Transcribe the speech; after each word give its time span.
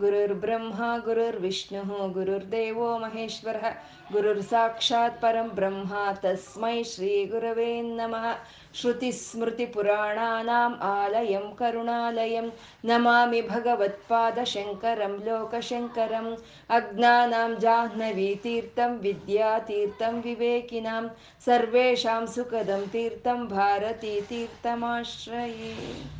गुरुर्ब्रह्मा, 0.00 0.98
गुरुर्विष्णुः, 0.98 2.12
गुरुर्देवो 2.12 2.98
महेश्वरः, 2.98 3.74
गुरुर्साक्षात् 4.12 5.22
परं 5.22 5.48
ब्रह्मा, 5.48 6.12
तस्मै 6.12 6.84
श्रीगुरवे 6.84 7.82
नमः। 7.82 8.34
श्रुतिस्मृतिपुराणानाम् 8.74 10.82
आलयं, 10.82 11.54
करुणालयं, 11.54 12.50
नमामि 12.84 13.42
भगवत्पादशङ्करं 13.42 15.08
लोकशङ्करम् 15.08 16.36
अज्ञानां 16.70 17.56
जाह्नवीतीर्थं, 17.56 18.98
विद्यातीर्थं, 18.98 20.20
विवेकिनां, 20.20 21.08
सर्वेषां 21.46 22.26
सुखदं 22.26 22.86
तीर्थं, 22.86 23.48
भारतीतीर्थमाश्रये। 23.48 26.19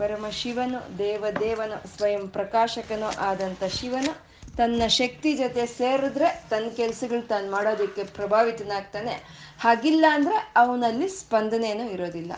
ಪರಮಶಿವನು 0.00 0.98
ದೇವದೇವನು, 0.98 1.96
ಸ್ವಯಂ 1.96 2.28
ಪ್ರಕಾಶಕನು 2.28 3.18
ಆದಂಥ 3.18 3.64
ಶಿವನು. 3.64 4.30
ತನ್ನ 4.56 4.82
ಶಕ್ತಿ 4.86 5.36
ಜೊತೆ 5.36 5.66
ಸೇರಿದ್ರೆ 5.66 6.44
ತನ್ನ 6.50 6.68
ಕೆಲಸಗಳು 6.76 7.28
ತಾನು 7.28 7.50
ಮಾಡೋದಕ್ಕೆ 7.50 8.04
ಪ್ರಭಾವಿತನಾಗ್ತಾನೆ. 8.04 9.12
ಹಾಗಿಲ್ಲ 9.60 10.04
ಅಂದರೆ 10.12 10.52
ಅವನಲ್ಲಿ 10.56 11.08
ಸ್ಪಂದನೇನೂ 11.08 11.84
ಇರೋದಿಲ್ಲ. 11.84 12.32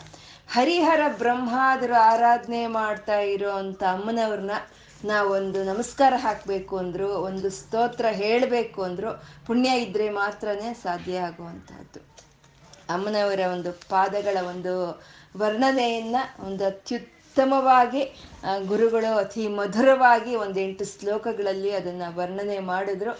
ಹರಿಹರ 0.53 1.01
ಬ್ರಹ್ಮಾದರು 1.19 2.01
ಆರಾಧನೆ 2.01 2.67
ಮಾಡ್ತಾ 2.67 3.19
ಇರೋ 3.19 3.51
ಅಂಥ 3.51 3.83
ಅಮ್ಮನವ್ರನ್ನ 3.83 4.51
ನಾವೊಂದು 5.05 5.65
ನಮಸ್ಕಾರ 5.65 6.15
ಹಾಕಬೇಕು 6.17 6.79
ಅಂದ್ರು, 6.79 7.09
ಒಂದು 7.09 7.51
ಸ್ತೋತ್ರ 7.51 8.07
ಹೇಳಬೇಕು 8.11 8.83
ಅಂದ್ರು, 8.83 9.23
ಪುಣ್ಯ 9.47 9.71
ಇದ್ರೆ 9.83 10.11
ಮಾತ್ರನೇ 10.11 10.75
ಸಾಧ್ಯ 10.75 11.21
ಆಗುವಂತಹದ್ದು. 11.21 12.01
ಅಮ್ಮನವರ 12.89 13.41
ಒಂದು 13.53 13.73
ಪಾದಗಳ 13.73 14.45
ಒಂದು 14.49 15.03
ವರ್ಣನೆಯನ್ನ, 15.37 16.17
ಒಂದು 16.47 16.65
ಅತ್ಯುತ್ತಮವಾಗಿ 17.33 18.01
ಗುರುಗಳು 18.67 19.11
ಅತಿ 19.17 19.45
ಮಧುರವಾಗಿ 19.59 20.33
ಒಂದೆಂಟು 20.37 20.85
ಶ್ಲೋಕಗಳಲ್ಲಿ 20.91 21.71
ಅದನ್ನ 21.73 22.03
ವರ್ಣನೆ 22.19 22.59
ಮಾಡಿದ್ರು. 22.71 23.13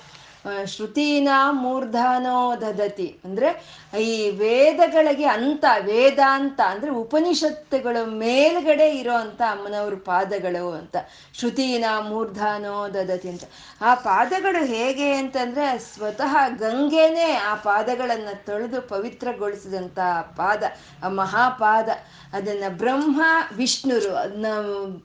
ಶ್ರುತೀನ 0.67 1.29
ಮೂರ್ಧಾನೋ 1.51 2.57
ದದತಿ. 2.57 3.21
ಅಂದ್ರೆ 3.25 3.83
ಈ 4.01 4.31
ವೇದಗಳಿಗೆ 4.31 5.25
ಅಂತ, 5.25 5.65
ವೇದಾಂತ 5.81 6.61
ಅಂದ್ರೆ 6.61 6.91
ಉಪನಿಷತ್ತುಗಳ 6.91 7.97
ಮೇಲ್ಗಡೆ 8.07 8.91
ಇರೋ 8.91 9.15
ಅಂತ 9.15 9.43
ಅಮ್ಮನವ್ರ 9.43 9.95
ಪಾದಗಳು 9.95 10.73
ಅಂತ. 10.73 10.97
ಶ್ರುತೀನ 11.39 11.85
ಮೂರ್ಧಾನೋ 12.09 12.89
ದದತಿ 12.89 13.29
ಅಂತ. 13.29 13.43
ಆ 13.81 13.95
ಪಾದಗಳು 13.95 14.65
ಹೇಗೆ 14.65 15.13
ಅಂತಂದ್ರೆ 15.13 15.79
ಸ್ವತಃ 15.79 16.37
ಗಂಗೆನೇ 16.49 17.33
ಆ 17.33 17.55
ಪಾದಗಳನ್ನ 17.55 18.29
ತೊಳೆದು 18.47 18.83
ಪವಿತ್ರಗೊಳಿಸಿದಂತ 18.83 19.99
ಪಾದ, 20.37 20.63
ಆ 21.05 21.09
ಮಹಾಪಾದ. 21.09 21.89
ಅದನ್ನ 22.33 22.65
ಬ್ರಹ್ಮ, 22.69 23.23
ವಿಷ್ಣುರು, 23.57 24.15
ಅದನ್ನ 24.15 24.47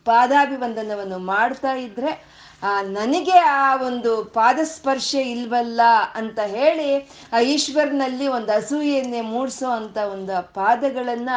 ಪಾದಾಭಿವಂದನವನ್ನು 0.05 1.17
ಮಾಡ್ತಾ 1.17 1.73
ಇದ್ರೆ 1.73 2.37
ನನಗೆ 2.81 3.31
ಆ 3.31 3.83
ಒಂದು 3.83 4.23
ಪಾದಸ್ಪರ್ಶ 4.23 5.15
ಇಲ್ವಲ್ಲ 5.15 5.81
ಅಂತ 6.15 6.39
ಹೇಳಿ, 6.39 7.09
ಆ, 7.33 7.39
ಈಶ್ವರನಲ್ಲಿ 7.39 8.27
ಒಂದು 8.27 8.51
ಅಸೂಯೆಯನ್ನೇ 8.51 9.21
ಮೂಡಿಸೋ 9.21 9.69
ಅಂತ 9.69 9.97
ಒಂದು 9.97 10.53
ಪಾದಗಳನ್ನ, 10.53 11.29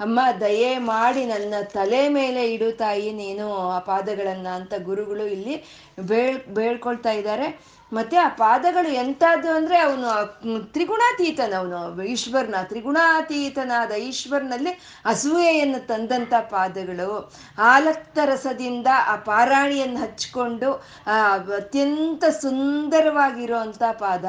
ಅಮ್ಮ, 0.00 0.20
ದಯೆ 0.40 0.78
ಮಾಡಿ 0.78 1.24
ನನ್ನ 1.24 1.54
ತಲೆ 1.64 2.08
ಮೇಲೆ 2.08 2.52
ಇಡು 2.52 2.76
ತಾಯಿ, 2.76 3.12
ನೀನು 3.12 3.54
ಆ 3.54 3.78
ಪಾದಗಳನ್ನ 3.78 4.48
ಅಂತ 4.48 4.74
ಗುರುಗಳು 4.82 5.26
ಇಲ್ಲಿ 5.26 5.64
ಬೇಳ್, 6.00 6.46
ಬೇಳ್ಕೊಳ್ತಾ 6.46 7.10
ಇದ್ದಾರೆ. 7.10 7.74
ಮತ್ತೆ 7.92 8.16
ಆ 8.16 8.28
ಪಾದಗಳು 8.28 8.88
ಎಂಥದ್ದು 8.88 9.50
ಅಂದ್ರೆ 9.50 9.78
ಅವನು 9.78 10.72
ತ್ರಿಗುಣಾತೀತನವನು 10.72 12.02
ಈಶ್ವರನ 12.02 12.54
ತ್ರಿಗುಣಾತೀತನಾದ 12.62 13.92
ಈಶ್ವರನಲ್ಲಿ 13.92 15.02
ಅಸೂಯೆಯನ್ನು 15.04 15.86
ತಂದಂತ 15.86 16.34
ಪಾದಗಳು. 16.34 17.32
ಆಲಕ್ತ 17.58 18.18
ರಸದಿಂದ 18.24 18.86
ಆ 19.06 19.16
ಪಾರಾಣಿಯನ್ನು 19.16 20.00
ಹಚ್ಕೊಂಡು 20.00 20.63
ಆ, 21.06 21.36
ಅತ್ಯಂತ 21.36 22.24
ಸುಂದರವಾಗಿರುವಂತ 22.24 23.82
ಪಾದ, 23.92 24.24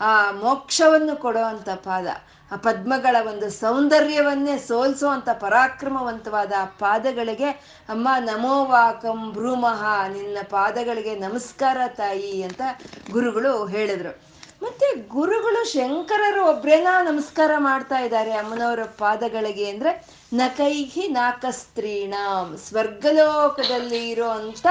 ಆ, 0.00 0.30
ಮೋಕ್ಷವನ್ನು 0.30 1.16
ಕೊಡುವಂತ 1.16 1.68
ಪಾದ, 1.68 2.06
ಆ 2.52 2.56
ಪದ್ಮಗಳ 2.56 3.16
ಒಂದು 3.28 3.50
ಸೌಂದರ್ಯವನ್ನೇ 3.50 4.58
ಸೋಲ್ಸುವಂತ 4.58 5.28
ಪರಾಕ್ರಮವಂತವಾದ 5.28 6.52
ಆ 6.58 6.64
ಪಾದಗಳಿಗೆ, 6.64 7.48
ಅಮ್ಮ 7.88 8.08
ನಮೋವಾಕಂ 8.20 9.32
ಭ್ರೂಮಃ, 9.32 10.08
ನಿನ್ನ 10.08 10.38
ಪಾದಗಳಿಗೆ 10.50 11.14
ನಮಸ್ಕಾರ 11.14 11.76
ತಾಯಿ 11.96 12.42
ಅಂತ 12.42 12.60
ಗುರುಗಳು 13.10 13.66
ಹೇಳಿದ್ರು. 13.66 14.30
ಮತ್ತೆ 14.62 15.08
ಗುರುಗಳು 15.08 15.72
ಶಂಕರರು 15.72 16.46
ಒಬ್ರೇನಾ 16.46 17.02
ನಮಸ್ಕಾರ 17.02 17.50
ಮಾಡ್ತಾ 17.58 17.98
ಇದ್ದಾರೆ 17.98 18.32
ಅಮ್ಮನವರ 18.32 18.82
ಪಾದಗಳಿಗೆ 18.82 19.70
ಅಂದ್ರೆ 19.70 20.06
ನಕೈಹಿ 20.32 21.08
ನಾಕಸ್ತ್ರೀಣ, 21.08 22.14
ಸ್ವರ್ಗಲೋಕದಲ್ಲಿ 22.68 24.10
ಇರುವಂತ 24.10 24.66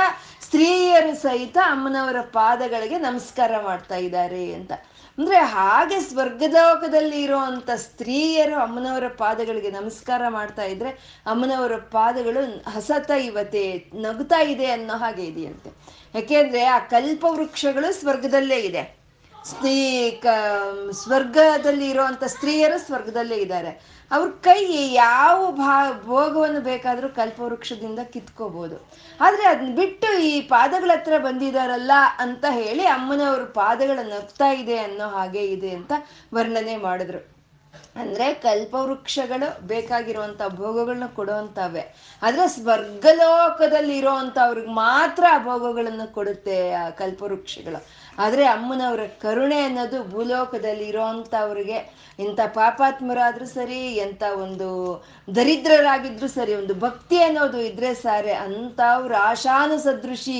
ಸ್ತ್ರೀಯರು 0.49 1.21
ಸಹಿತ 1.21 1.57
ಅಮ್ಮನವರ 1.65 2.15
ಪಾದಗಳಿಗೆ 2.21 2.97
ನಮಸ್ಕಾರ 2.97 3.51
ಮಾಡ್ತಾ 3.63 3.95
ಇದ್ದಾರೆ 3.95 4.53
ಅಂತ. 4.53 4.71
ಅಂದ್ರೆ 5.17 5.37
ಹಾಗೆ 5.37 5.99
ಸ್ವರ್ಗಲೋಕದಲ್ಲಿ 5.99 7.21
ಇರುವಂತ 7.21 7.69
ಸ್ತ್ರೀಯರು 7.75 8.55
ಅಮ್ಮನವರ 8.55 9.03
ಪಾದಗಳಿಗೆ 9.17 9.71
ನಮಸ್ಕಾರ 9.71 10.21
ಮಾಡ್ತಾ 10.29 10.63
ಇದ್ರೆ 10.63 10.89
ಅಮ್ಮನವರ 11.25 11.75
ಪಾದಗಳು 11.75 12.69
ಹಸತ 12.69 13.11
ಇವತೆ 13.11 13.91
ನಗುತ್ತಾ 13.93 14.41
ಇದೆ 14.41 14.65
ಅನ್ನೋ 14.65 14.97
ಹಾಗೆ 14.97 15.25
ಇದೆಯಂತೆ. 15.25 15.71
ಯಾಕೆಂದ್ರೆ 16.15 16.63
ಆ 16.63 16.79
ಕಲ್ಪ 16.79 17.25
ವೃಕ್ಷಗಳು 17.29 17.93
ಸ್ವರ್ಗದಲ್ಲೇ 17.93 18.55
ಇದೆ. 18.55 18.99
ಸ್ತ್ರೀ 19.45 20.11
ಕ, 20.11 20.25
ಸ್ವರ್ಗದಲ್ಲಿ 20.91 21.89
ಇರುವಂತ 21.89 22.23
ಸ್ತ್ರೀಯರು 22.23 22.79
ಸ್ವರ್ಗದಲ್ಲೇ 22.79 23.35
ಇದ್ದಾರೆ. 23.35 23.99
ಅವ್ರ 24.11 24.29
ಕೈ 24.29 24.93
ಯಾವ 24.93 25.51
ಭಾ, 25.51 26.01
ಭೋಗವನ್ನು 26.05 26.61
ಬೇಕಾದರೂ 26.61 27.09
ಕಲ್ಪವೃಕ್ಷದಿಂದ 27.09 27.99
ಕಿತ್ಕೋಬಹುದು 27.99 28.89
ಆದ್ರೆ 29.19 29.45
ಅದನ್ನ 29.45 29.75
ಬಿಟ್ಟು 29.75 30.19
ಈ 30.19 30.41
ಪಾದಗಳ 30.41 30.91
ಹತ್ರ 30.95 31.17
ಬಂದಿದಾರಲ್ಲ 31.17 31.91
ಅಂತ 32.17 32.45
ಹೇಳಿ 32.49 32.85
ಅಮ್ಮನವ್ರ 32.87 33.43
ಪಾದಗಳ 33.43 33.99
ನಗ್ತಾ 34.03 34.51
ಇದೆ 34.51 34.77
ಅನ್ನೋ 34.77 35.07
ಹಾಗೆ 35.07 35.43
ಇದೆ 35.45 35.69
ಅಂತ 35.69 35.91
ವರ್ಣನೆ 36.33 36.77
ಮಾಡಿದ್ರು. 36.77 37.39
ಅಂದ್ರೆ 37.95 38.33
ಕಲ್ಪವೃಕ್ಷಗಳು 38.33 39.67
ಬೇಕಾಗಿರುವಂತ 39.67 40.41
ಭೋಗಗಳನ್ನ 40.55 41.07
ಕೊಡುವಂತವೆ 41.15 41.83
ಆದ್ರೆ 42.21 42.47
ಸ್ವರ್ಗಲೋಕದಲ್ಲಿ 42.47 43.97
ಇರೋವಂತ 43.97 44.37
ಅವ್ರಿಗೆ 44.45 44.67
ಮಾತ್ರ 44.67 45.23
ಆ 45.31 45.37
ಭೋಗಗಳನ್ನು 45.43 46.13
ಕೊಡುತ್ತೆ 46.13 46.71
ಆ 46.71 46.89
ಕಲ್ಪವೃಕ್ಷಗಳು. 46.89 47.79
ಆದ್ರೆ 48.25 48.43
ಅಮ್ಮನವರ 48.55 49.03
ಕರುಣೆ 49.23 49.59
ಅನ್ನೋದು 49.67 49.99
ಭೂಲೋಕದಲ್ಲಿ 50.13 50.85
ಇರೋವಂಥವ್ರಿಗೆ 50.91 51.77
ಇಂಥ 52.19 52.39
ಪಾಪಾತ್ಮರಾದರೂ 52.57 53.45
ಸರಿ, 53.57 53.81
ಎಂಥ 54.05 54.23
ಒಂದು 54.43 54.67
ದರಿದ್ರರಾಗಿದ್ರು 55.37 56.27
ಸರಿ, 56.37 56.53
ಒಂದು 56.61 56.73
ಭಕ್ತಿ 56.85 57.17
ಅನ್ನೋದು 57.27 57.59
ಇದ್ರೆ 57.69 57.91
ಸಾರೆ, 58.03 58.33
ಅಂಥವ್ರ 58.45 59.13
ಆಶಾನು 59.29 59.77
ಸದೃಶಿ 59.85 60.35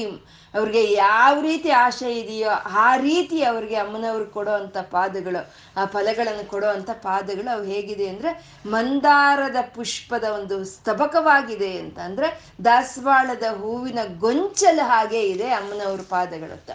ಅವ್ರಿಗೆ 0.54 0.82
ಯಾವ 0.94 1.34
ರೀತಿ 1.42 1.70
ಆಶೆ 1.86 2.10
ಇದೆಯೋ 2.20 2.52
ಆ 2.84 2.90
ರೀತಿ 3.06 3.40
ಅವ್ರಿಗೆ 3.50 3.78
ಅಮ್ಮನವ್ರು 3.84 4.26
ಕೊಡೋ 4.36 4.54
ಅಂಥ 4.62 4.78
ಪಾದಗಳು, 4.96 5.42
ಆ 5.80 5.84
ಫಲಗಳನ್ನು 5.94 6.46
ಕೊಡೋ 6.54 6.70
ಅಂಥ 6.78 6.92
ಪಾದಗಳು 7.08 7.50
ಅವು 7.56 7.66
ಹೇಗಿದೆ 7.74 8.08
ಅಂದ್ರೆ 8.14 8.32
ಮಂದಾರದ 8.76 9.62
ಪುಷ್ಪದ 9.76 10.26
ಒಂದು 10.38 10.58
ಸ್ತಬಕವಾಗಿದೆ 10.74 11.72
ಅಂತ 11.84 12.00
ಅಂದರೆ 12.10 12.30
ದಾಸವಾಳದ 12.66 13.48
ಹೂವಿನ 13.62 14.00
ಗೊಂಚಲು 14.26 14.86
ಹಾಗೆ 14.94 15.24
ಇದೆ 15.34 15.50
ಅಮ್ಮನವ್ರ 15.60 16.04
ಪಾದಗಳು 16.16 16.56
ಅಂತ 16.60 16.72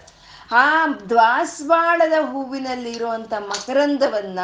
ಆ 0.52 0.86
ದ್ವಾಸ್ವಾಳದ 0.86 2.12
ಹೂವಿನಲ್ಲಿ 2.20 2.92
ಇರುವಂತ 2.92 3.32
ಮಕರಂದವನ್ನ 3.38 4.38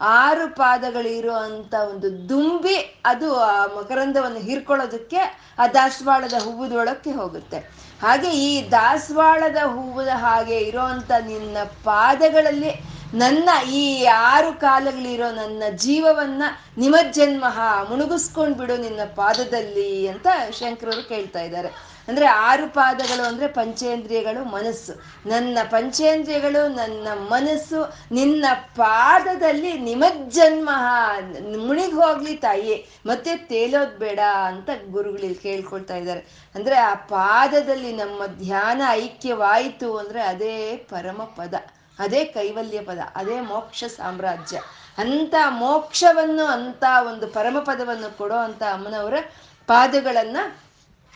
ಆರು 0.00 0.54
ಪಾದಗಳಿರೋ 0.54 1.32
ಅಂತ 1.32 1.74
ಒಂದು 1.74 2.28
ದುಂಬಿ 2.28 3.02
ಅದು 3.04 3.36
ಆ 3.36 3.66
ಮಕರಂದವನ್ನು 3.66 4.38
ಹೀರ್ಕೊಳ್ಳೋದಕ್ಕೆ 4.38 5.38
ಆ 5.58 5.66
ದಾಸವಾಳದ 5.66 6.32
ಹೂವದೊಳಕ್ಕೆ 6.32 7.10
ಹೋಗುತ್ತೆ. 7.10 7.58
ಹಾಗೆ 8.02 8.30
ಈ 8.30 8.70
ದಾಸವಾಳದ 8.70 9.56
ಹೂವದ 9.56 10.08
ಹಾಗೆ 10.08 10.58
ಇರೋವಂಥ 10.58 11.10
ನಿನ್ನ 11.26 11.56
ಪಾದಗಳಲ್ಲಿ 11.84 12.92
ನನ್ನ 13.14 13.50
ಈ 13.70 14.04
ಆರು 14.04 14.60
ಕಾಲಗಳಿರೋ 14.60 15.30
ನನ್ನ 15.30 15.62
ಜೀವವನ್ನ 15.76 16.42
ನಿಮಜ್ಜನ್ಮಹ 16.78 17.60
ಮುಣುಗಿಸ್ಕೊಂಡ್ಬಿಡು 17.90 18.76
ನಿನ್ನ 18.76 19.00
ಪಾದದಲ್ಲಿ 19.14 20.08
ಅಂತ 20.08 20.26
ಶಂಕರರು 20.50 21.08
ಕೇಳ್ತಾ 21.08 21.40
ಇದ್ದಾರೆ. 21.40 21.91
ಅಂದ್ರೆ 22.08 22.26
ಆರು 22.26 22.74
ಪಾದಗಳು 22.74 23.22
ಅಂದ್ರೆ 23.22 23.46
ಪಂಚೇಂದ್ರಿಯಗಳು 23.46 24.44
ಮನಸ್ಸು. 24.44 24.92
ನನ್ನ 25.28 25.58
ಪಂಚೇಂದ್ರಿಯಗಳು, 25.70 26.68
ನನ್ನ 26.68 27.08
ಮನಸ್ಸು, 27.14 27.94
ನಿನ್ನ 28.12 28.44
ಪಾದದಲ್ಲಿ 28.76 29.78
ನಿಮಜ್ಜನ್ಮ. 29.78 30.70
ಮುಣಿಗ್ 31.66 31.94
ಹೋಗ್ಲಿ 31.94 32.36
ತಾಯಿ, 32.36 32.98
ಮತ್ತೆ 33.06 33.36
ತೇಲೋದ್ 33.36 33.98
ಬೇಡ 33.98 34.20
ಅಂತ 34.46 34.70
ಗುರುಗಳು 34.90 35.42
ಕೇಳ್ಕೊಳ್ತಾ 35.42 35.96
ಇದ್ದಾರೆ. 35.96 36.20
ಅಂದ್ರೆ 36.54 36.76
ಆ 36.76 36.94
ಪಾದದಲ್ಲಿ 36.94 37.96
ನಮ್ಮ 37.96 38.26
ಧ್ಯಾನ 38.26 38.82
ಐಕ್ಯವಾಯಿತು 38.88 39.96
ಅಂದ್ರೆ 39.96 40.22
ಅದೇ 40.22 40.76
ಪರಮ 40.76 41.22
ಪದ, 41.36 41.54
ಅದೇ 41.98 42.24
ಕೈವಲ್ಯ 42.24 42.80
ಪದ, 42.80 42.98
ಅದೇ 43.16 43.40
ಮೋಕ್ಷ 43.40 43.84
ಸಾಮ್ರಾಜ್ಯ. 43.84 44.60
ಅಂತ 44.98 45.34
ಮೋಕ್ಷವನ್ನು 45.50 46.44
ಅಂತ 46.44 46.84
ಒಂದು 47.06 47.26
ಪರಮ 47.26 47.58
ಪದವನ್ನು 47.58 48.18
ಕೊಡೋ 48.18 48.34
ಅಂತ 48.34 48.62
ಅಮ್ಮನವರ 48.62 49.14
ಪಾದಗಳನ್ನ 49.66 50.36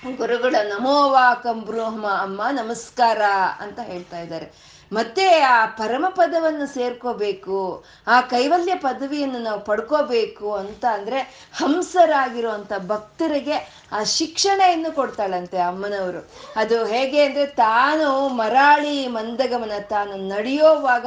ಗುರುಗಳ 0.05 0.55
ನಮೋವಾಕಂ 0.63 1.61
ಬ್ರಹ್ಮ, 1.61 2.07
ಅಮ್ಮ 2.09 2.43
ನಮಸ್ಕಾರ 2.53 3.23
ಅಂತ 3.61 3.79
ಹೇಳ್ತಾ 3.81 4.19
ಇದ್ದಾರೆ. 4.19 4.77
ಮತ್ತೆ 4.93 5.39
ಆ 5.41 5.67
ಪರಮ 5.67 6.07
ಪದವನ್ನು 6.09 6.67
ಸೇರ್ಕೋಬೇಕು, 6.67 7.85
ಆ 8.07 8.21
ಕೈವಲ್ಯ 8.21 8.75
ಪದವಿಯನ್ನು 8.75 9.39
ನಾವು 9.39 9.61
ಪಡ್ಕೋಬೇಕು 9.61 10.55
ಅಂತ 10.55 10.85
ಅಂದ್ರೆ 10.93 11.51
ಹಂಸರಾಗಿರುವಂತ 11.55 12.73
ಭಕ್ತರಿಗೆ 12.87 13.87
ಆ 13.93 14.03
ಶಿಕ್ಷಣೆಯನ್ನು 14.03 14.95
ಕೊಡ್ತಾಳಂತೆ 14.95 15.59
ಅಮ್ಮನವರು. 15.59 16.31
ಅದು 16.57 16.85
ಹೇಗೆ 16.85 17.25
ಅಂದ್ರೆ 17.25 17.47
ತಾನು 17.47 18.29
ಮರಾಳಿ 18.29 19.09
ಮಂದಗಮನ 19.09 19.73
ತಾನು 19.81 20.17
ನಡೆಯೋವಾಗ 20.17 21.07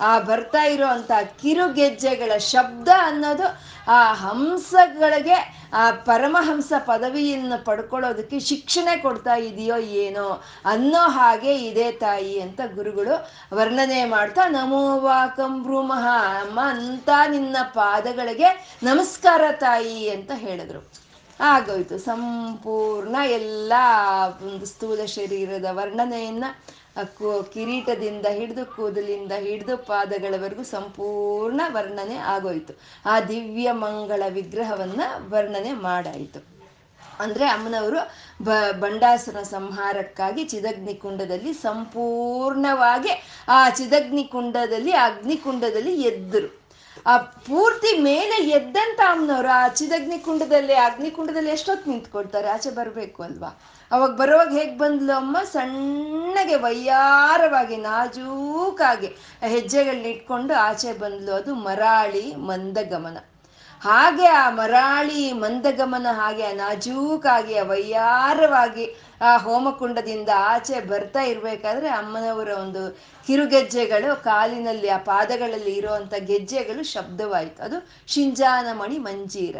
ಆ 0.00 0.18
ಬರ್ತಾ 0.18 0.64
ಇರೋ 0.64 0.86
ಕಿರುಗೆಜ್ಜೆಗಳ 1.42 2.38
ಶಬ್ದ 2.38 2.88
ಅನ್ನೋದು 2.98 3.70
ಆ 3.88 4.12
ಹಂಸಗಳಿಗೆ, 4.12 5.68
ಆ 5.72 5.90
ಪರಮಹಂಸ 5.90 6.72
ಪದವಿಯನ್ನು 6.78 7.64
ಪಡ್ಕೊಳ್ಳೋದಕ್ಕೆ 7.64 8.38
ಶಿಕ್ಷಣೆ 8.38 8.96
ಕೊಡ್ತಾ 8.96 9.34
ಇದೆಯೋ 9.34 9.76
ಏನೋ 9.76 10.42
ಅನ್ನೋ 10.64 10.98
ಹಾಗೆ 10.98 11.54
ಇದೆ 11.54 11.92
ತಾಯಿ 11.92 12.40
ಅಂತ 12.40 12.60
ಗುರುಗಳು 12.74 13.30
ವರ್ಣನೆ 13.56 14.04
ಮಾಡ್ತಾ 14.04 14.48
ನಮೋವಾಕಂ 14.48 15.62
ಭ್ರೂಮಃ, 15.62 16.06
ಅಮ್ಮ 16.40 16.60
ಅಂತ 16.60 17.08
ನಿನ್ನ 17.28 17.56
ಪಾದಗಳಿಗೆ 17.62 18.78
ನಮಸ್ಕಾರ 18.82 19.42
ತಾಯಿ 19.52 20.10
ಅಂತ 20.10 20.30
ಹೇಳಿದ್ರು. 20.34 21.00
ಆಗೋಯ್ತು. 21.40 21.98
ಸಂಪೂರ್ಣ 21.98 23.16
ಎಲ್ಲ 23.24 23.72
ಒಂದು 24.42 24.66
ಸ್ಥೂಲ 24.66 25.04
ಶರೀರದ 25.04 25.64
ವರ್ಣನೆಯನ್ನ 25.70 26.44
ಕಿರೀಟದಿಂದ 27.52 28.26
ಹಿಡಿದು 28.26 28.76
ಕೂದಲಿಂದ 28.76 29.32
ಹಿಡಿದು 29.32 29.76
ಪಾದಗಳವರೆಗೂ 29.76 30.62
ಸಂಪೂರ್ಣ 30.62 31.60
ವರ್ಣನೆ 31.68 32.16
ಆಗೋಯ್ತು. 32.16 32.80
ಆ 33.06 33.20
ದಿವ್ಯ 33.20 33.72
ಮಂಗಳ 33.72 34.22
ವಿಗ್ರಹವನ್ನ 34.28 35.00
ವರ್ಣನೆ 35.28 35.72
ಮಾಡಾಯಿತು. 35.72 36.50
ಅಂದ್ರೆ 37.20 37.46
ಅಮ್ಮನವರು 37.46 37.96
ಬ, 38.44 38.48
ಬಂಡಾಸುರ 38.80 39.42
ಸಂಹಾರಕ್ಕಾಗಿ 39.42 40.44
ಚಿದಗ್ನಿ 40.44 40.94
ಕುಂಡದಲ್ಲಿ 40.94 41.52
ಸಂಪೂರ್ಣವಾಗಿ 41.52 43.24
ಆ 43.48 43.70
ಚಿದಗ್ನಿ 43.70 44.24
ಕುಂಡದಲ್ಲಿ 44.24 44.92
ಅಗ್ನಿಕುಂಡದಲ್ಲಿ 44.92 46.02
ಎದ್ದರು. 46.02 46.60
ಆ 47.06 47.16
ಪೂರ್ತಿ 47.16 47.98
ಮೇಲೆ 47.98 48.50
ಎದ್ದಂತ 48.50 49.00
ಅಮ್ಮನವರು 49.00 49.48
ಆ 49.48 49.68
ಚಿದಗ್ನಿ 49.68 50.18
ಕುಂಡದಲ್ಲಿ 50.18 50.74
ಅಗ್ನಿಕುಂಡದಲ್ಲಿ 50.74 51.50
ಎಷ್ಟೊತ್ತು 51.50 51.90
ನಿಂತ್ಕೊಳ್ತಾರೆ? 51.90 52.48
ಆಚೆ 52.48 52.70
ಬರಬೇಕು 52.70 53.22
ಅಲ್ವಾ? 53.22 53.60
ಅವಾಗ 53.92 54.10
ಬರೋವಾಗ 54.10 54.52
ಹೇಗೆ 54.52 54.76
ಬಂದ್ಲು 54.76 55.12
ಅಮ್ಮ? 55.12 55.38
ಸಣ್ಣಗೆ, 55.52 56.54
ವಯ್ಯಾರವಾಗಿ, 56.54 57.76
ನಾಜೂಕಾಗಿ 57.76 59.06
ಹೆಜ್ಜೆಗಳನ್ನ 59.46 60.06
ಇಟ್ಕೊಂಡು 60.06 60.54
ಆಚೆ 60.54 60.92
ಬಂದ್ಲು. 60.92 61.32
ಅದು 61.32 61.54
ಮರಾಳಿ 61.54 62.34
ಮಂದಗಮನ. 62.34 63.18
ಹಾಗೆ 63.82 64.26
ಆ 64.26 64.50
ಮರಾಳಿ 64.50 65.32
ಮಂದಗಮನ, 65.32 66.06
ಹಾಗೆ 66.10 66.42
ಆ 66.42 66.52
ನಾಜೂಕಾಗಿ, 66.52 67.58
ಆ 67.58 67.62
ವಯ್ಯಾರವಾಗಿ 67.62 69.02
ಆ 69.20 69.36
ಹೋಮಕುಂಡದಿಂದ 69.36 70.28
ಆಚೆ 70.36 70.80
ಬರ್ತಾ 70.80 71.20
ಇರಬೇಕಾದ್ರೆ 71.20 71.88
ಅಮ್ಮನವರ 71.88 72.48
ಒಂದು 72.48 72.98
ಕಿರುಗೆಜ್ಜೆಗಳು, 73.26 74.24
ಕಾಲಿನಲ್ಲಿ 74.24 74.88
ಆ 74.88 74.98
ಪಾದಗಳಲ್ಲಿ 74.98 75.72
ಇರುವಂತ 75.72 76.14
ಗೆಜ್ಜೆಗಳು 76.14 76.82
ಶಬ್ದವಾಯಿತು. 76.82 77.62
ಅದು 77.62 77.88
ಶಿಂಜಾನಮಣಿ 78.06 78.98
ಮಂಜೀರ. 78.98 79.56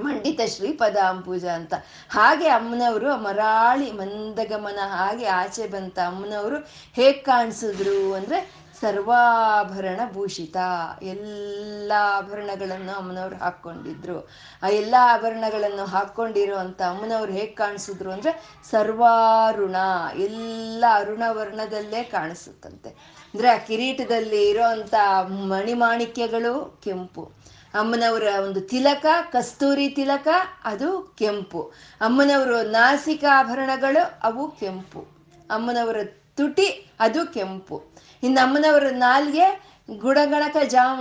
ಮಂಡಿತ 0.00 0.40
ಶ್ರೀಪದಾಂಬುಜ 0.46 1.44
ಅಂತ. 1.44 1.74
ಹಾಗೆ 2.10 2.48
ಅಮ್ಮನವರು 2.48 3.16
ಮರಾಳಿ 3.16 3.92
ಮಂದಗಮನ 3.92 4.78
ಹಾಗೆ 4.82 5.26
ಆಚೆ 5.26 5.66
ಬಂತ 5.66 5.98
ಅಮ್ಮನವರು 5.98 6.56
ಹೇಗ್ 6.92 7.24
ಕಾಣಿಸಿದ್ರು 7.24 8.14
ಅಂದ್ರೆ 8.14 8.62
ಸರ್ವಾಭರಣ 8.80 10.00
ಭೂಷಿತ. 10.12 10.56
ಎಲ್ಲ 11.02 11.92
ಆಭರಣಗಳನ್ನು 11.96 12.96
ಅಮ್ಮನವ್ರು 12.96 13.36
ಹಾಕ್ಕೊಂಡಿದ್ರು. 13.36 14.28
ಆ 14.62 14.68
ಎಲ್ಲ 14.68 14.94
ಆಭರಣಗಳನ್ನು 14.98 15.84
ಹಾಕೊಂಡಿರುವಂತ 15.84 16.82
ಅಮ್ಮನವ್ರು 16.82 17.32
ಹೇಗ್ 17.32 17.56
ಕಾಣಿಸಿದ್ರು 17.56 18.12
ಅಂದ್ರೆ 18.12 18.60
ಸರ್ವಾರುಣ. 18.70 19.76
ಎಲ್ಲ 20.14 20.84
ಅರುಣ 20.92 21.22
ವರ್ಣದಲ್ಲೇ 21.30 22.02
ಕಾಣಿಸುತ್ತಂತೆ. 22.02 22.88
ಅಂದ್ರೆ 23.34 23.48
ಆ 23.48 23.56
ಕಿರೀಟದಲ್ಲಿ 23.56 24.48
ಇರೋಂಥ 24.48 24.94
ಮಣಿಮಾಣಿಕ್ಯಗಳು 25.26 26.80
ಕೆಂಪು. 26.84 27.51
ಅಮ್ಮನವರ 27.74 28.22
ಒಂದು 28.44 28.60
ತಿಲಕ, 28.60 29.06
ಕಸ್ತೂರಿ 29.32 29.88
ತಿಲಕ, 29.88 30.28
ಅದು 30.64 31.16
ಕೆಂಪು. 31.18 31.72
ಅಮ್ಮನವರು 32.00 32.62
ನಾಸಿಕ 32.62 33.24
ಆಭರಣಗಳು, 33.30 34.20
ಅವು 34.22 34.50
ಕೆಂಪು. 34.50 35.06
ಅಮ್ಮನವರ 35.50 35.96
ತುಟಿ, 36.36 36.92
ಅದು 37.00 37.26
ಕೆಂಪು. 37.26 37.82
ಇನ್ನು 38.22 38.46
ಅಮ್ಮನವರ 38.46 38.86
ನಾಲ್ಗೆ 38.90 39.72
ಗುಣಗಣಕ 39.96 40.56
ಜಾಮ 40.68 41.00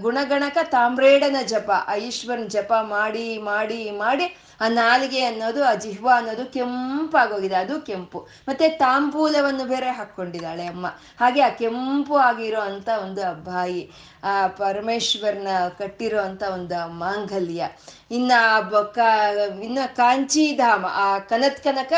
ಗುಣಗಣಕ 0.00 0.58
ತಾಮ್ರೇಡನ 0.64 1.36
ಜಪ 1.46 1.70
ಈಶ್ವರನ 1.98 2.44
ಜಪ, 2.44 2.72
ಮಾಡಿ 2.82 3.38
ಮಾಡಿ 3.38 3.90
ಮಾಡಿ 3.90 4.43
ಆ 4.60 4.68
ನಾಲಿಗೆ 4.68 5.24
ಅನ್ನೋದು, 5.24 5.64
ಆ 5.64 5.74
ಜಿಹ್ವ 5.74 6.08
ಅನ್ನೋದು 6.16 6.52
ಕೆಂಪಾಗೋಗಿದೆ. 6.52 7.54
ಅದು 7.54 7.80
ಕೆಂಪು. 7.80 8.28
ಮತ್ತೆ 8.48 8.68
ತಾಂಬೂಲವನ್ನು 8.68 9.64
ಬೇರೆ 9.64 9.90
ಹಾಕ್ಕೊಂಡಿದ್ದಾಳೆ 9.90 10.66
ಅಮ್ಮ. 10.66 10.86
ಹಾಗೆ 11.20 11.40
ಆ 11.40 11.48
ಕೆಂಪು 11.48 12.16
ಆಗಿರೋ 12.16 12.60
ಅಂತ 12.60 12.88
ಒಂದು 13.02 13.22
ಅಬ್ಬಾಯಿ 13.28 13.90
ಆ 14.24 14.46
ಪರಮೇಶ್ವರನ 14.46 15.48
ಕಟ್ಟಿರೋ 15.78 16.20
ಅಂತ 16.20 16.42
ಒಂದು 16.42 16.88
ಮಾಂಗಲ್ಯ. 16.88 17.68
ಇನ್ನ 18.10 18.32
ಬೊಕ್ಕ 18.70 18.98
ಇನ್ನ 19.62 19.78
ಕಾಂಚಿಧಾಮ, 19.96 20.86
ಆ 20.88 21.18
ಕನತ್ 21.18 21.64
ಕನಕ 21.64 21.92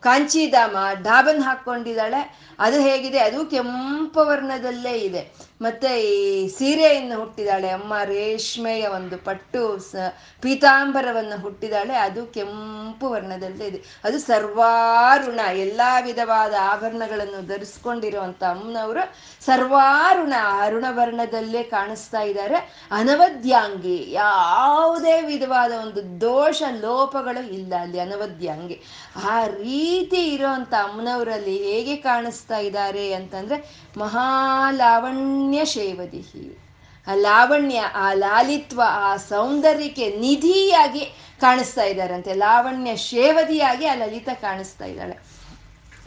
ಕಾಂಚಿಧಾಮ 0.00 0.76
ಡಾಬನ್ 1.02 1.42
ಹಾಕೊಂಡಿದ್ದಾಳೆ 1.42 2.38
ಅದು 2.58 2.80
ಹೇಗಿದೆ? 2.80 3.18
ಅದು 3.18 3.46
ಕೆಂಪು 3.46 4.20
ವರ್ಣದಲ್ಲೇ 4.26 4.92
ಇದೆ. 4.92 5.53
ಮತ್ತೆ 5.64 5.90
ಈ 6.02 6.48
ಸೀರೆಯನ್ನು 6.48 7.16
ಹುಟ್ಟಿದಾಳೆ. 7.18 7.68
ಅಮ್ಮ 7.70 7.94
ರೇಷ್ಮೆಯ 8.04 8.86
ಒಂದು 8.86 9.16
ಪಟ್ಟು 9.18 9.62
ಸ, 9.78 9.94
ಪೀತಾಂಬರವನ್ನು 10.42 11.40
ಹುಟ್ಟಿದಾಳೆ. 11.40 11.94
ಅದು 11.96 12.26
ಕೆಂಪು 12.26 13.08
ವರ್ಣದಲ್ಲೇ 13.10 13.64
ಇದೆ. 13.64 13.80
ಅದು 14.04 14.18
ಸರ್ವಾರುಣ, 14.18 15.40
ಎಲ್ಲ 15.56 15.80
ವಿಧವಾದ 16.04 16.54
ಆಭರಣಗಳನ್ನು 16.60 17.46
ಧರಿಸ್ಕೊಂಡಿರುವಂತ 17.46 18.44
ಅಮ್ಮನವರು 18.44 19.04
ಸರ್ವಾರುಣ 19.44 20.34
ಅರುಣ 20.60 20.84
ವರ್ಣದಲ್ಲೇ 20.90 21.62
ಕಾಣಿಸ್ತಾ 21.62 22.20
ಇದ್ದಾರೆ. 22.20 22.88
ಅನವದ್ಯಾಂಗಿ, 22.90 23.98
ಯಾವುದೇ 24.12 25.20
ವಿಧವಾದ 25.22 25.72
ಒಂದು 25.72 26.20
ದೋಷ, 26.20 26.62
ಲೋಪಗಳು 26.80 27.42
ಇಲ್ಲ 27.52 27.74
ಅಲ್ಲಿ 27.80 28.00
ಅನವದ್ಯಾಂಗಿ. 28.00 28.82
ಆ 29.30 29.36
ರೀತಿ 29.46 30.20
ಇರುವಂತ 30.34 30.74
ಅಮ್ಮನವರಲ್ಲಿ 30.74 31.56
ಹೇಗೆ 31.64 31.96
ಕಾಣಿಸ್ತಾ 31.96 32.58
ಇದ್ದಾರೆ 32.58 33.12
ಅಂತಂದ್ರೆ 33.12 33.56
ಮಹಾಲಾವಣ್ಯ 33.96 35.53
ಶೇವದಿಹಿ 35.62 36.58
ಆ 37.06 37.14
ಲಾವಣ್ಯ, 37.14 37.82
ಆ 37.94 38.12
ಲಾಲಿತ್ವ, 38.12 38.82
ಆ 38.84 39.16
ಸೌಂದರ್ಯಕ್ಕೆ 39.16 40.16
ನಿಧಿಯಾಗಿ 40.16 41.00
ಕಾಣಿಸ್ತಾ 41.40 41.82
ಇದ್ದಾರಂತೆ. 41.84 42.34
ಲಾವಣ್ಯ 42.34 42.96
ಶೇವದಿಯಾಗಿ 42.96 43.86
ಆ 43.86 43.94
ಲಲಿತ 43.94 44.28
ಕಾಣಿಸ್ತಾ 44.34 44.84
ಇದ್ದಾಳೆ. 44.84 45.18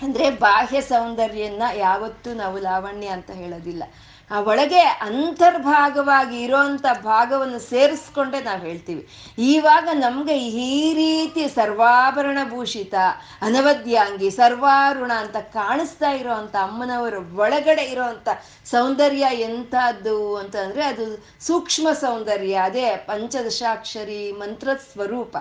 ಅಂದ್ರೆ 0.01 0.29
ಬಾಹ್ಯ 0.29 0.81
ಸೌಂದರ್ಯನ್ನ 0.81 1.63
ಯಾವತ್ತೂ 1.75 2.33
ನಾವು 2.33 2.59
ಲಾವಣ್ಯ 2.59 3.07
ಅಂತ 3.07 3.31
ಹೇಳೋದಿಲ್ಲ. 3.31 3.83
ಆ 4.31 4.39
ಒಳಗೆ 4.39 4.79
ಅಂತರ್ಭಾಗವಾಗಿ 4.79 6.37
ಇರೋಂಥ 6.41 6.85
ಭಾಗವನ್ನು 7.03 7.59
ಸೇರಿಸ್ಕೊಂಡೆ 7.59 8.39
ನಾವು 8.39 8.61
ಹೇಳ್ತೀವಿ. 8.61 9.03
ಈವಾಗ 9.37 9.87
ನಮ್ಗೆ 9.93 10.35
ಈ 10.37 10.93
ರೀತಿ 10.93 11.43
ಸರ್ವಾಭರಣ 11.49 12.37
ಭೂಷಿತ, 12.49 12.95
ಅನವದ್ಯಾಂಗಿ, 13.41 14.29
ಸರ್ವಾರುಣ 14.29 15.11
ಅಂತ 15.23 15.37
ಕಾಣಿಸ್ತಾ 15.53 16.11
ಇರೋವಂಥ 16.11 16.55
ಅಮ್ಮನವರ 16.61 17.13
ಒಳಗಡೆ 17.35 17.83
ಇರೋವಂಥ 17.83 18.27
ಸೌಂದರ್ಯ 18.65 19.27
ಎಂಥದ್ದು 19.39 20.35
ಅಂತಂದ್ರೆ 20.35 20.83
ಅದು 20.83 21.05
ಸೂಕ್ಷ್ಮ 21.41 21.87
ಸೌಂದರ್ಯ, 21.93 22.55
ಅದೇ 22.55 22.95
ಪಂಚದಶಾಕ್ಷರಿ 22.95 24.31
ಮಂತ್ರ 24.31 24.69
ಸ್ವರೂಪ 24.91 25.37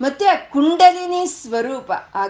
ಮತ್ತೆ 0.00 0.26
ಆ 0.26 0.34
ಕುಂಡಲಿನಿ 0.34 1.26
ಸ್ವರೂಪ, 1.26 1.92
ಆ 2.14 2.26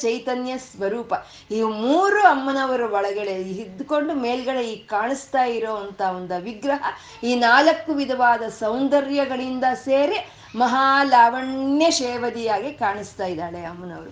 ಚೈತನ್ಯ 0.00 0.58
ಸ್ವರೂಪ, 0.58 1.12
ಈ 1.50 1.62
ಮೂರು 1.62 2.22
ಅಮ್ಮನವರ 2.22 2.80
ಒಳಗಡೆ 2.80 3.34
ಇದ್ಕೊಂಡು 3.42 4.14
ಮೇಲ್ಗಡೆ 4.14 4.64
ಈ 4.70 4.76
ಕಾಣಿಸ್ತಾ 4.86 5.44
ಇರೋ 5.44 5.76
ಅಂತ 5.76 6.00
ಒಂದು 6.00 6.42
ವಿಗ್ರಹ, 6.42 6.82
ಈ 7.24 7.34
ನಾಲ್ಕು 7.34 7.94
ವಿಧವಾದ 7.94 8.42
ಸೌಂದರ್ಯಗಳಿಂದ 8.48 9.64
ಸೇರಿ 9.74 10.18
ಮಹಾಲಾವಣ್ಯ 10.56 11.90
ಶೇವದಿಯಾಗಿ 11.90 12.72
ಕಾಣಿಸ್ತಾ 12.72 13.24
ಇದ್ದಾಳೆ 13.24 13.64
ಅಮ್ಮನವರು. 13.64 14.10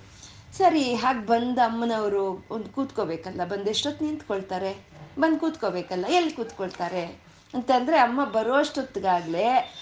ಸರಿ, 0.58 0.94
ಹಾಗೆ 0.94 1.26
ಬಂದ 1.26 1.58
ಅಮ್ಮನವರು 1.58 2.46
ಒಂದು 2.50 2.68
ಕೂತ್ಕೋಬೇಕಲ್ಲ, 2.68 3.44
ಬಂದೆಷ್ಟೊತ್ತು 3.44 4.04
ನಿಂತ್ಕೊಳ್ತಾರೆ? 4.04 4.72
ಬಂದು 5.18 5.38
ಕೂತ್ಕೋಬೇಕಲ್ಲ, 5.38 6.04
ಎಲ್ಲಿ 6.08 6.32
ಕೂತ್ಕೊಳ್ತಾರೆ? 6.32 7.29
ಅಂತಂದ್ರೆ 7.54 7.98
ಅಮ್ಮ 7.98 8.24
ಬರುವಷ್ಟೊತ್ತಿಗಾಗ್ಲೇ 8.24 9.74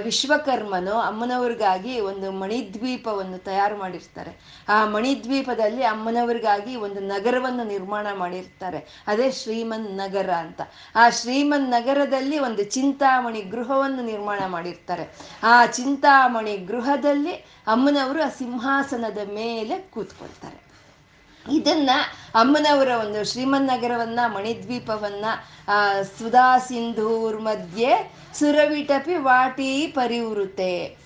ವಿಶ್ವಕರ್ಮನು 0.00 0.92
ಅಮ್ಮನವ್ರಿಗಾಗಿ 0.92 2.00
ಒಂದು 2.00 2.32
ಮಣಿದ್ವೀಪವನ್ನು 2.32 3.38
ತಯಾರು 3.38 3.76
ಮಾಡಿರ್ತಾರೆ. 3.76 4.64
ಆ 4.68 4.86
ಮಣಿದ್ವೀಪದಲ್ಲಿ 4.86 5.82
ಅಮ್ಮನವ್ರಿಗಾಗಿ 5.82 6.76
ಒಂದು 6.76 7.00
ನಗರವನ್ನು 7.00 7.64
ನಿರ್ಮಾಣ 7.64 8.06
ಮಾಡಿರ್ತಾರೆ. 8.14 9.04
ಅದೇ 9.06 9.30
ಶ್ರೀಮನ್ 9.30 9.96
ನಗರ 9.96 10.30
ಅಂತ. 10.30 10.60
ಆ 10.94 11.10
ಶ್ರೀಮನ್ 11.10 11.70
ನಗರದಲ್ಲಿ 11.70 12.38
ಒಂದು 12.38 12.64
ಚಿಂತಾಮಣಿ 12.64 13.42
ಗೃಹವನ್ನು 13.42 14.02
ನಿರ್ಮಾಣ 14.02 14.40
ಮಾಡಿರ್ತಾರೆ. 14.46 15.08
ಆ 15.42 15.66
ಚಿಂತಾಮಣಿ 15.66 16.56
ಗೃಹದಲ್ಲಿ 16.56 17.32
ಅಮ್ಮನವರು 17.66 18.22
ಆ 18.22 18.28
ಸಿಂಹಾಸನದ 18.28 19.18
ಮೇಲೆ 19.34 19.78
ಕೂತ್ಕೊಳ್ತಾರೆ. 19.78 20.63
ಇದನ್ನ 21.52 21.90
ಅಮ್ಮನವರ 22.34 22.88
ಒಂದು 22.88 23.32
ಶ್ರೀಮನ್ನಗರವನ್ನ, 23.32 24.20
ಮಣಿದ್ವೀಪವನ್ನ 24.26 25.24
ಸುಧಾ 26.18 26.58
ಸಿಂಧೂರ್ 26.58 27.40
ಮಧ್ಯೆ 27.40 28.12
ಸುರವಿಟಪಿ 28.34 29.16
ವಾಟಿ 29.16 29.86
ಪರಿವೃತೆ. 29.86 30.96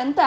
ಅಂತ 0.00 0.20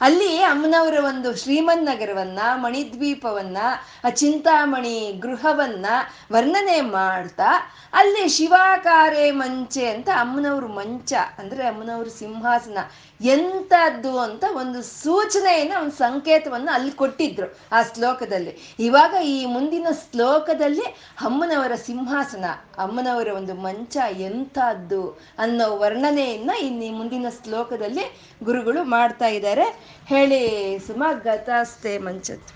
ಅಲ್ಲಿ 0.00 0.42
ಅಮ್ಮನವರ 0.42 0.94
ಒಂದು 1.04 1.36
ಶ್ರೀಮನ್ 1.36 1.84
ನಗರವನ್ನ 1.84 2.38
ಮಣಿದ್ವೀಪವನ್ನ, 2.54 3.56
ಆ 4.04 4.10
ಚಿಂತಾಮಣಿ 4.10 5.12
ಗೃಹವನ್ನ 5.12 5.86
ವರ್ಣನೆ 6.32 6.80
ಮಾಡ್ತಾ, 6.80 7.72
ಅಲ್ಲಿ 7.92 8.28
ಶಿವಾಕಾರೆ 8.28 9.30
ಮಂಚೆ 9.30 9.88
ಅಂತ 9.88 10.08
ಅಮ್ಮನವ್ರ 10.08 10.66
ಮಂಚ, 10.66 11.12
ಅಂದ್ರೆ 11.38 11.66
ಅಮ್ಮನವ್ರ 11.66 12.08
ಸಿಂಹಾಸನ. 12.18 12.78
ಎಂತದ್ದು 13.20 14.18
ಅಂತ 14.18 14.44
ಒಂದು 14.52 14.82
ಸೂಚನೆಯನ್ನ 14.82 15.72
ಒಂದು 15.80 15.92
ಸಂಕೇತವನ್ನು 15.92 16.72
ಅಲ್ಲಿ 16.72 16.92
ಕೊಟ್ಟಿದ್ರು 16.92 17.58
ಆ 17.72 17.82
ಶ್ಲೋಕದಲ್ಲಿ. 17.82 18.76
ಇವಾಗ 18.78 19.14
ಈ 19.24 19.46
ಮುಂದಿನ 19.46 19.86
ಶ್ಲೋಕದಲ್ಲಿ 20.10 20.84
ಅಮ್ಮನವರ 21.20 21.74
ಸಿಂಹಾಸನ, 21.74 22.44
ಅಮ್ಮನವರ 22.78 23.28
ಒಂದು 23.28 23.54
ಮಂಚ 23.54 23.96
ಎಂಥದ್ದು 24.18 25.18
ಅನ್ನೋ 25.38 25.78
ವರ್ಣನೆಯನ್ನ 25.78 26.50
ಇನ್ನು 26.60 26.98
ಮುಂದಿನ 26.98 27.26
ಶ್ಲೋಕದಲ್ಲಿ 27.44 28.18
ಗುರುಗಳು 28.44 28.84
ಮಾಡ್ತಾ 28.84 29.26
ಇದ್ದಾರೆ. 29.26 29.96
ಹೇಳಿ 30.06 30.78
ಸುಮ 30.78 31.04
ಗತಾಸ್ತೆ 31.24 31.98
ಮಂಚತ್ 31.98 32.55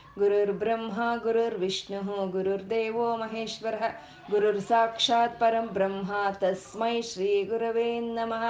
गुरुर्ब्रह्मा 0.19 1.05
गुरुर्विष्णुः 1.23 2.07
गुरुर्देवो 2.31 3.03
महेश्वरः 3.17 3.83
गुरुर्साक्षात् 4.31 5.37
परं 5.39 5.67
ब्रह्मा 5.73 6.23
तस्मै 6.41 7.01
श्रीगुरवे 7.09 7.85
नमः 8.15 8.43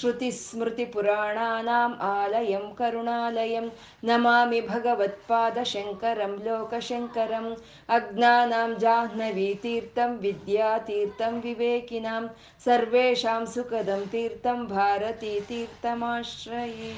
श्रुतिस्मृतिपुराणानाम् 0.00 1.96
आलयं 2.10 2.64
करुणालयं 2.78 3.66
नमामि 4.10 4.60
भगवत्पादशङ्करं 4.68 6.38
लोकशङ्करम् 6.46 7.50
अज्ञानां 7.98 8.70
जाह्नवीतीर्थं 8.86 10.16
विद्यातीर्थं 10.24 11.38
विवेकिनां 11.44 12.24
सर्वेषां 12.64 13.44
सुखदं 13.58 14.08
तीर्थं 14.16 14.64
भारतीतीर्थमाश्रये 14.74 16.90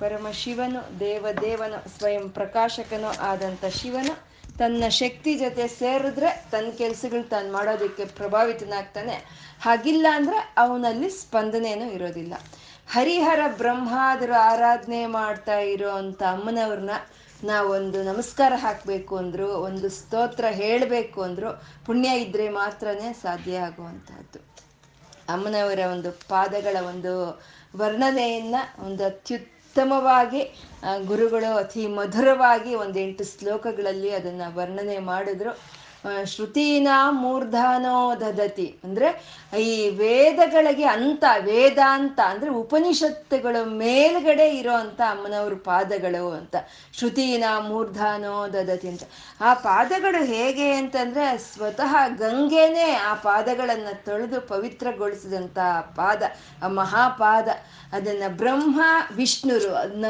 ಪರಮಶಿವನು 0.00 1.00
ದೇವದೇವನು, 1.00 1.98
ಸ್ವಯಂ 1.98 2.28
ಪ್ರಕಾಶಕನು 2.28 3.20
ಆದಂಥ 3.20 3.64
ಶಿವನು. 3.64 4.34
ತನ್ನ 4.58 4.88
ಶಕ್ತಿ 4.88 5.38
ಜೊತೆ 5.38 5.68
ಸೇರಿದ್ರೆ 5.68 6.44
ತನ್ನ 6.50 6.70
ಕೆಲ್ಸಗಳು 6.70 7.28
ತಾನು 7.28 7.52
ಮಾಡೋದಕ್ಕೆ 7.52 8.04
ಪ್ರಭಾವಿತನಾಗ್ತಾನೆ. 8.04 9.14
ಹಾಗಿಲ್ಲ 9.62 10.06
ಅಂದ್ರೆ 10.10 10.54
ಅವನಲ್ಲಿ 10.56 11.10
ಸ್ಪಂದನೇನೂ 11.10 11.90
ಇರೋದಿಲ್ಲ. 11.90 12.34
ಹರಿಹರ 12.92 13.40
ಬ್ರಹ್ಮಾದರು 13.56 14.40
ಆರಾಧನೆ 14.40 15.06
ಮಾಡ್ತಾ 15.06 15.58
ಇರೋ 15.58 15.90
ಅಂತ 15.90 16.22
ಅಮ್ಮನವ್ರನ್ನ 16.22 16.90
ನಾವೊಂದು 17.44 18.02
ನಮಸ್ಕಾರ 18.02 18.52
ಹಾಕಬೇಕು 18.56 19.16
ಅಂದ್ರು, 19.16 19.48
ಒಂದು 19.48 19.88
ಸ್ತೋತ್ರ 19.88 20.44
ಹೇಳಬೇಕು 20.50 21.22
ಅಂದ್ರು, 21.22 21.62
ಪುಣ್ಯ 21.86 22.08
ಇದ್ರೆ 22.08 22.48
ಮಾತ್ರನೇ 22.48 23.12
ಸಾಧ್ಯ 23.12 23.58
ಆಗುವಂತಹದ್ದು 23.58 24.38
ಅಮ್ಮನವರ 25.28 25.78
ಒಂದು 25.92 26.12
ಪಾದಗಳ 26.12 26.76
ಒಂದು 26.88 27.42
ವರ್ಣನೆಯನ್ನ, 27.76 28.54
ಒಂದು 28.86 29.04
ಅತ್ಯುತ್ತಮವಾಗಿ 29.74 30.40
ಗುರುಗಳು 31.06 31.48
ಅತಿ 31.56 31.84
ಮಧುರವಾಗಿ 31.94 32.72
ಒಂದೆಂಟು 32.74 33.24
ಶ್ಲೋಕಗಳಲ್ಲಿ 33.30 34.10
ಅದನ್ನ 34.10 34.42
ವರ್ಣನೆ 34.58 34.96
ಮಾಡಿದ್ರು. 35.08 35.52
ಶ್ರುತೀನ 36.24 36.88
ಮೂರ್ಧನೋ 37.10 38.14
ದದತಿ. 38.20 38.78
ಅಂದ್ರೆ 38.84 39.34
ಈ 39.58 39.90
ವೇದಗಳಿಗೆ 39.90 40.84
ಅಂತ, 40.84 41.24
ವೇದಾಂತ 41.38 42.20
ಅಂದ್ರೆ 42.20 42.50
ಉಪನಿಷತ್ತುಗಳ 42.50 43.56
ಮೇಲ್ಗಡೆ 43.64 44.48
ಇರೋ 44.48 44.72
ಅಂತ 44.72 45.00
ಅಮ್ಮನವ್ರ 45.00 45.54
ಪಾದಗಳು 45.64 46.32
ಅಂತ. 46.32 46.56
ಶ್ರುತೀನ 46.92 47.44
ಮೂರ್ಧನೋ 47.68 48.48
ದದತಿ 48.48 48.88
ಅಂತ. 48.88 49.02
ಆ 49.40 49.54
ಪಾದಗಳು 49.54 50.24
ಹೇಗೆ 50.24 50.72
ಅಂತಂದ್ರೆ 50.72 51.38
ಸ್ವತಃ 51.38 51.96
ಗಂಗೆನೇ 52.08 52.92
ಆ 52.92 53.14
ಪಾದಗಳನ್ನ 53.14 53.86
ತೊಳೆದು 54.04 54.40
ಪವಿತ್ರಗೊಳಿಸಿದಂತ 54.40 55.58
ಪಾದ, 55.96 56.22
ಆ 56.62 56.68
ಮಹಾಪಾದ. 56.68 57.48
ಅದನ್ನ 57.92 58.22
ಬ್ರಹ್ಮ, 58.28 58.80
ವಿಷ್ಣುರು 59.16 59.74
ಅದನ್ನ 59.74 60.06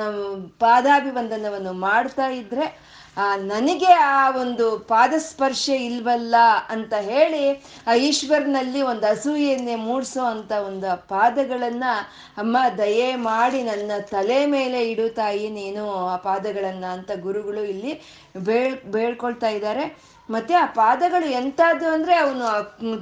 ಪಾದಾಭಿವಂದನವನ್ನು 0.58 1.72
ಮಾಡ್ತಾ 1.72 2.26
ಇದ್ರೆ 2.26 2.93
ನನಗೆ 3.36 3.86
ಆ 3.86 4.30
ಒಂದು 4.30 4.78
ಪಾದಸ್ಪರ್ಶ 4.78 5.68
ಇಲ್ವಲ್ಲ 5.68 6.34
ಅಂತ 6.68 6.94
ಹೇಳಿ 6.94 7.64
ಆ 7.86 7.94
ಈಶ್ವರನಲ್ಲಿ 7.94 8.82
ಒಂದು 8.82 9.06
ಅಸೂಯೆಯನ್ನೇ 9.06 9.74
ಮೂಡಿಸೋ 9.74 10.24
ಅಂತ 10.24 10.52
ಒಂದು 10.52 11.08
ಪಾದಗಳನ್ನ, 11.08 11.84
ಅಮ್ಮ, 12.38 12.56
ದಯೆ 12.78 13.16
ಮಾಡಿ 13.16 13.62
ನನ್ನ 13.62 13.90
ತಲೆ 14.00 14.46
ಮೇಲೆ 14.46 14.90
ಇಡು 14.90 15.08
ತಾಯಿ, 15.14 15.50
ನೀನು 15.50 15.94
ಆ 16.06 16.16
ಪಾದಗಳನ್ನ 16.16 16.84
ಅಂತ 16.84 17.10
ಗುರುಗಳು 17.20 17.64
ಇಲ್ಲಿ 17.64 18.00
ಬೇಳ್, 18.36 18.76
ಬೇಳ್ಕೊಳ್ತಾ 18.84 19.48
ಇದ್ದಾರೆ. 19.48 20.13
ಮತ್ತೆ 20.30 20.54
ಆ 20.54 20.66
ಪಾದಗಳು 20.66 21.26
ಎಂಥದ್ದು 21.26 21.86
ಅಂದ್ರೆ 21.88 22.14
ಅವನು 22.16 22.46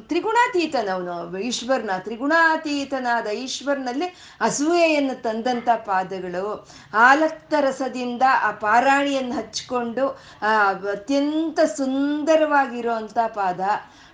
ತ್ರಿಗುಣಾತೀತನವನು 0.09 1.38
ಈಶ್ವರನ, 1.38 1.91
ತ್ರಿಗುಣಾತೀತನಾದ 1.99 3.26
ಈಶ್ವರ್ನಲ್ಲಿ 3.26 4.07
ಅಸೂಯೆಯನ್ನು 4.41 5.23
ತಂದಂತ 5.23 5.69
ಪಾದಗಳು. 5.87 6.67
ಆಲಕ್ತ 6.95 7.55
ರಸದಿಂದ 7.61 8.23
ಆ 8.43 8.50
ಪಾರಾಣಿಯನ್ನು 8.50 9.33
ಹಚ್ಕೊಂಡು 9.33 10.07
ಅತ್ಯಂತ 10.93 11.61
ಸುಂದರವಾಗಿರುವಂತ 11.61 13.19
ಪಾದ, 13.35 13.61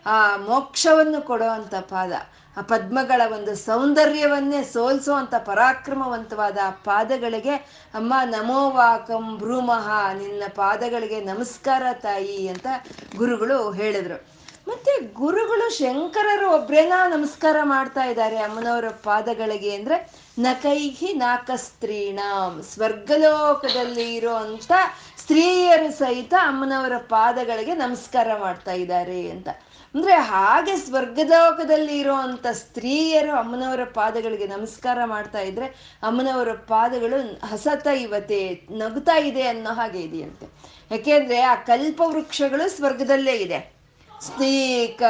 ಆ 0.06 0.36
ಮೋಕ್ಷವನ್ನು 0.36 1.22
ಕೊಡುವಂತ 1.22 1.74
ಪಾದ. 1.74 2.12
ಆ 2.58 2.60
ಪದ್ಮಗಳ 2.60 3.22
ಒಂದು 3.32 3.56
ಸೌಂದರ್ಯವನ್ನೇ 3.56 4.62
ಸೋಲ್ಸೋ 4.62 5.12
ಅಂತ 5.12 5.34
ಪರಾಕ್ರಮವಂತವಾದ 5.34 6.58
ಆ 6.64 6.70
ಪಾದಗಳಿಗೆ, 6.70 7.54
ಅಮ್ಮ 7.94 8.14
ನಮೋವಾಕಂ 8.24 9.36
ಭ್ರೂಮಹ 9.36 9.48
ಭ್ರೂಮಃ, 9.58 10.12
ನಿನ್ನ 10.12 10.42
ಪಾದಗಳಿಗೆ 10.54 11.20
ನಮಸ್ಕಾರ 11.20 11.82
ತಾಯಿ 11.92 12.48
ಅಂತ 12.48 12.66
ಗುರುಗಳು 13.16 13.72
ಹೇಳಿದ್ರು. 13.72 14.38
ಮತ್ತೆ 14.68 15.00
ಗುರುಗಳು 15.00 15.78
ಶಂಕರರು 15.78 16.50
ಒಬ್ರೇನ 16.50 16.92
ನಮಸ್ಕಾರ 17.08 17.56
ಮಾಡ್ತಾ 17.62 18.04
ಇದ್ದಾರೆ 18.04 18.36
ಅಮ್ಮನವರ 18.36 18.88
ಪಾದಗಳಿಗೆ 18.88 19.74
ಅಂದ್ರೆ, 19.74 20.12
ನಕೈಹಿ 20.38 21.12
ನಾಕಸ್ತ್ರೀಣಾಂ, 21.12 22.62
ಸ್ವರ್ಗಲೋಕದಲ್ಲಿ 22.62 24.14
ಇರೋ 24.14 24.34
ಅಂತ 24.34 24.72
ಸ್ತ್ರೀಯರು 25.18 25.98
ಸಹಿತ 25.98 26.34
ಅಮ್ಮನವರ 26.40 26.92
ಪಾದಗಳಿಗೆ 26.96 27.74
ನಮಸ್ಕಾರ 27.74 28.28
ಮಾಡ್ತಾ 28.38 28.72
ಇದ್ದಾರೆ 28.72 29.30
ಅಂತ. 29.30 29.48
ಅಂದ್ರೆ 29.94 30.14
ಹಾಗೆ 30.14 30.76
ಸ್ವರ್ಗಲೋಕದಲ್ಲಿ 30.76 31.98
ಇರುವಂತ 31.98 32.46
ಸ್ತ್ರೀಯರು 32.52 33.32
ಅಮ್ಮನವರ 33.32 33.80
ಪಾದಗಳಿಗೆ 33.94 34.46
ನಮಸ್ಕಾರ 34.46 34.98
ಮಾಡ್ತಾ 35.04 35.40
ಇದ್ರೆ 35.40 35.66
ಅಮ್ಮನವರ 36.02 36.52
ಪಾದಗಳು 36.52 37.46
ಹಸತ 37.46 37.86
ಇವತೆ 37.86 38.68
ನಗುತ್ತಾ 38.70 39.18
ಇದೆ 39.18 39.42
ಅನ್ನೋ 39.42 39.70
ಹಾಗೆ 39.70 40.00
ಇದೆಯಂತೆ. 40.00 40.46
ಯಾಕೆಂದ್ರೆ 40.90 41.40
ಆ 41.40 41.54
ಕಲ್ಪ 41.54 42.00
ವೃಕ್ಷಗಳು 42.04 42.70
ಸ್ವರ್ಗದಲ್ಲೇ 42.70 43.32
ಇದೆ. 43.32 43.78
ಸ್ತ್ರೀ 44.20 44.86
ಕ, 44.86 45.02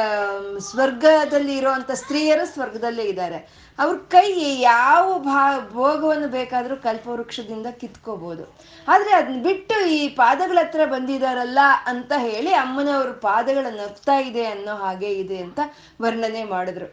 ಸ್ವರ್ಗದಲ್ಲಿ 0.59 1.57
ಇರುವಂತ 1.57 1.91
ಸ್ತ್ರೀಯರು 1.91 2.45
ಸ್ವರ್ಗದಲ್ಲೇ 2.45 3.03
ಇದ್ದಾರೆ. 3.03 3.69
ಅವ್ರ 3.79 3.97
ಕೈ 3.97 4.61
ಯಾವ 4.61 5.19
ಭಾ, 5.19 5.69
ಭೋಗವನ್ನು 5.69 6.27
ಬೇಕಾದರೂ 6.27 6.75
ಕಲ್ಪವೃಕ್ಷದಿಂದ 6.75 7.67
ಕಿತ್ಕೋಬಹುದು 7.67 8.43
ಆದ್ರೆ 8.89 9.11
ಅದನ್ನ 9.13 9.41
ಬಿಟ್ಟು 9.43 9.75
ಈ 9.89 10.01
ಪಾದಗಳ 10.07 10.57
ಹತ್ರ 10.61 10.85
ಬಂದಿದಾರಲ್ಲ 10.85 11.59
ಅಂತ 11.85 12.11
ಹೇಳಿ 12.17 12.51
ಅಮ್ಮನವರು 12.53 13.13
ಪಾದಗಳ 13.21 13.67
ನಗ್ತಾ 13.69 14.15
ಇದೆ 14.29 14.45
ಅನ್ನೋ 14.45 14.75
ಹಾಗೆ 14.75 15.11
ಇದೆ 15.23 15.37
ಅಂತ 15.37 15.59
ವರ್ಣನೆ 16.01 16.43
ಮಾಡಿದ್ರು. 16.43 16.87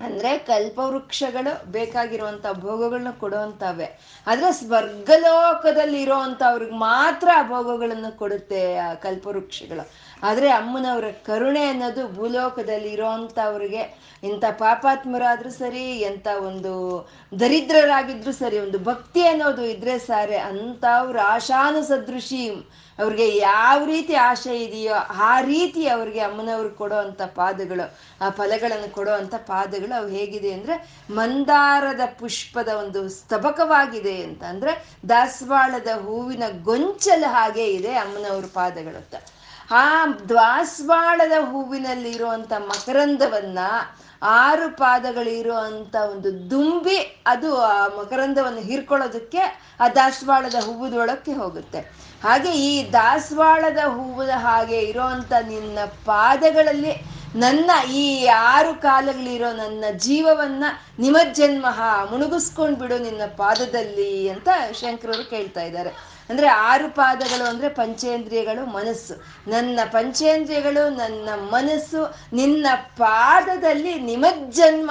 ಅಂದ್ರೆ 0.00 0.30
ಕಲ್ಪವೃಕ್ಷಗಳು 0.48 1.52
ಬೇಕಾಗಿರುವಂತ 1.72 2.46
ಭೋಗಗಳನ್ನ 2.52 3.10
ಕೊಡುವಂತವೆ 3.20 3.86
ಆದ್ರೆ 4.26 4.52
ಸ್ವರ್ಗಲೋಕದಲ್ಲಿ 4.52 6.00
ಇರೋವಂಥವ್ರಿಗೆ 6.02 6.76
ಮಾತ್ರ 6.88 7.28
ಆ 7.36 7.42
ಭೋಗಗಳನ್ನು 7.48 8.10
ಕೊಡುತ್ತೆ 8.18 8.62
ಆ 8.78 8.88
ಕಲ್ಪವೃಕ್ಷಗಳು. 9.04 9.84
ಆದ್ರೆ 10.22 10.48
ಅಮ್ಮನವರ 10.50 11.08
ಕರುಣೆ 11.26 11.64
ಅನ್ನೋದು 11.68 12.02
ಭೂಲೋಕದಲ್ಲಿ 12.08 12.90
ಇರೋವಂಥವ್ರಿಗೆ 12.92 13.82
ಇಂಥ 14.22 14.44
ಪಾಪಾತ್ಮರಾದರೂ 14.58 15.50
ಸರಿ, 15.50 15.84
ಎಂಥ 16.00 16.26
ಒಂದು 16.48 16.72
ದರಿದ್ರರಾಗಿದ್ರು 17.32 18.32
ಸರಿ, 18.32 18.58
ಒಂದು 18.58 18.78
ಭಕ್ತಿ 18.78 19.22
ಅನ್ನೋದು 19.26 19.62
ಇದ್ರೆ 19.64 19.98
ಸಾರೆ, 19.98 20.38
ಅಂಥವ್ರ 20.50 21.18
ಆಶಾನು 21.34 21.82
ಸದೃಶಿ 21.82 22.42
ಅವ್ರಿಗೆ 22.98 23.36
ಯಾವ 23.36 23.78
ರೀತಿ 23.84 24.14
ಆಶೆ 24.14 24.62
ಇದೆಯೋ 24.62 24.94
ಆ 25.30 25.40
ರೀತಿ 25.40 25.88
ಅವ್ರಿಗೆ 25.88 26.20
ಅಮ್ಮನವ್ರು 26.20 26.70
ಕೊಡೋ 26.70 26.96
ಅಂಥ 26.96 27.22
ಪಾದಗಳು, 27.22 27.86
ಆ 28.20 28.28
ಫಲಗಳನ್ನು 28.30 28.88
ಕೊಡೋ 28.94 29.12
ಅಂಥ 29.12 29.34
ಪಾದಗಳು 29.34 29.94
ಅವು 30.00 30.08
ಹೇಗಿದೆ 30.08 30.52
ಅಂದ್ರೆ 30.52 30.76
ಮಂದಾರದ 31.14 32.04
ಪುಷ್ಪದ 32.18 32.68
ಒಂದು 32.82 33.08
ಸ್ತಬಕವಾಗಿದೆ 33.08 34.22
ಅಂತ 34.22 34.42
ಅಂದರೆ 34.44 34.74
ದಾಸವಾಳದ 35.08 35.92
ಹೂವಿನ 36.04 36.44
ಗೊಂಚಲು 36.62 37.28
ಹಾಗೆ 37.28 37.66
ಇದೆ 37.66 37.94
ಅಮ್ಮನವ್ರ 37.94 38.46
ಪಾದಗಳು 38.54 38.96
ಅಂತ 38.96 39.16
ಆ 39.70 40.06
ದ್ವಾಸ್ವಾಳದ 40.28 41.32
ಹೂವಿನಲ್ಲಿ 41.40 42.10
ಇರುವಂತ 42.10 42.52
ಮಕರಂದವನ್ನ 42.58 43.58
ಆರು 44.22 44.76
ಪಾದಗಳಿರುವಂತ 44.76 45.96
ಒಂದು 46.10 46.50
ದುಂಬಿ 46.50 47.22
ಅದು 47.26 47.60
ಆ 47.60 47.86
ಮಕರಂದವನ್ನು 47.86 48.60
ಹೀರ್ಕೊಳ್ಳೋದಕ್ಕೆ 48.60 49.38
ಆ 49.80 49.88
ದಾಸವಾಳದ 49.88 50.54
ಹೂವುದೊಳಕ್ಕೆ 50.54 51.32
ಹೋಗುತ್ತೆ. 51.32 51.80
ಹಾಗೆ 52.22 52.52
ಈ 52.52 52.92
ದಾಸವಾಳದ 52.92 53.76
ಹೂವದ 53.76 54.28
ಹಾಗೆ 54.28 54.80
ಇರೋವಂಥ 54.80 55.32
ನಿನ್ನ 55.48 55.78
ಪಾದಗಳಲ್ಲಿ 56.04 57.16
ನನ್ನ 57.36 57.70
ಈ 57.90 58.26
ಆರು 58.26 58.80
ಕಾಲಗಳಿರೋ 58.80 59.52
ನನ್ನ 59.52 59.84
ಜೀವವನ್ನ 59.96 60.64
ನಿಮಜ್ಜನ್ಮಹ 60.98 61.80
ಮುಣುಗಿಸ್ಕೊಂಡ್ಬಿಡು 62.10 62.98
ನಿನ್ನ 62.98 63.20
ಪಾದದಲ್ಲಿ 63.36 64.28
ಅಂತ 64.28 64.48
ಶಂಕರರು 64.72 65.30
ಕೇಳ್ತಾ 65.30 65.60
ಇದ್ದಾರೆ. 65.60 66.15
ಅಂದ್ರೆ 66.30 66.46
ಆರು 66.46 66.94
ಪಾದಗಳು 66.94 67.44
ಅಂದ್ರೆ 67.44 67.68
ಪಂಚೇಂದ್ರಿಯಗಳು 67.68 68.66
ಮನಸ್ಸು. 68.66 69.14
ನನ್ನ 69.50 69.80
ಪಂಚೇಂದ್ರಿಯಗಳು, 69.92 70.88
ನನ್ನ 70.88 71.28
ಮನಸ್ಸು, 71.34 72.14
ನಿನ್ನ 72.32 72.66
ಪಾದದಲ್ಲಿ 72.98 74.00
ನಿಮಜ್ಜನ್ಮ. 74.00 74.90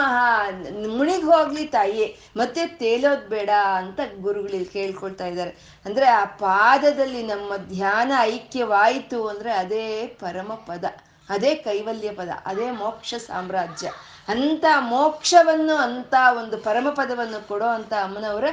ಮುಣಿಗ್ 0.98 1.26
ಹೋಗ್ಲಿ 1.26 1.66
ತಾಯಿ, 1.66 2.20
ಮತ್ತೆ 2.38 2.68
ತೇಲೋದ್ 2.68 3.28
ಬೇಡ 3.28 3.50
ಅಂತ 3.76 4.00
ಗುರುಗಳಲ್ಲಿ 4.22 4.66
ಕೇಳ್ಕೊಳ್ತಾ 4.66 5.26
ಇದ್ದಾರೆ. 5.26 5.80
ಅಂದ್ರೆ 5.86 6.06
ಆ 6.06 6.26
ಪಾದದಲ್ಲಿ 6.26 7.24
ನಮ್ಮ 7.24 7.58
ಧ್ಯಾನ 7.58 8.12
ಐಕ್ಯವಾಯಿತು 8.20 9.28
ಅಂದ್ರೆ 9.28 9.54
ಅದೇ 9.54 10.08
ಪರಮ 10.08 10.54
ಪದ, 10.54 10.86
ಅದೇ 11.30 11.56
ಕೈವಲ್ಯ 11.56 12.12
ಪದ, 12.12 12.30
ಅದೇ 12.46 12.72
ಮೋಕ್ಷ 12.72 13.14
ಸಾಮ್ರಾಜ್ಯ. 13.14 13.92
ಅಂತ 14.28 14.66
ಮೋಕ್ಷವನ್ನು, 14.80 15.76
ಅಂತ 15.76 16.14
ಒಂದು 16.38 16.58
ಪರಮ 16.58 16.90
ಪದವನ್ನು 16.90 17.48
ಕೊಡೋ 17.48 17.66
ಅಂತ 17.66 17.94
ಅಮ್ಮನವರ 17.94 18.44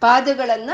ಪಾದಗಳನ್ನ 0.00 0.70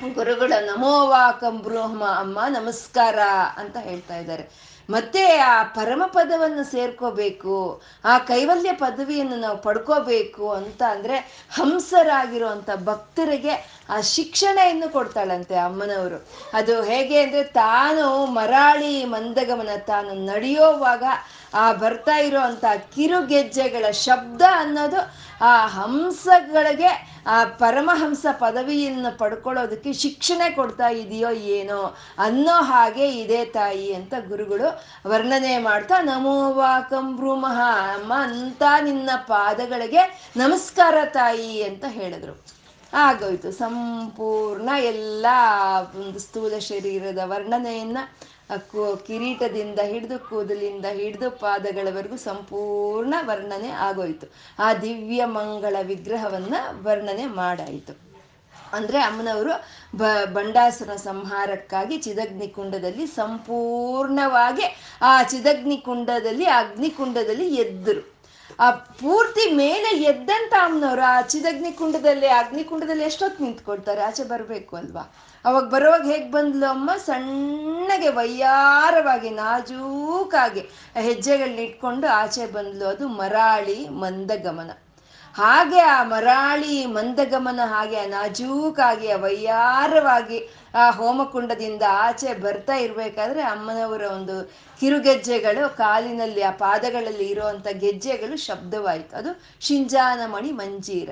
ಗುರುಗಳ 0.00 0.52
ನಮೋವಾಕಂ 0.66 1.58
ಬ್ರಹ್ಮ 1.58 2.04
ಅಮ್ಮ 2.04 2.38
ನಮಸ್ಕಾರ 2.48 3.18
ಅಂತ 3.56 3.76
ಹೇಳ್ತಾ 3.76 4.16
ಇದ್ದಾರೆ. 4.16 4.76
ಮತ್ತೆ 4.90 5.36
ಆ 5.36 5.62
ಪರಮ 5.62 6.02
ಪದವನ್ನು 6.06 6.64
ಸೇರ್ಕೋಬೇಕು, 6.64 7.82
ಆ 8.04 8.18
ಕೈವಲ್ಯ 8.18 8.72
ಪದವಿಯನ್ನು 8.72 9.36
ನಾವು 9.36 9.58
ಪಡ್ಕೋಬೇಕು 9.58 10.50
ಅಂತ 10.50 10.82
ಅಂದ್ರೆ 10.90 11.16
ಹಂಸರಾಗಿರುವಂತ 11.50 12.70
ಭಕ್ತರಿಗೆ 12.84 13.84
ಆ 13.90 14.00
ಶಿಕ್ಷಣೆಯನ್ನು 14.00 14.92
ಕೊಡ್ತಾಳಂತೆ 14.92 15.56
ಅಮ್ಮನವರು. 15.56 16.28
ಅದು 16.54 16.82
ಹೇಗೆ 16.82 17.22
ಅಂದ್ರೆ 17.22 17.44
ತಾನು 17.44 18.26
ಮರಾಳಿ 18.26 19.04
ಮಂದಗಮನ 19.04 19.70
ತಾನು 19.86 20.14
ನಡೆಯೋವಾಗ 20.14 21.04
ಆ 21.54 21.72
ಬರ್ತಾ 21.72 22.16
ಇರೋ 22.16 22.40
ಕಿರುಗೆಜ್ಜೆಗಳ 22.94 23.90
ಶಬ್ದ 23.90 24.42
ಅನ್ನೋದು 24.52 25.25
ಆ 25.40 25.66
ಹಂಸಗಳಿಗೆ, 25.66 27.22
ಆ 27.26 27.44
ಪರಮಹಂಸ 27.44 28.26
ಪದವಿಯನ್ನು 28.32 29.18
ಪಡ್ಕೊಳ್ಳೋದಕ್ಕೆ 29.18 29.92
ಶಿಕ್ಷಣ 29.92 30.42
ಕೊಡ್ತಾ 30.54 30.88
ಇದೆಯೋ 30.88 31.30
ಏನೋ 31.30 31.96
ಅನ್ನೋ 32.18 32.52
ಹಾಗೆ 32.52 33.08
ಇದೆ 33.08 33.44
ತಾಯಿ 33.44 33.94
ಅಂತ 33.94 34.14
ಗುರುಗಳು 34.28 34.84
ವರ್ಣನೆ 35.06 35.58
ಮಾಡ್ತಾ 35.58 36.02
ನಮೋವಾಕಂ 36.02 37.16
ಭ್ರೂಮಃ 37.16 37.60
ಅಮ್ಮ 37.94 38.14
ಅಂತ 38.14 38.62
ನಿನ್ನ 38.80 39.10
ಪಾದಗಳಿಗೆ 39.16 40.30
ನಮಸ್ಕಾರ 40.36 40.94
ತಾಯಿ 41.04 41.62
ಅಂತ 41.62 41.84
ಹೇಳಿದ್ರು. 41.88 42.56
ಆಗೋಯ್ತು. 42.94 43.52
ಸಂಪೂರ್ಣ 43.52 44.68
ಎಲ್ಲ 44.78 45.26
ಒಂದು 45.96 46.18
ಸ್ಥೂಲ 46.18 46.58
ಶರೀರದ 46.58 47.18
ವರ್ಣನೆಯನ್ನ 47.24 47.98
ಕಿರೀಟದಿಂದ 49.06 49.78
ಹಿಡಿದು 49.78 50.18
ಕೂದಲಿಂದ 50.18 50.86
ಹಿಡಿದು 50.86 51.30
ಪಾದಗಳವರೆಗೂ 51.30 52.16
ಸಂಪೂರ್ಣ 52.16 53.14
ವರ್ಣನೆ 53.20 53.70
ಆಗೋಯ್ತು. 53.70 54.26
ಆ 54.58 54.74
ದಿವ್ಯ 54.74 55.24
ಮಂಗಳ 55.24 55.76
ವಿಗ್ರಹವನ್ನ 55.82 56.54
ವರ್ಣನೆ 56.82 57.26
ಮಾಡಾಯಿತು. 57.26 58.06
ಅಂದ್ರೆ 58.72 58.98
ಅಮ್ಮನವರು 58.98 59.50
ಬ, 59.96 60.02
ಬಂಡಾಸುರ 60.32 60.96
ಸಂಹಾರಕ್ಕಾಗಿ 60.96 61.98
ಚಿದಗ್ನಿ 61.98 62.48
ಕುಂಡದಲ್ಲಿ 62.48 63.06
ಸಂಪೂರ್ಣವಾಗಿ 63.06 64.76
ಆ 65.02 65.22
ಚಿದಗ್ನಿ 65.22 65.76
ಕುಂಡದಲ್ಲಿ 65.76 66.44
ಅಗ್ನಿಕುಂಡದಲ್ಲಿ 66.44 67.54
ಎದ್ದರು. 67.54 68.16
ಆ 68.60 68.70
ಪೂರ್ತಿ 68.70 69.50
ಮೇಲೆ 69.50 70.02
ಎದ್ದಂತ 70.02 70.52
ಅಮ್ಮನವರು 70.52 71.02
ಆ 71.02 71.20
ಚಿದಗ್ನಿ 71.20 71.72
ಕುಂಡದಲ್ಲಿ 71.72 72.26
ಅಗ್ನಿಕುಂಡದಲ್ಲಿ 72.26 73.04
ಎಷ್ಟೊತ್ತು 73.04 73.44
ನಿಂತ್ಕೊಳ್ತಾರೆ? 73.44 74.00
ಆಚೆ 74.00 74.22
ಬರಬೇಕು 74.22 74.76
ಅಲ್ವಾ? 74.76 75.14
ಅವಾಗ 75.44 75.64
ಬರುವಾಗ 75.64 76.06
ಹೇಗೆ 76.06 76.30
ಬಂದ್ಲು 76.30 76.66
ಅಮ್ಮ? 76.66 76.90
ಸಣ್ಣಗೆ 76.96 78.08
ವಯ್ಯಾರವಾಗಿ 78.08 79.30
ನಾಜೂಕಾಗಿ 79.30 80.60
ಹೆಜ್ಜೆಗಳನ್ನ 81.00 81.58
ಇಟ್ಕೊಂಡು 81.58 82.06
ಆಚೆ 82.06 82.46
ಬಂದ್ಲು. 82.46 82.86
ಅದು 82.86 83.08
ಮರಾಳಿ 83.08 83.88
ಮಂದಗಮನ. 83.88 84.70
ಹಾಗೆ 85.34 85.80
ಆ 85.80 86.02
ಮರಾಳಿ 86.02 86.86
ಮಂದಗಮನ, 86.86 87.60
ಹಾಗೆ 87.64 87.96
ಆ 87.96 88.06
ನಾಜೂಕಾಗಿ, 88.06 89.10
ಆ 89.10 89.16
ವಯ್ಯಾರವಾಗಿ 89.16 90.48
ಆ 90.74 90.90
ಹೋಮಕುಂಡದಿಂದ 90.90 91.82
ಆಚೆ 91.88 92.34
ಬರ್ತಾ 92.34 92.74
ಇರಬೇಕಾದ್ರೆ 92.74 93.42
ಅಮ್ಮನವರ 93.42 94.02
ಒಂದು 94.02 94.52
ಕಿರುಗೆಜ್ಜೆಗಳು, 94.80 95.76
ಕಾಲಿನಲ್ಲಿ 95.76 96.42
ಆ 96.42 96.50
ಪಾದಗಳಲ್ಲಿ 96.50 97.24
ಇರುವಂತ 97.24 97.68
ಗೆಜ್ಜೆಗಳು 97.68 98.36
ಶಬ್ದವಾಯಿತು. 98.36 99.16
ಅದು 99.16 99.40
ಶಿಂಜಾನಮಣಿ 99.60 100.52
ಮಂಜೀರ. 100.52 101.10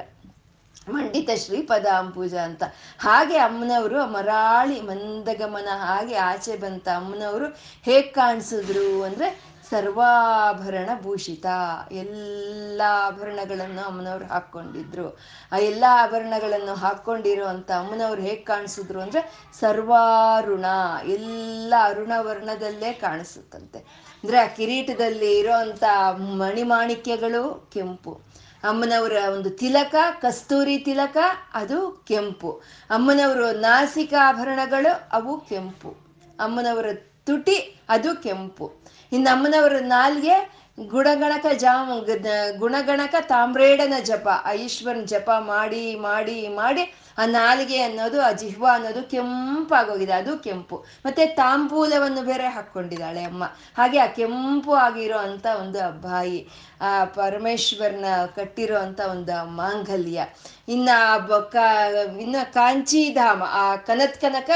ಮಂಡಿತ 0.89 1.31
ಶ್ರೀ 1.37 1.63
ಪದಾಂಬುಜ 1.63 2.35
ಅಂತ. 2.35 2.63
ಹಾಗೆ 2.99 3.37
ಅಮ್ಮನವರು 3.37 4.07
ಮರಾಳಿ 4.07 4.81
ಮಂದಗಮನ 4.81 5.69
ಹಾಗೆ 5.73 6.15
ಆಚೆ 6.15 6.57
ಬಂತ 6.57 6.89
ಅಮ್ಮನವರು 6.89 7.47
ಹೇಗ್ 7.83 8.15
ಕಾಣಿಸಿದ್ರು 8.15 9.03
ಅಂದ್ರೆ 9.03 9.55
ಸರ್ವಾಭರಣ 9.71 10.91
ಭೂಷಿತ. 11.03 11.47
ಎಲ್ಲ 11.93 12.83
ಆಭರಣಗಳನ್ನು 12.87 13.87
ಅಮ್ಮನವ್ರು 13.87 14.25
ಹಾಕ್ಕೊಂಡಿದ್ರು. 14.25 15.19
ಆ 15.53 15.59
ಎಲ್ಲ 15.59 15.85
ಆಭರಣಗಳನ್ನು 15.89 16.75
ಹಾಕ್ಕೊಂಡಿರೋ 16.75 17.47
ಅಂತ 17.47 17.71
ಅಮ್ಮನವ್ರು 17.71 18.23
ಹೇಗ್ 18.23 18.47
ಕಾಣಿಸಿದ್ರು 18.47 19.01
ಅಂದ್ರೆ 19.01 19.49
ಸರ್ವಾರುಣ. 19.61 20.65
ಎಲ್ಲ 21.07 21.75
ಅರುಣ 21.83 22.13
ವರ್ಣದಲ್ಲೇ 22.19 22.93
ಕಾಣಿಸುತ್ತಂತೆ. 22.93 23.79
ಅಂದ್ರೆ 24.25 24.39
ಆ 24.39 24.47
ಕಿರೀಟದಲ್ಲಿ 24.47 25.39
ಇರೋ 25.39 25.53
ಅಂತ 25.53 25.85
ಮಣಿಮಾಣಿಕ್ಯಗಳು 26.17 27.71
ಕೆಂಪು. 27.75 28.35
ಅಮ್ಮನವರ 28.65 29.13
ಒಂದು 29.33 29.51
ತಿಲಕ, 29.51 29.95
ಕಸ್ತೂರಿ 30.21 30.79
ತಿಲಕ, 30.79 31.17
ಅದು 31.55 32.05
ಕೆಂಪು. 32.09 32.63
ಅಮ್ಮನವರು 32.91 33.53
ನಾಸಿಕಾಭರಣಗಳು 33.53 35.09
ಅವು 35.13 35.41
ಕೆಂಪು. 35.41 35.91
ಅಮ್ಮನವರ 36.41 36.87
ತುಟಿ, 37.25 37.81
ಅದು 37.89 38.23
ಕೆಂಪು. 38.23 38.73
ಇನ್ನು 39.13 39.37
ಅಮ್ಮನವರ 39.37 39.77
ನಾಲ್ಗೆ 39.81 40.65
ಗುಣಗಣಕ 40.87 41.47
ಜಾಮ 41.55 41.91
ಗುಣಗಣಕ 42.59 43.15
ತಾಮ್ರೇಡನ 43.21 43.93
ಜಪ 44.01 44.29
ಆ 44.29 44.53
ಈಶ್ವರನ 44.53 45.05
ಜಪ 45.05 45.31
ಮಾಡಿ 45.39 45.95
ಮಾಡಿ 45.95 46.49
ಮಾಡಿ, 46.49 46.95
ಆ 47.19 47.25
ನಾಲಿಗೆ 47.27 47.83
ಅನ್ನೋದು, 47.83 48.23
ಆ 48.23 48.33
ಜಿಹ್ವ 48.33 48.67
ಅನ್ನೋದು 48.73 49.11
ಕೆಂಪಾಗೋಗಿದೆ, 49.11 50.13
ಅದು 50.13 50.39
ಕೆಂಪು. 50.39 50.77
ಮತ್ತೆ 51.07 51.27
ತಾಂಬೂಲವನ್ನು 51.27 52.23
ಬೇರೆ 52.23 52.49
ಹಾಕ್ಕೊಂಡಿದ್ದಾಳೆ 52.49 53.23
ಅಮ್ಮ. 53.25 53.45
ಹಾಗೆ 53.79 53.99
ಆ 53.99 54.07
ಕೆಂಪು 54.07 54.75
ಆಗಿರೋ 54.75 55.19
ಅಂತ 55.19 55.47
ಒಂದು 55.61 56.01
ಬಾಯಿ 56.01 56.49
ಆ, 56.81 57.05
ಪರಮೇಶ್ವರನ 57.05 58.05
ಕಟ್ಟಿರೋ 58.37 58.79
ಅಂತ 58.79 59.01
ಒಂದು 59.01 59.45
ಮಾಂಗಲ್ಯ. 59.45 60.27
ಇನ್ನ 60.69 60.89
ಬೊಕ್ಕ 61.27 61.57
ಇನ್ನ 62.21 62.37
ಕಾಂಚಿಧಾಮ, 62.53 63.43
ಆ 63.47 63.77
ಕನತ್ 63.77 64.21
ಕನಕ 64.21 64.51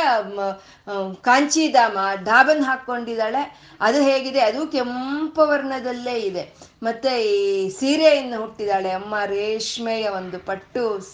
ಕಾಂಚಿಧಾಮ, 1.22 1.98
ಡಾಬನ್ 2.24 2.64
ಹಾಕೊಂಡಿದ್ದಾಳೆ. 2.64 3.60
ಅದು 3.80 4.02
ಹೇಗಿದೆ? 4.02 4.40
ಅದು 4.40 4.66
ಕೆಂಪು 4.66 5.46
ವರ್ಣದಲ್ಲೇ 5.46 6.12
ಇದೆ. 6.12 6.54
ಮತ್ತೆ 6.82 7.22
ಈ 7.22 7.68
ಸೀರೆಯನ್ನು 7.70 8.40
ಹುಟ್ಟಿದಾಳೆ. 8.40 8.90
ಅಮ್ಮ 8.90 9.14
ರೇಷ್ಮೆಯ 9.26 10.08
ಒಂದು 10.08 10.38
ಪಟ್ಟು 10.38 11.12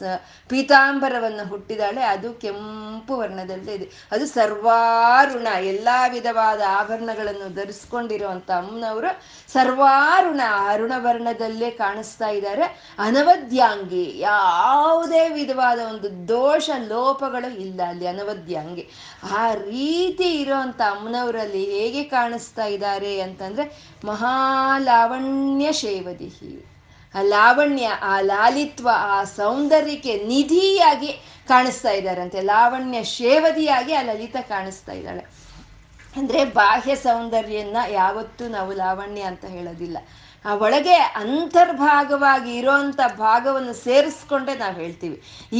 ಪೀತಾಂಬರವನ್ನು 0.49 1.49
ಹುಟ್ಟಿದಾಳೆ. 1.49 2.03
ಅದು 2.03 2.35
ಕೆಂಪು 2.35 3.17
ವರ್ಣದಲ್ಲೇ 3.17 3.73
ಇದೆ. 3.73 3.91
ಅದು 4.13 4.27
ಸರ್ವಾರುಣ, 4.27 5.47
ಎಲ್ಲಾ 5.47 6.07
ವಿಧವಾದ 6.07 6.61
ಆಭರಣಗಳನ್ನು 6.69 7.55
ಧರಿಸ್ಕೊಂಡಿರುವಂತ 7.55 8.51
ಅಮ್ಮನವರು 8.51 9.23
ಸರ್ವಾರುಣ, 9.53 10.41
ಅರುಣ 10.69 10.93
ವರ್ಣದಲ್ಲೇ 10.99 11.71
ಕಾಣಿಸ್ತಾ 11.71 12.29
ಇದ್ದಾರೆ. 12.29 12.63
ಅನವದ್ಯಾಂಗಿ, 12.99 14.19
ಯಾವುದೇ 14.19 15.29
ವಿಧವಾದ 15.29 15.79
ಒಂದು 15.79 16.29
ದೋಷ, 16.29 16.71
ಲೋಪಗಳು 16.89 17.61
ಇಲ್ಲ 17.61 17.81
ಅಲ್ಲಿ 17.89 18.07
ಅನವದ್ಯಾಂಗಿ. 18.07 18.89
ಆ 19.37 19.55
ರೀತಿ 19.55 20.35
ಇರೋಂಥ 20.41 20.81
ಅಮ್ಮನವರಲ್ಲಿ 20.81 21.65
ಹೇಗೆ 21.65 22.05
ಕಾಣಿಸ್ತಾ 22.05 22.65
ಇದ್ದಾರೆ 22.65 23.21
ಅಂತಂದ್ರೆ, 23.21 23.89
ಮಹಾಲಾವಣ್ಯ 24.05 25.73
ಶೇವದಿಹಿ. 25.73 26.67
ಆ 27.15 27.23
ಲಾವಣ್ಯ, 27.23 27.87
ಆ 27.87 28.21
ಲಾಲಿತ್ವ, 28.21 28.89
ಆ 28.93 29.25
ಸೌಂದರ್ಯಕ್ಕೆ 29.25 30.25
ನಿಧಿಯಾಗಿ 30.25 31.13
ಕಾಣಿಸ್ತಾ 31.49 31.91
ಇದ್ದಾರಂತೆ. 31.91 32.41
ಲಾವಣ್ಯ 32.41 33.03
ಶೇವದಿಯಾಗಿ 33.03 33.93
ಆ 33.93 34.03
ಲಲಿತ 34.03 34.37
ಕಾಣಿಸ್ತಾ 34.41 34.93
ಇದ್ದಾಳೆ. 34.93 35.45
ಅಂದ್ರೆ 36.17 36.45
ಬಾಹ್ಯ 36.45 36.95
ಸೌಂದರ್ಯನ 36.95 37.77
ಯಾವತ್ತೂ 37.89 38.49
ನಾವು 38.49 38.73
ಲಾವಣ್ಯ 38.73 39.21
ಅಂತ 39.21 39.45
ಹೇಳೋದಿಲ್ಲ. 39.45 39.99
ಆ 40.45 40.55
ಒಳಗೆ 40.55 40.97
ಅಂತರ್ಭಾಗವಾಗಿ 41.23 42.51
ಇರೋಂಥ 42.57 43.01
ಭಾಗವನ್ನು 43.19 43.75
ಸೇರಿಸ್ಕೊಂಡೆ 43.85 44.55
ನಾವು 44.55 44.75
ಹೇಳ್ತೀವಿ. 44.75 45.17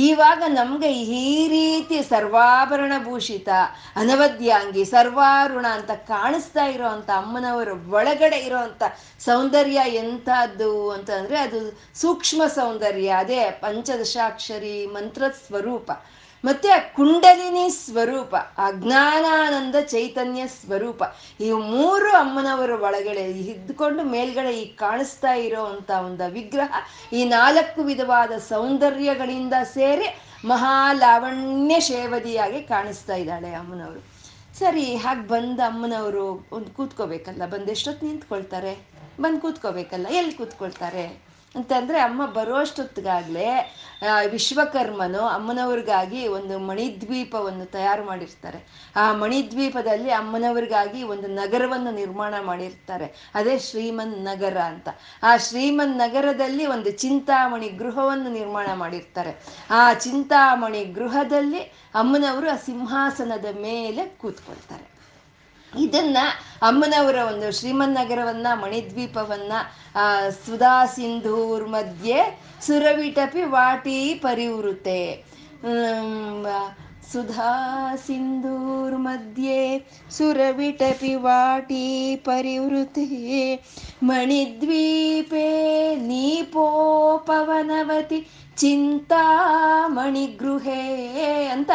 ಈವಾಗ 0.07 0.43
ನಮಗೆ 0.47 0.91
ಈ 0.93 1.49
ರೀತಿ 1.49 1.99
ಸರ್ವಾಭರಣ 2.03 2.93
ಭೂಷಿತ 3.05 3.49
ಅನವದ್ಯಾಂಗಿ, 3.97 4.85
ಸರ್ವಾರುಣ 4.85 5.67
ಅಂತ 5.79 5.93
ಕಾಣಿಸ್ತಾ 6.09 6.67
ಇರೋವಂಥ 6.67 7.11
ಅಮ್ಮನವರ 7.23 7.71
ಒಳಗಡೆ 7.99 8.41
ಇರೋವಂಥ 8.49 8.83
ಸೌಂದರ್ಯ 9.29 9.81
ಎಂಥದ್ದು 10.03 10.73
ಅಂತಂದ್ರೆ 10.91 11.39
ಅದು 11.47 11.61
ಸೂಕ್ಷ್ಮ 12.03 12.43
ಸೌಂದರ್ಯ, 12.59 13.09
ಅದೇ 13.23 13.43
ಪಂಚದಶಾಕ್ಷರಿ 13.65 14.77
ಮಂತ್ರ 14.87 15.25
ಸ್ವರೂಪ 15.47 15.91
ಮತ್ತೆ 16.45 16.71
ಕುಂಡಲಿನಿ 16.97 17.71
ಸ್ವರೂಪ 17.71 18.35
ಅಜ್ಞಾನಾನಂದ 18.59 19.77
ಚೈತನ್ಯ 19.81 20.47
ಸ್ವರೂಪ, 20.47 21.03
ಈ 21.41 21.51
ಮೂರು 21.53 22.11
ಅಮ್ಮನವರ 22.17 22.71
ಒಳಗಡೆ 22.71 23.25
ಇದ್ಕೊಂಡು 23.53 24.03
ಮೇಲ್ಗಡೆ 24.03 24.53
ಈ 24.63 24.65
ಕಾಣಿಸ್ತಾ 24.77 25.35
ಇರೋ 25.35 25.65
ಅಂತ 25.65 25.91
ಒಂದು 25.91 26.33
ವಿಗ್ರಹ, 26.33 26.73
ಈ 27.13 27.25
ನಾಲ್ಕು 27.25 27.83
ವಿಧವಾದ 27.83 28.33
ಸೌಂದರ್ಯಗಳಿಂದ 28.39 29.55
ಸೇರಿ 29.65 30.09
ಮಹಾಲಾವಣ್ಯ 30.45 31.81
ಶೇವದಿಯಾಗಿ 31.81 32.63
ಕಾಣಿಸ್ತಾ 32.63 33.15
ಇದ್ದಾಳೆ 33.15 33.53
ಅಮ್ಮನವರು. 33.55 34.01
ಸರಿ, 34.59 34.97
ಹಾಗೆ 34.97 35.29
ಬಂದ 35.29 35.61
ಅಮ್ಮನವರು 35.67 36.27
ಒಂದು 36.53 36.71
ಕೂತ್ಕೋಬೇಕಲ್ಲ, 36.71 37.47
ಬಂದೆಷ್ಟೊತ್ತು 37.47 38.07
ನಿಂತ್ಕೊಳ್ತಾರೆ? 38.07 38.75
ಬಂದು 39.21 39.41
ಕೂತ್ಕೋಬೇಕಲ್ಲ, 39.41 40.07
ಎಲ್ಲಿ 40.11 40.33
ಕೂತ್ಕೊಳ್ತಾರೆ? 40.33 41.24
ಅಂತಂದರೆ 41.55 41.99
ಅಮ್ಮ 42.01 42.27
ಬರೋಷ್ಟೊತ್ತಿಗಾಗಲೇ 42.27 43.75
ವಿಶ್ವಕರ್ಮನು 44.31 45.21
ಅಮ್ಮನವ್ರಿಗಾಗಿ 45.21 46.27
ಒಂದು 46.29 46.59
ಮಣಿದ್ವೀಪವನ್ನು 46.59 47.65
ತಯಾರು 47.65 48.05
ಮಾಡಿರ್ತಾರೆ. 48.05 48.91
ಆ 48.97 49.13
ಮಣಿದ್ವೀಪದಲ್ಲಿ 49.13 50.11
ಅಮ್ಮನವ್ರಿಗಾಗಿ 50.11 51.03
ಒಂದು 51.03 51.27
ನಗರವನ್ನು 51.27 51.91
ನಿರ್ಮಾಣ 51.91 52.35
ಮಾಡಿರ್ತಾರೆ. 52.43 53.31
ಅದೇ 53.35 53.59
ಶ್ರೀಮನ್ 53.59 54.25
ನಗರ 54.25 54.59
ಅಂತ. 54.59 54.89
ಆ 55.23 55.37
ಶ್ರೀಮನ್ 55.37 55.99
ನಗರದಲ್ಲಿ 55.99 56.67
ಒಂದು 56.67 56.91
ಚಿಂತಾಮಣಿ 56.91 57.69
ಗೃಹವನ್ನು 57.69 58.33
ನಿರ್ಮಾಣ 58.33 58.67
ಮಾಡಿರ್ತಾರೆ. 58.75 59.35
ಆ 59.71 59.93
ಚಿಂತಾಮಣಿ 59.93 60.85
ಗೃಹದಲ್ಲಿ 60.85 61.61
ಅಮ್ಮನವರು 61.95 62.51
ಆ 62.51 62.57
ಸಿಂಹಾಸನದ 62.57 63.45
ಮೇಲೆ 63.61 64.05
ಕೂತ್ಕೊಳ್ತಾರೆ. 64.07 64.94
ಇದನ್ನ 65.79 66.17
ಅಮ್ಮನವರ 66.63 67.17
ಒಂದು 67.27 67.53
ಶ್ರೀಮನ್ನಗರವನ್ನ, 67.53 68.47
ಮಣಿದ್ವೀಪವನ್ನ 68.55 69.53
ಸುಧಾ 70.47 70.87
ಸಿಂಧೂರ್ 70.87 71.69
ಮಧ್ಯೆ 71.69 72.41
ಸುರವಿಟಪಿ 72.67 73.43
ವಾಟಿ 73.43 74.15
ಪರಿವೃತೆ. 74.15 75.25
ಸುಧಾ 77.13 77.97
ಸಿಂಧೂರ್ 77.97 78.99
ಮಧ್ಯೆ 78.99 79.91
ಸುರವಿಟಪಿ 80.11 81.15
ವಾಟಿ 81.15 82.17
ಪರಿವೃತೆ. 82.17 83.67
ಮಣಿದ್ವೀಪೆ 84.03 85.97
ನೀಪೋಪವನವತಿ 85.97 88.29
ಚಿಂತಾಮಣಿ 88.57 90.27
ಗೃಹೇ 90.27 91.49
ಅಂತ 91.53 91.71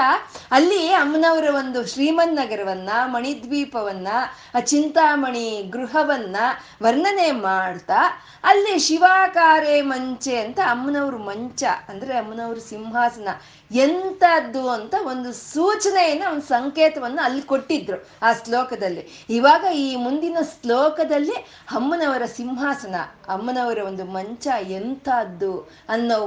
ಅಲ್ಲಿ 0.52 0.94
ಅಮ್ಮನವರ 0.94 1.56
ಒಂದು 1.56 1.88
ಶ್ರೀಮನ್ 1.88 2.36
ನಗರವನ್ನ 2.36 2.90
ಮಣಿದ್ವೀಪವನ್ನ, 3.06 4.08
ಆ 4.56 4.60
ಚಿಂತಾಮಣಿ 4.60 5.64
ಗೃಹವನ್ನ 5.70 6.36
ವರ್ಣನೆ 6.84 7.32
ಮಾಡ್ತಾ, 7.32 8.24
ಅಲ್ಲಿ 8.44 8.80
ಶಿವಾಕಾರೆ 8.80 9.82
ಮಂಚೆ 9.82 10.40
ಅಂತ 10.40 10.60
ಅಮ್ಮನವ್ರ 10.60 11.16
ಮಂಚ, 11.16 11.64
ಅಂದ್ರೆ 11.90 12.18
ಅಮ್ಮನವ್ರ 12.18 12.58
ಸಿಂಹಾಸನ, 12.70 13.28
ಎಂತದ್ದು 13.72 14.70
ಅಂತ 14.70 14.96
ಒಂದು 15.06 15.34
ಸೂಚನೆಯನ್ನ 15.34 16.24
ಒಂದು 16.32 16.42
ಸಂಕೇತವನ್ನು 16.42 17.22
ಅಲ್ಲಿ 17.22 17.42
ಕೊಟ್ಟಿದ್ರು 17.42 18.10
ಆ 18.22 18.34
ಶ್ಲೋಕದಲ್ಲಿ. 18.34 19.26
ಇವಾಗ 19.30 19.66
ಈ 19.76 19.96
ಮುಂದಿನ 19.96 20.38
ಶ್ಲೋಕದಲ್ಲಿ 20.62 21.36
ಅಮ್ಮನವರ 21.72 22.22
ಸಿಂಹಾಸನ, 22.26 22.96
ಅಮ್ಮನವರ 23.28 23.78
ಒಂದು 23.88 24.06
ಮಂಚ 24.06 24.48
ಎಂಥದ್ದು 24.68 25.72
ಅನ್ನೋ 25.90 26.20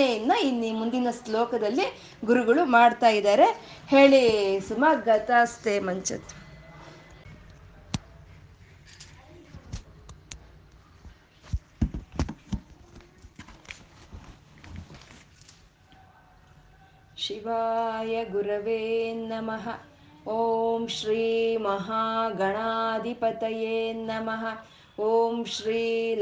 ವರ್ಣನೆಯನ್ನ 0.00 0.32
ಇನ್ನು 0.42 0.78
ಮುಂದಿನ 0.78 1.06
ಶ್ಲೋಕದಲ್ಲಿ 1.24 2.16
ಗುರುಗಳು 2.24 2.64
ಮಾಡ್ತಾ 2.64 3.08
ಇದ್ದಾರೆ. 3.08 3.78
ಹೇಳಿ 3.88 4.60
ಸುಮ, 4.60 4.84
ಗತಾಸ್ತೆ 5.04 5.80
ಮಂಚತ್. 5.80 6.24
ಶಿವಾಯ 17.16 18.24
ಗುರವೇ 18.24 19.12
ನಮಃ. 19.12 19.68
ಓಂ 20.28 20.88
ಶ್ರೀ 20.88 21.56
ಮಹಾಗಣಾಧಿಪತಯೇ 21.56 23.92
ನಮಃ. 23.92 24.44
ಓಂ 25.00 25.44
ಶ್ರೀ 25.44 26.14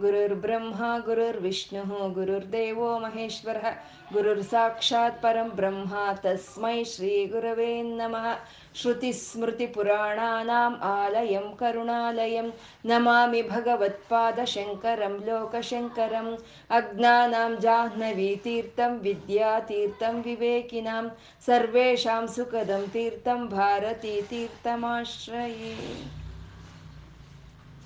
गुरुर्ब्रह्मा 0.00 0.88
गुरुर्विष्णुः 1.04 1.92
गुरुर्देवो 2.14 2.88
महेश्वरः 3.00 3.68
गुरुर्साक्षात् 4.12 5.22
परं 5.22 5.48
ब्रह्मा 5.56 6.02
तस्मै 6.24 6.72
श्रीगुरवे 6.90 7.68
नमः 7.82 8.26
श्रुतिस्मृतिपुराणानाम् 8.80 10.76
आलयं 10.88 11.46
करुणालयं 11.60 12.50
नमामि 12.90 13.40
भगवत्पादशङ्करं 13.52 15.14
लोकशङ्करम् 15.28 16.28
अज्ञानां 16.80 17.52
जाह्नवीतीर्थं 17.64 18.98
विद्यातीर्थं 19.08 20.20
विवेकिनां 20.28 21.06
सर्वेषां 21.46 22.20
सुखदं 22.36 22.86
तीर्थं 22.98 23.48
भारतीतीर्थमाश्रये 23.56 25.74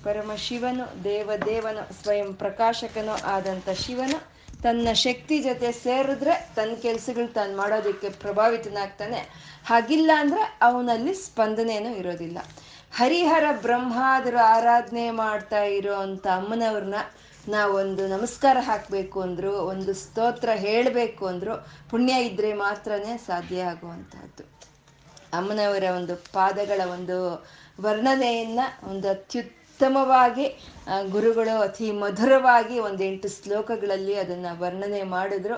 ಪರಮಶಿವನು 0.03 1.03
ದೇವದೇವನು, 1.03 2.03
ಸ್ವಯಂ 2.03 2.33
ಪ್ರಕಾಶಕನು 2.33 3.27
ಆದಂಥ 3.27 3.69
ಶಿವನು. 3.69 4.31
ತನ್ನ 4.63 4.87
ಶಕ್ತಿ 4.93 5.43
ಜೊತೆ 5.43 5.71
ಸೇರಿದ್ರೆ 5.71 6.49
ತನ್ನ 6.55 6.75
ಕೆಲಸಗಳು 6.75 7.33
ತಾನು 7.33 7.57
ಮಾಡೋದಕ್ಕೆ 7.57 8.09
ಪ್ರಭಾವಿತನಾಗ್ತಾನೆ. 8.09 9.17
ಹಾಗಿಲ್ಲ 9.65 10.11
ಅಂದ್ರೆ 10.15 10.57
ಅವನಲ್ಲಿ 10.61 11.13
ಸ್ಪಂದನೇನೂ 11.13 11.89
ಇರೋದಿಲ್ಲ. 11.89 12.37
ಹರಿಹರ 12.95 13.43
ಬ್ರಹ್ಮಾದರು 13.61 14.45
ಆರಾಧನೆ 14.45 15.11
ಮಾಡ್ತಾ 15.11 15.63
ಇರೋ 15.63 15.95
ಅಂತ 15.95 16.27
ಅಮ್ಮನವ್ರನ್ನ 16.27 16.95
ನಾವೊಂದು 17.47 18.07
ನಮಸ್ಕಾರ 18.07 18.57
ಹಾಕಬೇಕು 18.59 19.21
ಅಂದ್ರು, 19.21 19.53
ಒಂದು 19.55 19.93
ಸ್ತೋತ್ರ 19.93 20.49
ಹೇಳಬೇಕು 20.55 21.27
ಅಂದ್ರು, 21.27 21.67
ಪುಣ್ಯ 21.89 22.13
ಇದ್ರೆ 22.13 22.53
ಮಾತ್ರನೇ 22.53 23.17
ಸಾಧ್ಯ 23.17 23.63
ಆಗುವಂಥದ್ದು. 23.63 24.43
ಅಮ್ಮನವರ 25.33 25.83
ಒಂದು 25.95 26.15
ಪಾದಗಳ 26.15 26.81
ಒಂದು 26.91 27.47
ವರ್ಣನೆಯನ್ನ, 27.81 28.59
ಒಂದು 28.83 29.09
ಅತ್ಯುತ್ತ 29.09 29.60
ಉತ್ತಮವಾಗಿ 29.81 30.43
ಗುರುಗಳು 31.11 31.53
ಅತಿ 31.59 31.87
ಮಧುರವಾಗಿ 32.01 32.75
ಒಂದೆಂಟು 32.79 33.27
ಶ್ಲೋಕಗಳಲ್ಲಿ 33.35 34.15
ಅದನ್ನ 34.15 34.47
ವರ್ಣನೆ 34.59 34.99
ಮಾಡಿದ್ರು. 35.13 35.55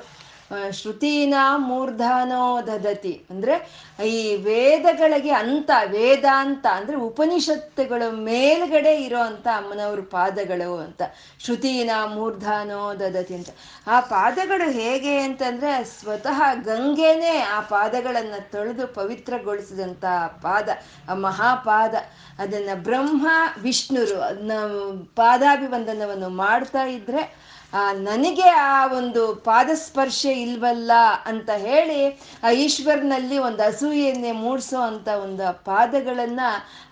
ಶ್ರುತೀನ 0.71 1.33
ಮೂರ್ಧನೋ 1.55 2.61
ದದತಿ. 2.61 3.25
ಅಂದ್ರೆ 3.29 3.83
ಈ 4.05 4.35
ವೇದಗಳಿಗೆ 4.35 5.31
ಅಂತ, 5.31 5.71
ವೇದಾಂತ 5.85 6.65
ಅಂದ್ರೆ 6.71 6.97
ಉಪನಿಷತ್ತುಗಳು 6.97 8.11
ಮೇಲ್ಗಡೆ 8.11 8.95
ಇರೋ 8.95 9.19
ಅಂತ 9.19 9.47
ಅಮ್ಮನವ್ರ 9.47 9.99
ಪಾದಗಳು 9.99 10.77
ಅಂತ. 10.77 11.01
ಶ್ರುತೀನ 11.39 11.91
ಮೂರ್ಧನೋ 12.13 12.93
ದದತಿ 12.93 13.35
ಅಂತ. 13.35 13.49
ಆ 13.87 13.99
ಪಾದಗಳು 13.99 14.71
ಹೇಗೆ 14.71 15.19
ಅಂತಂದ್ರೆ 15.19 15.83
ಸ್ವತಃ 15.83 16.41
ಗಂಗೆನೇ 16.53 17.39
ಆ 17.39 17.59
ಪಾದಗಳನ್ನ 17.59 18.33
ತೊಳೆದು 18.51 18.87
ಪವಿತ್ರಗೊಳಿಸಿದಂತ 18.87 20.05
ಪಾದ, 20.41 20.69
ಆ 21.09 21.13
ಮಹಾಪಾದ. 21.13 21.95
ಅದನ್ನ 22.39 22.69
ಬ್ರಹ್ಮ, 22.73 23.27
ವಿಷ್ಣುರು, 23.61 24.21
ಅದನ್ನ 24.21 24.51
ಪಾದಾಭಿವಂದನವನ್ನು 25.15 26.29
ಮಾಡ್ತಾ 26.29 26.83
ಇದ್ರೆ 26.83 27.52
ಆ, 27.73 27.93
ನನಗೆ 27.93 28.49
ಆ 28.49 28.87
ಒಂದು 28.97 29.35
ಪಾದಸ್ಪರ್ಶ 29.35 30.25
ಇಲ್ವಲ್ಲ 30.25 30.91
ಅಂತ 31.25 31.49
ಹೇಳಿ, 31.49 32.21
ಆ, 32.43 32.49
ಈಶ್ವರನಲ್ಲಿ 32.49 33.37
ಒಂದು 33.37 33.63
ಅಸೂಯೆಯನ್ನೇ 33.63 34.31
ಮೂಡಿಸೋ 34.31 34.79
ಅಂತ 34.79 35.07
ಒಂದು 35.07 35.65
ಪಾದಗಳನ್ನ, 35.65 36.39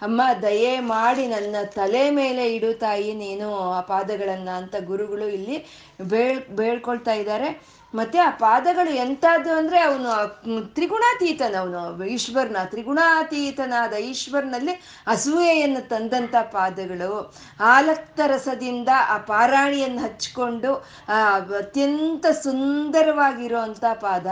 ಅಮ್ಮ, 0.01 0.21
ದಯೆ 0.41 0.79
ಮಾಡಿ 0.79 1.27
ನನ್ನ 1.27 1.55
ತಲೆ 1.65 2.09
ಮೇಲೆ 2.09 2.55
ಇಡು 2.55 2.73
ತಾಯಿ, 2.73 3.13
ನೀನು 3.13 3.71
ಆ 3.71 3.81
ಪಾದಗಳನ್ನ 3.81 4.49
ಅಂತ 4.49 4.75
ಗುರುಗಳು 4.83 5.27
ಇಲ್ಲಿ 5.27 5.65
ಬೇಳ್, 6.01 6.49
ಬೇಳ್ಕೊಳ್ತಾ 6.49 7.13
ಇದ್ದಾರೆ. 7.13 7.80
ಮತ್ತೆ 7.95 8.19
ಆ 8.19 8.29
ಪಾದಗಳು 8.29 8.91
ಎಂಥದ್ದು 8.95 9.51
ಅಂದ್ರೆ 9.57 9.79
ಅವನು 9.79 10.11
ತ್ರಿಗುಣಾತೀತನ, 10.75 11.55
ಅವನು 11.59 12.03
ಈಶ್ವರನ, 12.05 12.57
ತ್ರಿಗುಣಾತೀತನಾದ 12.65 13.93
ಈಶ್ವರನಲ್ಲಿ 13.93 14.73
ಅಸೂಯೆಯನ್ನು 15.07 15.81
ತಂದಂತ 15.89 16.35
ಪಾದಗಳು. 16.51 17.11
ಆಲಕ್ತ 17.59 18.19
ರಸದಿಂದ 18.27 18.89
ಆ 19.13 19.17
ಪಾರಾಣಿಯನ್ನು 19.31 20.01
ಹಚ್ಕೊಂಡು 20.01 20.73
ಅತ್ಯಂತ 21.57 22.25
ಸುಂದರವಾಗಿರುವಂತ 22.43 23.85
ಪಾದ, 24.01 24.27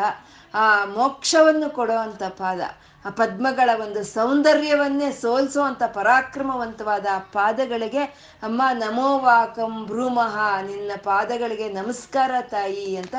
ಆ 0.54 0.86
ಮೋಕ್ಷವನ್ನು 0.86 1.70
ಕೊಡುವಂತ 1.70 2.24
ಪಾದ. 2.24 2.62
ಆ 3.10 3.12
ಪದ್ಮಗಳ 3.12 3.70
ಒಂದು 3.82 4.04
ಸೌಂದರ್ಯವನ್ನೇ 4.04 5.12
ಸೋಲ್ಸೋ 5.12 5.62
ಪರಾಕ್ರಮವಂತವಾದ 5.94 7.06
ಆ 7.14 7.20
ಪಾದಗಳಿಗೆ, 7.20 8.04
ಅಮ್ಮ 8.44 8.62
ನಮೋವಾಕಂ 8.74 9.86
ಭ್ರೂಮಹ 9.86 10.38
ನಿನ್ನ 10.62 10.92
ಪಾದಗಳಿಗೆ 11.04 11.70
ನಮಸ್ಕಾರ 11.70 12.32
ತಾಯಿ 12.42 12.98
ಅಂತ 12.98 13.16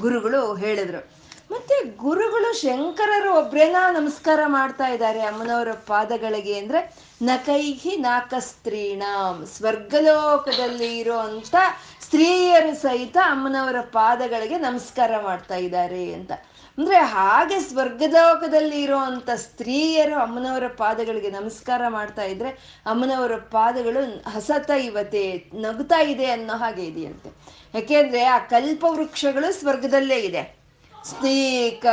ಗುರುಗಳು 0.00 0.54
ಹೇಳಿದ್ರು. 0.54 1.24
ಮತ್ತೆ 1.50 1.96
ಗುರುಗಳು 1.96 2.60
ಶಂಕರರು 2.60 3.34
ಒಬ್ರೇನಾ 3.34 3.90
ನಮಸ್ಕಾರ 3.90 4.40
ಮಾಡ್ತಾ 4.46 4.86
ಇದ್ದಾರೆ 4.88 5.20
ಅಮ್ಮನವರ 5.20 5.68
ಪಾದಗಳಿಗೆ 5.72 6.58
ಅಂದ್ರೆ, 6.58 6.94
ನಕೈಹಿ 7.22 7.96
ನಾಕ 7.96 8.34
ಸ್ತ್ರೀಣಾಂ 8.38 9.46
ಸ್ವರ್ಗಲೋಕದಲ್ಲಿ 9.46 10.98
ಇರುವಂತ 10.98 11.54
ಸ್ತ್ರೀಯರು 12.00 12.82
ಸಹಿತ 12.82 13.16
ಅಮ್ಮನವರ 13.16 13.76
ಪಾದಗಳಿಗೆ 13.80 14.58
ನಮಸ್ಕಾರ 14.58 15.10
ಮಾಡ್ತಾ 15.22 15.54
ಇದ್ದಾರೆ 15.54 16.12
ಅಂತ. 16.12 16.32
ಅಂದ್ರೆ 16.78 16.96
ಹಾಗೆ 16.96 17.60
ಸ್ವರ್ಗಲೋಕದಲ್ಲಿ 17.60 18.82
ಇರುವಂತ 18.82 19.30
ಸ್ತ್ರೀಯರು 19.30 20.14
ಅಮ್ಮನವರ 20.14 20.66
ಪಾದಗಳಿಗೆ 20.76 21.30
ನಮಸ್ಕಾರ 21.30 21.82
ಮಾಡ್ತಾ 21.88 22.22
ಇದ್ರೆ 22.22 22.48
ಅಮ್ಮನವರ 22.86 23.36
ಪಾದಗಳು 23.36 24.30
ಹಸತ 24.30 24.70
ಇವತ್ತೆ, 24.70 25.50
ನಗುತ್ತಾ 25.54 26.00
ಇದೆ 26.00 26.26
ಅನ್ನೋ 26.26 26.56
ಹಾಗೆ 26.56 26.84
ಇದೆಯಂತೆ. 26.84 27.32
ಯಾಕೆಂದ್ರೆ 27.74 28.24
ಆ 28.24 28.38
ಕಲ್ಪ 28.38 28.84
ವೃಕ್ಷಗಳು 28.88 29.52
ಸ್ವರ್ಗದಲ್ಲೇ 29.52 30.16
ಇದೆ. 30.16 30.64
ಸ್ತ್ರೀ 31.04 31.70
ಕ, 31.70 31.86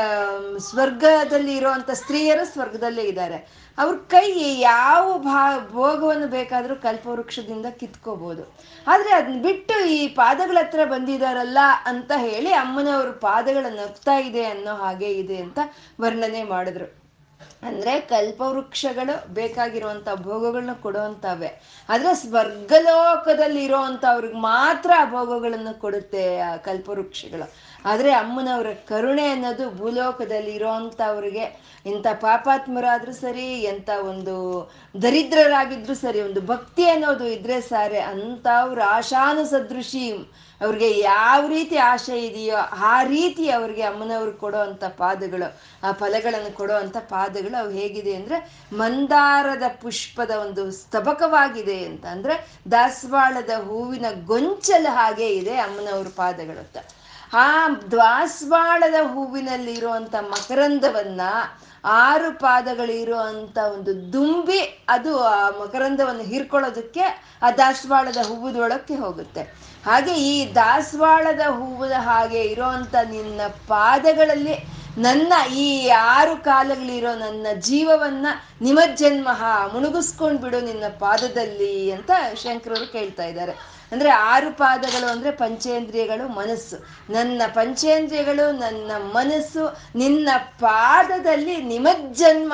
ಸ್ವರ್ಗದಲ್ಲಿ 0.58 1.56
ಇರುವಂತ 1.56 1.92
ಸ್ತ್ರೀಯರು 1.92 2.46
ಸ್ವರ್ಗದಲ್ಲೇ 2.46 3.02
ಇದ್ದಾರೆ. 3.02 3.61
ಅವ್ರ 3.82 3.96
ಕೈ 4.08 4.28
ಯಾವ 4.60 5.06
ಭಾ, 5.18 5.42
ಭೋಗವನ್ನು 5.72 6.28
ಬೇಕಾದರೂ 6.28 6.76
ಕಲ್ಪವೃಕ್ಷದಿಂದ 6.76 7.68
ಕಿತ್ಕೋಬಹುದು 7.80 8.44
ಆದರೆ 8.88 9.12
ಅದನ್ನ 9.14 9.42
ಬಿಟ್ಟು 9.42 9.76
ಈ 9.90 10.00
ಪಾದಗಳ 10.22 10.58
ಹತ್ರ 10.62 10.86
ಬಂದಿದಾರಲ್ಲ 10.86 11.60
ಅಂತ 11.86 12.12
ಹೇಳಿ 12.18 12.54
ಅಮ್ಮನವ್ರ 12.54 13.12
ಪಾದಗಳ 13.28 13.66
ನಗ್ತಾ 13.76 14.18
ಇದೆ 14.30 14.46
ಅನ್ನೋ 14.46 14.74
ಹಾಗೆ 14.76 15.12
ಇದೆ 15.24 15.38
ಅಂತ 15.46 15.60
ವರ್ಣನೆ 16.02 16.44
ಮಾಡಿದ್ರು. 16.54 16.88
ಅಂದ್ರೆ 17.68 17.94
ಕಲ್ಪವೃಕ್ಷಗಳು 18.12 19.34
ಬೇಕಾಗಿರುವಂತ 19.34 20.10
ಭೋಗಗಳನ್ನ 20.28 20.74
ಕೊಡುವಂತವೆ 20.84 21.50
ಆದ್ರೆ 21.90 22.12
ಸ್ವರ್ಗಲೋಕದಲ್ಲಿ 22.16 23.64
ಅವ್ರಿಗೆ 24.14 24.40
ಮಾತ್ರ 24.50 24.92
ಆ 25.00 25.06
ಭೋಗಗಳನ್ನು 25.10 25.74
ಕೊಡುತ್ತೆ 25.80 26.24
ಆ 26.40 26.52
ಕಲ್ಪವೃಕ್ಷಗಳು. 26.68 27.48
ಆದ್ರೆ 27.86 28.12
ಅಮ್ಮನವರ 28.22 28.70
ಕರುಣೆ 28.90 29.26
ಅನ್ನೋದು 29.34 29.66
ಭೂಲೋಕದಲ್ಲಿ 29.80 30.54
ಇರೋವಂಥವ್ರಿಗೆ 30.60 31.46
ಇಂಥ 31.86 32.08
ಪಾಪಾತ್ಮರಾದರೂ 32.24 33.14
ಸರಿ, 33.22 33.48
ಎಂಥ 33.72 33.90
ಒಂದು 34.10 34.36
ದರಿದ್ರರಾಗಿದ್ರು 34.96 35.96
ಸರಿ, 35.96 36.20
ಒಂದು 36.22 36.42
ಭಕ್ತಿ 36.52 36.86
ಅನ್ನೋದು 36.90 37.26
ಇದ್ರೆ 37.36 37.58
ಸಾರೆ, 37.72 38.00
ಅಂಥವ್ರ 38.12 38.80
ಆಶಾನು 38.98 39.44
ಸದೃಶಿ 39.54 40.04
ಅವ್ರಿಗೆ 40.62 40.90
ಯಾವ 41.00 41.42
ರೀತಿ 41.48 41.78
ಆಶೆ 41.92 42.16
ಇದೆಯೋ 42.26 42.58
ಆ 42.92 42.96
ರೀತಿ 43.14 43.46
ಅವ್ರಿಗೆ 43.50 43.84
ಅಮ್ಮನವ್ರು 43.90 44.34
ಕೊಡೋ 44.44 44.60
ಅಂಥ 44.68 44.84
ಪಾದಗಳು, 45.02 45.48
ಆ 45.84 45.92
ಫಲಗಳನ್ನು 46.02 46.52
ಕೊಡೋ 46.60 46.76
ಅಂಥ 46.84 46.98
ಪಾದಗಳು 47.14 47.56
ಅವು 47.64 47.72
ಹೇಗಿದೆ 47.80 48.14
ಅಂದ್ರೆ 48.16 48.40
ಮಂದಾರದ 48.84 49.68
ಪುಷ್ಪದ 49.84 50.32
ಒಂದು 50.46 50.66
ಸ್ತಬಕವಾಗಿದೆ 50.82 51.80
ಅಂತ 51.90 52.06
ಅಂದರೆ 52.16 52.36
ದಾಸವಾಳದ 52.72 53.56
ಹೂವಿನ 53.68 54.08
ಗೊಂಚಲ 54.32 54.88
ಹಾಗೆ 55.00 55.30
ಇದೆ 55.42 55.56
ಅಮ್ಮನವ್ರ 55.68 56.12
ಪಾದಗಳು 56.24 56.62
ಅಂತ 56.66 56.80
ಆ 57.34 57.68
ದ್ವಾಸವಾಳದ 57.92 58.94
ಹೂವಿನಲ್ಲಿ 59.02 59.74
ಇರುವಂತ 59.74 60.16
ಮಕರಂದವನ್ನ 60.16 61.22
ಆರು 61.86 62.40
ಪಾದಗಳಿರುವಂತ 62.40 63.58
ಒಂದು 63.58 64.14
ದುಂಬಿ 64.14 64.86
ಅದು 64.90 65.20
ಆ 65.20 65.50
ಮಕರಂದವನ್ನು 65.50 66.22
ಹೀರ್ಕೊಳ್ಳೋದಕ್ಕೆ 66.22 67.02
ಆ 67.42 67.52
ದಾಸವಾಳದ 67.52 68.18
ಹೂವದೊಳಕ್ಕೆ 68.18 68.96
ಹೋಗುತ್ತೆ. 68.96 69.42
ಹಾಗೆ 69.86 70.14
ಈ 70.14 70.56
ದಾಸವಾಳದ 70.56 71.40
ಹೂವದ 71.40 71.92
ಹಾಗೆ 71.92 72.44
ಇರೋಂಥ 72.44 72.96
ನಿನ್ನ 72.96 73.42
ಪಾದಗಳಲ್ಲಿ 73.68 74.82
ನನ್ನ 74.98 75.34
ಈ 75.54 75.90
ಆರು 75.90 76.44
ಕಾಲಗಳಿರೋ 76.44 77.16
ನನ್ನ 77.16 77.48
ಜೀವವನ್ನ 77.60 78.28
ನಿಮಜ್ಜನ್ಮಹ 78.62 79.44
ಮುಳುಗಿಸ್ಕೊಂಡ್ಬಿಡು 79.74 80.62
ನಿನ್ನ 80.62 80.84
ಪಾದದಲ್ಲಿ 81.00 81.92
ಅಂತ 81.92 82.12
ಶಂಕರರು 82.36 82.92
ಕೇಳ್ತಾ 82.92 83.24
ಇದ್ದಾರೆ. 83.24 83.81
ಅಂದ್ರೆ 83.92 84.10
ಆರು 84.10 84.58
ಪಾದಗಳು 84.58 85.08
ಅಂದ್ರೆ 85.08 85.32
ಪಂಚೇಂದ್ರಿಯಗಳು 85.32 86.28
ಮನಸ್ಸು. 86.28 86.78
ನನ್ನ 87.14 87.42
ಪಂಚೇಂದ್ರಿಯಗಳು, 87.48 88.52
ನನ್ನ 88.52 88.92
ಮನಸ್ಸು, 88.98 89.78
ನಿನ್ನ 89.96 90.30
ಪಾದದಲ್ಲಿ 90.60 91.58
ನಿಮಜ್ಜನ್ಮ. 91.58 92.54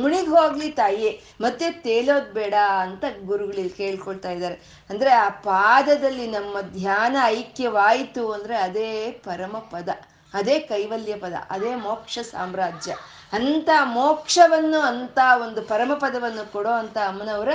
ಮುಣಿಗ್ 0.00 0.28
ಹೋಗ್ಲಿ 0.28 0.68
ತಾಯಿ, 0.68 1.24
ಮತ್ತೆ 1.40 1.70
ತೇಲೋದ್ 1.70 2.32
ಬೇಡ 2.32 2.54
ಅಂತ 2.80 3.04
ಗುರುಗಳು 3.24 3.76
ಕೇಳ್ಕೊಳ್ತಾ 3.76 4.30
ಇದ್ದಾರೆ. 4.30 4.54
ಅಂದ್ರೆ 4.90 5.10
ಆ 5.10 5.28
ಪಾದದಲ್ಲಿ 5.28 6.26
ನಮ್ಮ 6.26 6.60
ಧ್ಯಾನ, 6.60 7.16
ಐಕ್ಯವಾಯಿತು 7.24 8.32
ಅಂದ್ರೆ 8.32 8.56
ಅದೇ 8.56 9.10
ಪರಮ 9.10 9.58
ಪದ, 9.58 9.88
ಅದೇ 10.34 10.58
ಕೈವಲ್ಯ 10.58 11.16
ಪದ, 11.16 11.32
ಅದೇ 11.50 11.74
ಮೋಕ್ಷ 11.74 12.18
ಸಾಮ್ರಾಜ್ಯ. 12.18 12.96
ಅಂತ 13.32 13.70
ಮೋಕ್ಷವನ್ನು, 13.84 14.80
ಅಂತ 14.80 15.18
ಒಂದು 15.42 15.62
ಪರಮ 15.62 15.94
ಪದವನ್ನು 15.94 16.52
ಕೊಡೋ 16.52 16.70
ಅಂತ 16.70 16.98
ಅಮ್ಮನವರ 16.98 17.48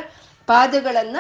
ಪಾದಗಳನ್ನ 0.46 1.18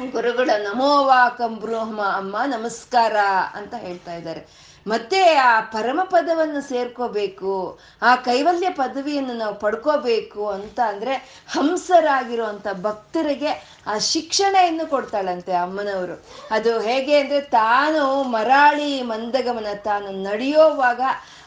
ಗುರುಗಳ 0.00 0.50
ನಮೋವಾಕಂ 0.62 1.56
ಬ್ರಹ್ಮ, 1.56 2.02
ಅಮ್ಮ 2.02 2.36
ನಮಸ್ಕಾರ 2.46 3.16
ಅಂತ 3.54 3.74
ಹೇಳ್ತಾ 3.74 4.14
ಇದ್ದಾರೆ. 4.14 4.46
ಮತ್ತೆ 4.86 5.34
ಆ 5.34 5.60
ಪರಮ 5.60 6.00
ಪದವನ್ನು 6.04 6.60
ಸೇರ್ಕೋಬೇಕು, 6.68 7.78
ಆ 8.02 8.16
ಕೈವಲ್ಯ 8.16 8.70
ಪದವಿಯನ್ನು 8.70 9.32
ನಾವು 9.32 9.54
ಪಡ್ಕೋಬೇಕು 9.54 10.48
ಅಂತ 10.48 10.80
ಅಂದ್ರೆ 10.88 11.44
ಹಂಸರಾಗಿರುವಂತ 11.48 12.66
ಭಕ್ತರಿಗೆ 12.82 13.82
ಆ 13.86 13.98
ಶಿಕ್ಷಣೆಯನ್ನು 13.98 14.86
ಕೊಡ್ತಾಳಂತೆ 14.86 15.52
ಅಮ್ಮನವರು. 15.52 16.26
ಅದು 16.50 16.80
ಹೇಗೆ 16.80 17.20
ಅಂದ್ರೆ 17.20 17.40
ತಾನು 17.40 18.22
ಮರಾಳಿ 18.22 19.02
ಮಂದಗಮನ 19.02 19.66
ತಾನು 19.84 20.10
ನಡೆಯೋವಾಗ 20.22 21.00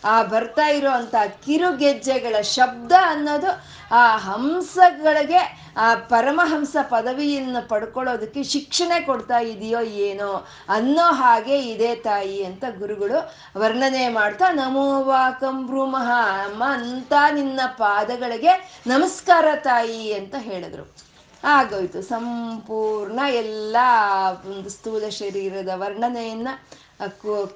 ಆ 0.05 0.23
ಬರ್ತಾ 0.23 0.67
ಇರೋ 0.67 0.91
ಅಂತ 0.91 1.15
ಕಿರುಗೆಜ್ಜೆಗಳ 1.45 2.41
ಶಬ್ದ 2.41 2.91
ಅನ್ನೋದು 3.01 3.78
ಆ 3.91 4.17
ಹಂಸಗಳಿಗೆ, 4.17 5.71
ಆ 5.77 5.95
ಪರಮಹಂಸ 5.95 6.75
ಪದವಿಯನ್ನು 6.81 7.69
ಪಡ್ಕೊಳ್ಳೋದಕ್ಕೆ 7.69 8.43
ಶಿಕ್ಷಣ 8.43 8.91
ಕೊಡ್ತಾ 9.05 9.39
ಇದೆಯೋ 9.39 9.81
ಏನೋ 9.81 10.47
ಅನ್ನೋ 10.69 11.13
ಹಾಗೆ 11.13 11.59
ಇದೆ 11.59 11.95
ತಾಯಿ 11.95 12.43
ಅಂತ 12.43 12.63
ಗುರುಗಳು 12.79 13.33
ವರ್ಣನೆ 13.59 14.09
ಮಾಡ್ತಾ 14.09 14.51
ನಮೋವಾಕಂ 14.51 15.65
ಭ್ರೂಮಃ 15.65 16.11
ಅಮ್ಮ 16.45 16.65
ಅಂತ 16.65 17.13
ನಿನ್ನ 17.31 17.59
ಪಾದಗಳಿಗೆ 17.77 18.81
ನಮಸ್ಕಾರ 18.87 19.45
ತಾಯಿ 19.55 20.13
ಅಂತ 20.13 20.35
ಹೇಳಿದ್ರು. 20.37 21.09
ಆಗೋಯ್ತು. 21.43 22.01
ಸಂಪೂರ್ಣ 22.01 23.19
ಎಲ್ಲ 23.29 23.77
ಒಂದು 24.45 24.69
ಸ್ಥೂಲ 24.69 25.09
ಶರೀರದ 25.09 25.69
ವರ್ಣನೆಯನ್ನ 25.75 26.47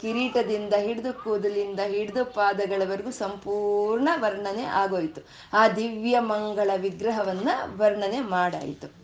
ಕಿರೀಟದಿಂದ 0.01 0.73
ಹಿಡಿದು 0.73 1.23
ಕೂದಲಿಂದ 1.23 1.79
ಹಿಡಿದು 1.79 2.25
ಪಾದಗಳವರೆಗೂ 2.25 3.11
ಸಂಪೂರ್ಣ 3.11 4.09
ವರ್ಣನೆ 4.15 4.63
ಆಗೋಯ್ತು. 4.63 5.21
ಆ 5.53 5.67
ದಿವ್ಯ 5.67 6.19
ಮಂಗಳ 6.19 6.71
ವಿಗ್ರಹವನ್ನ 6.77 7.49
ವರ್ಣನೆ 7.77 8.19
ಮಾಡಾಯಿತು. 8.19 9.03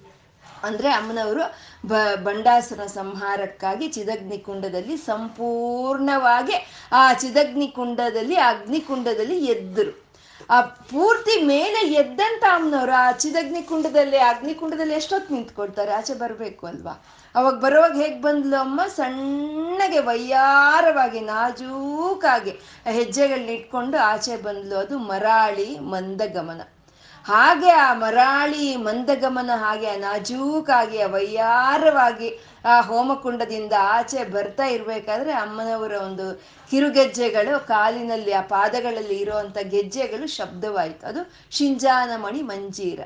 ಅಂದ್ರೆ 0.64 0.90
ಅಮ್ಮನವರು 0.90 1.42
ಬ 1.88 1.94
ಬಂಡಾಸುರ 2.24 2.86
ಸಂಹಾರಕ್ಕಾಗಿ 2.86 3.88
ಚಿದಗ್ನಿ 3.88 4.38
ಕುಂಡದಲ್ಲಿ 4.38 4.98
ಸಂಪೂರ್ಣವಾಗಿ 4.98 6.54
ಆ 6.92 7.14
ಚಿದಗ್ನಿ 7.14 7.68
ಕುಂಡದಲ್ಲಿ 7.68 8.36
ಅಗ್ನಿಕುಂಡದಲ್ಲಿ 8.36 9.46
ಎದ್ದರು. 9.46 10.10
ಆ 10.50 10.62
ಪೂರ್ತಿ 10.62 11.42
ಮೇಲೆ 11.42 11.94
ಎದ್ದಂತ 11.94 12.44
ಅಮ್ಮನವರು 12.44 12.92
ಆ 12.92 13.12
ಚಿದಗ್ನಿ 13.12 13.62
ಕುಂಡದಲ್ಲಿ 13.62 14.18
ಅಗ್ನಿಕುಂಡದಲ್ಲಿ 14.18 14.94
ಎಷ್ಟೊತ್ತು 14.94 15.34
ನಿಂತ್ಕೊಳ್ತಾರೆ? 15.34 15.92
ಆಚೆ 15.92 16.14
ಬರಬೇಕು 16.14 16.68
ಅಲ್ವಾ? 16.68 17.06
ಅವಾಗ 17.36 17.54
ಬರುವಾಗ 17.54 17.96
ಹೇಗೆ 17.96 18.22
ಬಂದ್ಲು 18.22 18.58
ಅಮ್ಮ? 18.58 18.82
ಸಣ್ಣಗೆ, 18.88 20.00
ವಯ್ಯಾರವಾಗಿ, 20.00 21.20
ನಾಜೂಕಾಗಿ 21.20 22.52
ಹೆಜ್ಜೆಗಳನ್ನ 22.92 23.50
ಇಟ್ಕೊಂಡು 23.50 23.98
ಆಚೆ 23.98 24.38
ಬಂದ್ಲು 24.38 24.76
ಅದು 24.76 24.98
ಮರಾಳಿ 24.98 25.80
ಮಂದಗಮನ. 25.80 26.62
ಹಾಗೆ 27.26 27.70
ಆ 27.70 27.94
ಮರಾಳಿ 27.94 28.76
ಮಂದಗಮನ, 28.76 29.50
ಹಾಗೆ 29.56 29.88
ಆ 29.88 29.96
ನಾಜೂಕಾಗಿ, 29.96 31.02
ಆ 31.02 31.08
ವಯ್ಯಾರವಾಗಿ 31.08 32.40
ಆ 32.66 32.82
ಹೋಮಕುಂಡದಿಂದ 32.82 33.74
ಆಚೆ 33.80 34.24
ಬರ್ತಾ 34.24 34.66
ಇರಬೇಕಾದ್ರೆ 34.66 35.32
ಅಮ್ಮನವರ 35.32 35.92
ಒಂದು 35.92 36.42
ಕಿರುಗೆಜ್ಜೆಗಳು, 36.70 37.68
ಕಾಲಿನಲ್ಲಿ 37.68 38.32
ಆ 38.32 38.42
ಪಾದಗಳಲ್ಲಿ 38.42 39.16
ಇರುವಂತ 39.16 39.58
ಗೆಜ್ಜೆಗಳು 39.58 40.28
ಶಬ್ದವಾಯಿತು. 40.28 41.08
ಅದು 41.08 41.32
ಶಿಂಜಾನಮಣಿ 41.52 42.42
ಮಂಜೀರ. 42.42 43.00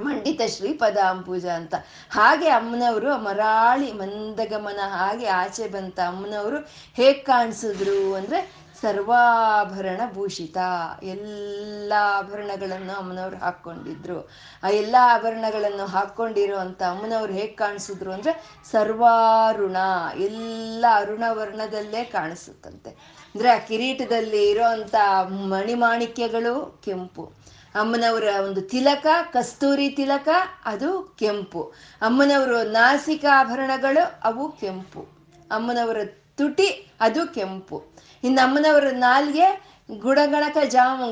ಮಂಡಿತ 0.00 0.40
ಶ್ರೀ 0.48 0.80
ಅಂಬುಜ 1.08 1.46
ಅಂತ 1.46 1.74
ಹಾಗೆ 2.10 2.48
ಅಮ್ಮನವರು 2.48 3.18
ಮರಾಳಿ 3.18 3.92
ಮಂದಗಮನ, 3.92 4.80
ಹಾಗೆ 4.86 5.26
ಆಚೆ 5.26 5.68
ಬಂತ 5.68 6.00
ಅಮ್ಮನವರು 6.06 6.58
ಹೇಗೆ 6.94 7.18
ಕಾಣಿಸಿದ್ರು 7.18 8.14
ಅಂದ್ರೆ 8.14 8.68
ಸರ್ವಾಭರಣ 8.82 10.00
ಭೂಷಿತ. 10.12 10.56
ಎಲ್ಲ 11.02 11.92
ಆಭರಣಗಳನ್ನು 11.98 12.92
ಅಮ್ಮನವ್ರು 12.92 13.36
ಹಾಕ್ಕೊಂಡಿದ್ರು. 13.36 14.30
ಆ 14.62 14.68
ಎಲ್ಲ 14.68 14.96
ಆಭರಣಗಳನ್ನು 15.00 15.86
ಹಾಕ್ಕೊಂಡಿರೋ 15.86 16.56
ಅಂತ 16.56 16.82
ಅಮ್ಮನವ್ರು 16.82 17.32
ಹೇಗೆ 17.32 17.52
ಕಾಣಿಸಿದ್ರು 17.52 18.12
ಅಂದ್ರೆ 18.12 18.60
ಸರ್ವಾರುಣ. 18.70 19.76
ಎಲ್ಲ 20.16 20.84
ಅರುಣ 20.94 21.24
ವರ್ಣದಲ್ಲೇ 21.30 22.04
ಕಾಣಿಸುತ್ತಂತೆ. 22.04 22.90
ಅಂದ್ರೆ 23.34 23.50
ಆ 23.50 23.58
ಕಿರೀಟದಲ್ಲಿ 23.58 24.50
ಇರೋಂಥ 24.50 24.94
ಮಣಿಮಾಣಿಕ್ಯಗಳು 25.26 26.82
ಕೆಂಪು. 26.84 27.32
ಅಮ್ಮನವರ 27.78 28.24
ಒಂದು 28.44 28.60
ತಿಲಕ, 28.60 29.06
ಕಸ್ತೂರಿ 29.32 29.88
ತಿಲಕ, 29.90 30.28
ಅದು 30.64 31.16
ಕೆಂಪು. 31.18 31.62
ಅಮ್ಮನವರು 32.02 32.62
ನಾಸಿಕ 32.62 33.24
ಆಭರಣಗಳು, 33.32 34.20
ಅವು 34.24 34.52
ಕೆಂಪು. 34.52 35.02
ಅಮ್ಮನವರ 35.50 35.96
ತುಟಿ, 36.36 36.92
ಅದು 37.00 37.34
ಕೆಂಪು. 37.34 37.84
ಇನ್ನು 38.24 38.46
ಅಮ್ಮನವರ 38.46 38.84
ನಾಲ್ಗೆ 38.90 39.78
ಗುಣಗಣಕ 39.98 40.56
ಜಾಮ 40.68 41.02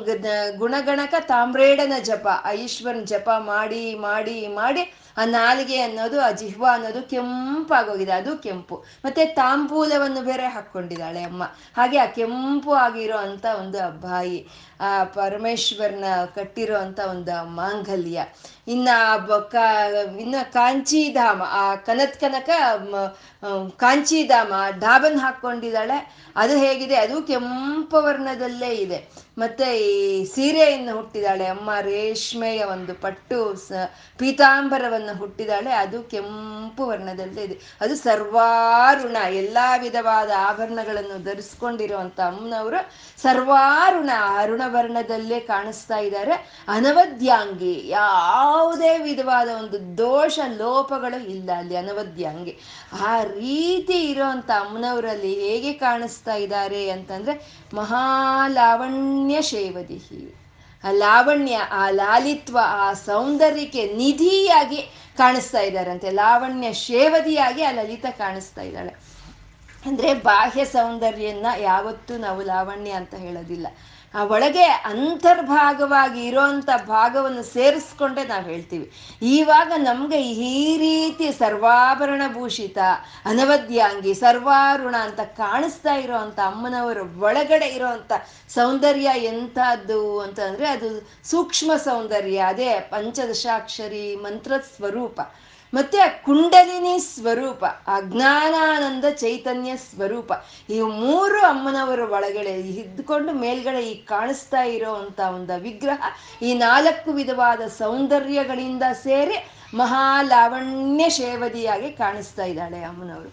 ಗುಣಗಣಕ 0.59 1.15
ತಾಮ್ರೇಡನ 1.21 1.93
ಜಪ 2.03 2.29
ಆ 2.45 2.51
ಈಶ್ವರನ 2.51 3.05
ಜಪ 3.05 3.31
ಮಾಡಿ 3.39 3.95
ಮಾಡಿ 3.95 4.47
ಮಾಡಿ, 4.47 4.83
ಆ 5.17 5.25
ನಾಲಿಗೆ 5.25 5.81
ಅನ್ನೋದು, 5.81 6.21
ಆ 6.21 6.31
ಜಿಹ್ವ 6.31 6.67
ಅನ್ನೋದು 6.73 7.03
ಕೆಂಪಾಗೋಗಿದೆ, 7.03 8.13
ಅದು 8.13 8.39
ಕೆಂಪು. 8.39 8.85
ಮತ್ತೆ 9.05 9.25
ತಾಂಬೂಲವನ್ನು 9.25 10.23
ಬೇರೆ 10.23 10.47
ಹಾಕ್ಕೊಂಡಿದ್ದಾಳೆ 10.47 11.23
ಅಮ್ಮ. 11.23 11.43
ಹಾಗೆ 11.77 11.99
ಆ 11.99 12.07
ಕೆಂಪು 12.07 12.75
ಆಗಿರೋ 12.75 13.17
ಅಂತ 13.17 13.47
ಒಂದು 13.59 14.01
ಬಾಯಿ 14.01 14.49
ಆ 14.81 15.05
ಪರಮೇಶ್ವರನ 15.05 16.05
ಕಟ್ಟಿರೋ 16.35 16.77
ಒಂದು 17.11 17.45
ಮಾಂಗಲ್ಯ. 17.45 18.25
ಇನ್ನ 18.69 18.89
ಬೊಕ್ಕ, 19.27 19.55
ಇನ್ನ 20.21 20.35
ಕಾಂಚಿಧಾಮ, 20.53 21.43
ಆ 21.47 21.75
ಕನತ್ 21.75 22.21
ಕನಕ 22.21 22.51
ಕಾಂಚಿಧಾಮ 23.77 24.53
ಡಾಬನ್ 24.79 25.21
ಹಾಕ್ಕೊಂಡಿದ್ದಾಳೆ. 25.21 26.17
ಅದು 26.37 26.57
ಹೇಗಿದೆ? 26.57 26.97
ಅದು 26.97 27.23
ಕೆಂಪು 27.23 28.03
ವರ್ಣದಲ್ಲೇ 28.03 28.75
ಇದೆ. 28.75 29.27
ಮತ್ತೆ 29.39 29.79
ಈ 29.79 30.25
ಸೀರೆಯನ್ನು 30.25 30.97
ಹುಟ್ಟಿದಾಳೆ. 30.97 31.47
ಅಮ್ಮ 31.47 31.71
ರೇಷ್ಮೆಯ 31.81 32.65
ಒಂದು 32.65 32.95
ಪಟ್ಟು 32.95 33.57
ಸ, 33.57 33.73
ಪೀತಾಂಬರವನ್ನು 34.19 35.19
ಹುಟ್ಟಿದಾಳೆ. 35.19 35.71
ಅದು 35.71 36.03
ಕೆಂಪು 36.03 36.87
ವರ್ಣದಲ್ಲೇ 36.87 37.43
ಇದೆ. 37.43 37.61
ಅದು 37.81 37.97
ಸರ್ವಾರುಣ, 37.97 39.17
ಎಲ್ಲಾ 39.31 39.77
ವಿಧವಾದ 39.77 40.31
ಆಭರಣಗಳನ್ನು 40.39 41.25
ಧರಿಸ್ಕೊಂಡಿರುವಂತ 41.25 42.21
ಅಮ್ಮನವರು 42.21 42.91
ಸರ್ವಾರುಣ, 43.23 44.11
ಅರುಣ 44.39 44.63
ವರ್ಣದಲ್ಲೇ 44.73 45.41
ಕಾಣಿಸ್ತಾ 45.41 45.99
ಇದ್ದಾರೆ. 45.99 46.65
ಅನವದ್ಯಾಂಗಿ, 46.69 47.89
ಯಾವುದೇ 47.89 48.99
ವಿಧವಾದ 48.99 49.49
ಒಂದು 49.49 49.99
ದೋಷ, 49.99 50.39
ಲೋಪಗಳು 50.59 51.29
ಇಲ್ಲ 51.31 51.51
ಅಲ್ಲಿ 51.59 51.77
ಅನವದ್ಯಾಂಗಿ. 51.77 52.59
ಆ 53.03 53.23
ರೀತಿ 53.23 54.11
ಇರೋಂಥ 54.11 54.51
ಅಮ್ಮನವರಲ್ಲಿ 54.51 55.41
ಹೇಗೆ 55.41 55.73
ಕಾಣಿಸ್ತಾ 55.73 56.35
ಇದ್ದಾರೆ 56.35 56.91
ಅಂತಂದ್ರೆ 56.91 57.65
ಮಹಾಲಾವಣ್ಯ 57.75 59.43
ಶೇವದಿಹಿ. 59.43 60.35
ಆ 60.85 60.91
ಲಾವಣ್ಯ, 60.91 61.55
ಆ 61.55 61.91
ಲಾಲಿತ್ವ, 61.91 62.59
ಆ 62.63 62.93
ಸೌಂದರ್ಯಕ್ಕೆ 62.93 63.93
ನಿಧಿಯಾಗಿ 63.93 64.83
ಕಾಣಿಸ್ತಾ 65.17 65.61
ಇದ್ದಾರಂತೆ. 65.61 66.11
ಲಾವಣ್ಯ 66.11 66.73
ಶೇವದಿಯಾಗಿ 66.73 67.63
ಆ 67.63 67.71
ಲಲಿತ 67.71 68.07
ಕಾಣಿಸ್ತಾ 68.11 68.63
ಇದ್ದಾಳೆ. 68.63 69.17
ಅಂದ್ರೆ 69.87 70.15
ಬಾಹ್ಯ 70.15 70.65
ಸೌಂದರ್ಯನ 70.65 71.47
ಯಾವತ್ತೂ 71.59 72.17
ನಾವು 72.17 72.43
ಲಾವಣ್ಯ 72.43 72.91
ಅಂತ 72.91 73.15
ಹೇಳೋದಿಲ್ಲ. 73.15 73.67
ಆ 74.15 74.23
ಒಳಗೆ 74.25 74.65
ಅಂತರ್ಭಾಗವಾಗಿ 74.65 76.21
ಇರೋಂಥ 76.27 76.69
ಭಾಗವನ್ನು 76.87 77.43
ಸೇರಿಸ್ಕೊಂಡೆ 77.43 78.23
ನಾವು 78.25 78.45
ಹೇಳ್ತೀವಿ. 78.45 78.87
ಈವಾಗ 79.23 79.73
ನಮಗೆ 79.77 80.21
ಈ 80.23 80.77
ರೀತಿ 80.77 81.27
ಸರ್ವಾಭರಣ 81.33 82.23
ಭೂಷಿತ 82.35 82.79
ಅನವದ್ಯಾಂಗಿ, 83.25 84.15
ಸರ್ವಾರುಣ 84.15 84.95
ಅಂತ 85.07 85.21
ಕಾಣಿಸ್ತಾ 85.21 85.95
ಇರೋವಂಥ 85.95 86.39
ಅಮ್ಮನವರ 86.47 86.99
ಒಳಗಡೆ 87.21 87.69
ಇರೋವಂಥ 87.69 88.13
ಸೌಂದರ್ಯ 88.49 89.11
ಎಂಥದ್ದು 89.33 90.21
ಅಂತಂದ್ರೆ 90.21 90.69
ಅದು 90.69 90.91
ಸೂಕ್ಷ್ಮ 91.25 91.73
ಸೌಂದರ್ಯ, 91.77 92.39
ಅದೇ 92.53 92.71
ಪಂಚದಶಾಕ್ಷರಿ 92.91 94.17
ಮಂತ್ರ 94.17 94.53
ಸ್ವರೂಪ 94.77 95.21
ಮತ್ತೆ 95.73 96.23
ಕುಂಡಲಿನಿ 96.25 96.99
ಸ್ವರೂಪ 96.99 97.65
ಅಜ್ಞಾನಾನಂದ 97.87 99.05
ಚೈತನ್ಯ 99.11 99.77
ಸ್ವರೂಪ, 99.77 100.33
ಈ 100.71 100.81
ಮೂರು 100.81 101.41
ಅಮ್ಮನವರ 101.43 102.01
ಒಳಗಡೆ 102.01 102.61
ಇದ್ದುಕೊಂಡು 102.61 103.33
ಮೇಲ್ಗಡೆ 103.33 103.83
ಈ 103.91 103.95
ಕಾಣಿಸ್ತಾ 104.05 104.63
ಇರೋವಂಥ 104.63 105.21
ಒಂದು 105.21 105.63
ವಿಗ್ರಹ, 105.63 106.03
ಈ 106.43 106.55
ನಾಲ್ಕು 106.55 107.13
ವಿಧವಾದ 107.13 107.61
ಸೌಂದರ್ಯಗಳಿಂದ 107.61 108.83
ಸೇರಿ 108.93 109.39
ಮಹಾಲಾವಣ್ಯ 109.75 111.09
ಶೇವದಿಯಾಗಿ 111.09 111.93
ಕಾಣಿಸ್ತಾ 111.93 112.45
ಇದ್ದಾಳೆ 112.45 112.83
ಅಮ್ಮನವರು. 112.83 113.31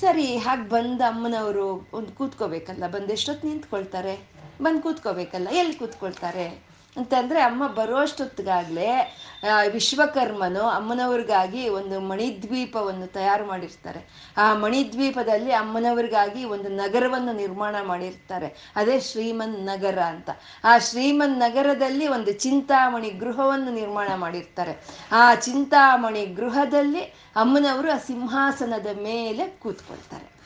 ಸರಿ, 0.00 0.36
ಹಾಗೆ 0.36 0.68
ಬಂದ 0.68 1.00
ಅಮ್ಮನವರು 1.06 1.88
ಒಂದು 1.92 2.12
ಕೂತ್ಕೋಬೇಕಲ್ಲ 2.12 2.86
ಬಂದೆಷ್ಟೊತ್ತು 2.86 3.48
ನಿಂತ್ಕೊಳ್ತಾರೆ? 3.48 4.16
ಬಂದು 4.62 4.82
ಕೂತ್ಕೋಬೇಕಲ್ಲ, 4.82 5.48
ಎಲ್ಲಿ 5.50 5.74
ಕೂತ್ಕೊಳ್ತಾರೆ? 5.74 6.67
ಅಂತಂದ್ರೆ 6.98 7.40
ಅಮ್ಮ 7.40 7.66
ಬರೋಷ್ಟೊತ್ತಿಗಾಗ್ಲೇ 7.66 8.90
ವಿಶ್ವಕರ್ಮನು 9.68 10.60
ಅಮ್ಮನವ್ರಿಗಾಗಿ 10.60 11.68
ಒಂದು 11.68 12.00
ಮಣಿದ್ವೀಪವನ್ನು 12.00 13.06
ತಯಾರು 13.06 13.44
ಮಾಡಿರ್ತಾರೆ. 13.46 14.00
ಆ 14.36 14.54
ಮಣಿದ್ವೀಪದಲ್ಲಿ 14.54 15.52
ಅಮ್ಮನವ್ರಿಗಾಗಿ 15.52 16.44
ಒಂದು 16.44 16.68
ನಗರವನ್ನು 16.68 17.32
ನಿರ್ಮಾಣ 17.32 17.76
ಮಾಡಿರ್ತಾರೆ. 17.86 18.72
ಅದೇ 18.76 19.00
ಶ್ರೀಮನ್ 19.00 19.56
ನಗರ 19.66 19.98
ಅಂತ. 19.98 20.30
ಆ 20.64 20.78
ಶ್ರೀಮನ್ 20.78 21.36
ನಗರದಲ್ಲಿ 21.38 22.08
ಒಂದು 22.08 22.32
ಚಿಂತಾಮಣಿ 22.32 23.10
ಗೃಹವನ್ನು 23.10 23.70
ನಿರ್ಮಾಣ 23.74 24.08
ಮಾಡಿರ್ತಾರೆ. 24.16 24.74
ಆ 25.12 25.34
ಚಿಂತಾಮಣಿ 25.34 26.26
ಗೃಹದಲ್ಲಿ 26.40 27.00
ಅಮ್ಮನವರು 27.36 27.90
ಆ 27.94 27.98
ಸಿಂಹಾಸನದ 28.06 28.86
ಮೇಲೆ 29.02 29.46
ಕೂತ್ಕೊಳ್ತಾರೆ. 29.62 30.37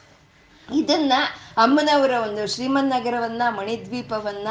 ಇದನ್ನ 0.74 1.12
ಅಮ್ಮನವರ 1.56 2.12
ಒಂದು 2.22 2.54
ಶ್ರೀಮನ್ನಗರವನ್ನ, 2.54 3.42
ಮಣಿದ್ವೀಪವನ್ನ 3.50 4.48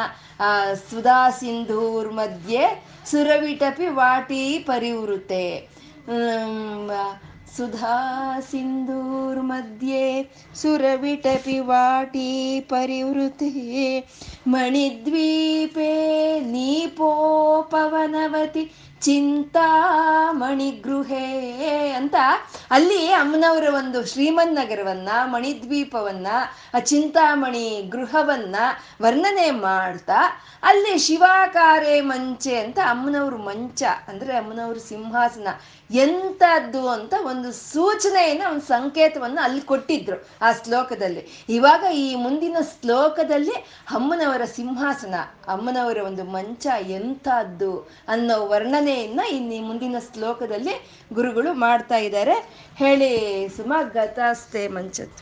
ಸುಧಾ 0.90 1.30
ಸಿಂಧೂರ್ 1.30 2.14
ಮಧ್ಯೆ 2.14 2.86
ಸುರವಿಟಪಿ 3.06 3.88
ವಾಟಿ 3.88 4.60
ಪರಿವೃತೆ 4.60 5.70
ಸುಧಾ 7.58 8.38
ಸಿಂಧೂರ್ 8.52 9.44
ಮಧ್ಯೆ 9.44 10.34
ಸುರವಿಟಪಿ 10.56 11.60
ವಾಟಿ 11.60 12.66
ಪರಿವೃತೆ 12.70 14.10
ಮಣಿದ್ವೀಪೆ 14.48 16.52
ನೀಪೋಪವನವತಿ 16.52 18.72
ಚಿಂತಾಮಣಿ 19.02 20.72
ಗೃಹೇ 20.72 21.28
ಅಂತ 21.98 22.16
ಅಲ್ಲಿ 22.72 23.08
ಅಮ್ಮನವರ 23.12 23.68
ಒಂದು 23.74 24.06
ಶ್ರೀಮನ್ 24.06 24.56
ನಗರವನ್ನ, 24.56 25.10
ಮಣಿದ್ವೀಪವನ್ನ, 25.24 26.28
ಆ 26.74 26.80
ಚಿಂತಾಮಣಿ 26.80 27.82
ಗೃಹವನ್ನ 27.82 28.56
ವರ್ಣನೆ 29.02 29.52
ಮಾಡ್ತಾ 29.52 30.44
ಅಲ್ಲಿ 30.64 30.98
ಶಿವಾಕಾರೆ 30.98 32.02
ಮಂಚೆ 32.02 32.60
ಅಂತ 32.60 32.80
ಅಮ್ಮನವ್ರ 32.80 33.36
ಮಂಚ, 33.36 33.84
ಅಂದ್ರೆ 34.08 34.38
ಅಮ್ಮನವ್ರ 34.38 34.78
ಸಿಂಹಾಸನ 34.78 35.48
ಎಂಥದ್ದು 35.92 36.90
ಅಂತ 36.90 37.14
ಒಂದು 37.24 37.52
ಸೂಚನೆಯನ್ನ, 37.52 38.44
ಒಂದು 38.52 38.62
ಸಂಕೇತವನ್ನ 38.62 39.40
ಅಲ್ಲಿ 39.44 39.62
ಕೊಟ್ಟಿದ್ರು 39.62 40.28
ಆ 40.42 40.52
ಶ್ಲೋಕದಲ್ಲಿ. 40.64 41.46
ಇವಾಗ 41.50 41.84
ಈ 41.94 42.16
ಮುಂದಿನ 42.16 42.58
ಶ್ಲೋಕದಲ್ಲಿ 42.82 43.52
ಅಮ್ಮನವರ 43.92 44.42
ಸಿಂಹಾಸನ, 44.46 45.16
ಅಮ್ಮನವರ 45.48 45.98
ಒಂದು 45.98 46.24
ಮಂಚ 46.24 46.68
ಎಂಥದ್ದು 46.88 47.90
ಅನ್ನೋ 48.08 48.40
ವರ್ಣನೆಯನ್ನ 48.91 49.23
ಇನ್ನು 49.33 49.59
ಮುಂದಿನ 49.67 49.97
ಶ್ಲೋಕದಲ್ಲಿ 50.07 50.73
ಗುರುಗಳು 51.13 51.51
ಮಾಡ್ತಾ 51.61 51.99
ಇದ್ದಾರೆ 52.07 52.37
ಹೇಳಿ 52.79 53.11
ಸುಮ 53.57 53.73
ಗತಾಸ್ತೆ 53.95 54.63
ಮಂಚತ್ 54.69 55.21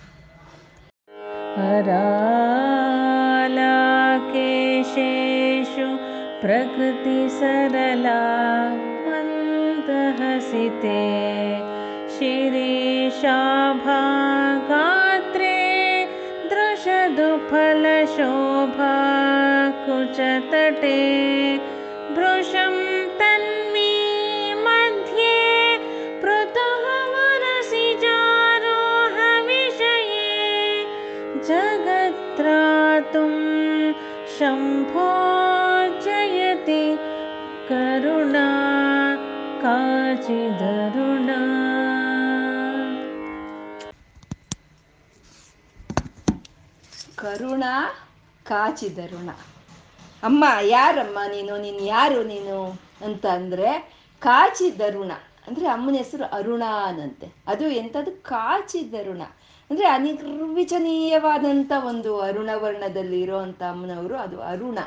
हरालाकेशेषु 4.46 5.86
प्रकृतिसरला 6.42 8.16
मन्दहसिते 9.04 10.98
शिरीशाभागात्रे 12.16 12.74
दृशदुफलशोभा 16.50 17.84
ಕಾಚಿದರುಣ 48.43 49.29
ಅಮ್ಮ, 50.23 50.45
ಯಾರಮ್ಮ 50.61 51.19
ನೀನು? 51.27 51.57
ನೀನು 51.57 51.81
ಯಾರು 51.85 52.23
ನೀನು 52.23 52.79
ಅಂತ 53.05 53.25
ಅಂದ್ರೆ 53.25 53.69
ಕಾಚಿದರುಣ 54.19 55.11
ಅಂದ್ರೆ 55.47 55.67
ಅಮ್ಮನ 55.67 55.95
ಹೆಸರು 55.95 56.25
ಅರುಣಾನಂತೆ 56.35 57.27
ಅದು 57.47 57.65
ಎಂಥದ್ದು? 57.71 58.11
ಕಾಚಿದರುಣ 58.23 59.21
ಅಂದ್ರೆ 59.69 59.87
ಅನಿರ್ವಿಚನೀಯವಾದಂಥ 59.87 61.71
ಒಂದು 61.87 62.21
ಅರುಣ 62.21 62.49
ವರ್ಣದಲ್ಲಿ 62.55 63.21
ಇರೋವಂಥ 63.21 63.61
ಅಮ್ಮನವರು 63.63 64.15
ಅದು 64.17 64.41
ಅರುಣ. 64.41 64.79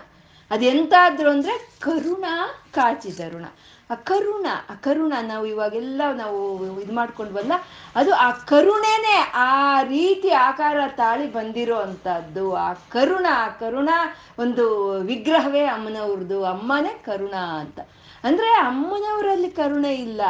ಅದೆಂತಾದ್ರು 0.51 1.31
ಅಂದ್ರೆ 1.31 1.55
ಕರುಣ 1.81 2.25
ಕಾಚಿದರುಣ 2.73 3.45
ಅಕರುಣ 3.93 4.47
ಆ 4.71 4.75
ಕರುಣ 4.75 5.15
ನಾವು 5.23 5.45
ಇವಾಗೆಲ್ಲ 5.47 6.03
ನಾವು 6.17 6.39
ಇದು 6.81 6.93
ಮಾಡ್ಕೊಂಡ್ವಲ್ಲ, 6.93 7.53
ಅದು 7.97 8.15
ಆ 8.15 8.31
ಕರುಣೆನೆ 8.31 9.17
ಆ 9.35 9.83
ರೀತಿ 9.83 10.31
ಆಕಾರ 10.31 10.77
ತಾಳಿ 10.97 11.27
ಬಂದಿರೋ 11.33 11.79
ಅಂಥದ್ದು. 11.79 12.45
ಆ 12.57 12.73
ಕರುಣ 12.73 13.27
ಆ 13.45 13.49
ಕರುಣ 13.63 13.91
ಒಂದು 14.39 14.67
ವಿಗ್ರಹವೇ 15.01 15.65
ಅಮ್ಮನವ್ರದ್ದು. 15.67 16.39
ಅಮ್ಮನೇ 16.45 16.93
ಕರುಣ 17.05 17.37
ಅಂತ. 17.63 17.81
ಅಂದ್ರೆ 18.25 18.51
ಅಮ್ಮನವರಲ್ಲಿ 18.67 19.51
ಕರುಣೆ 19.51 19.95
ಇಲ್ಲ. 19.95 20.23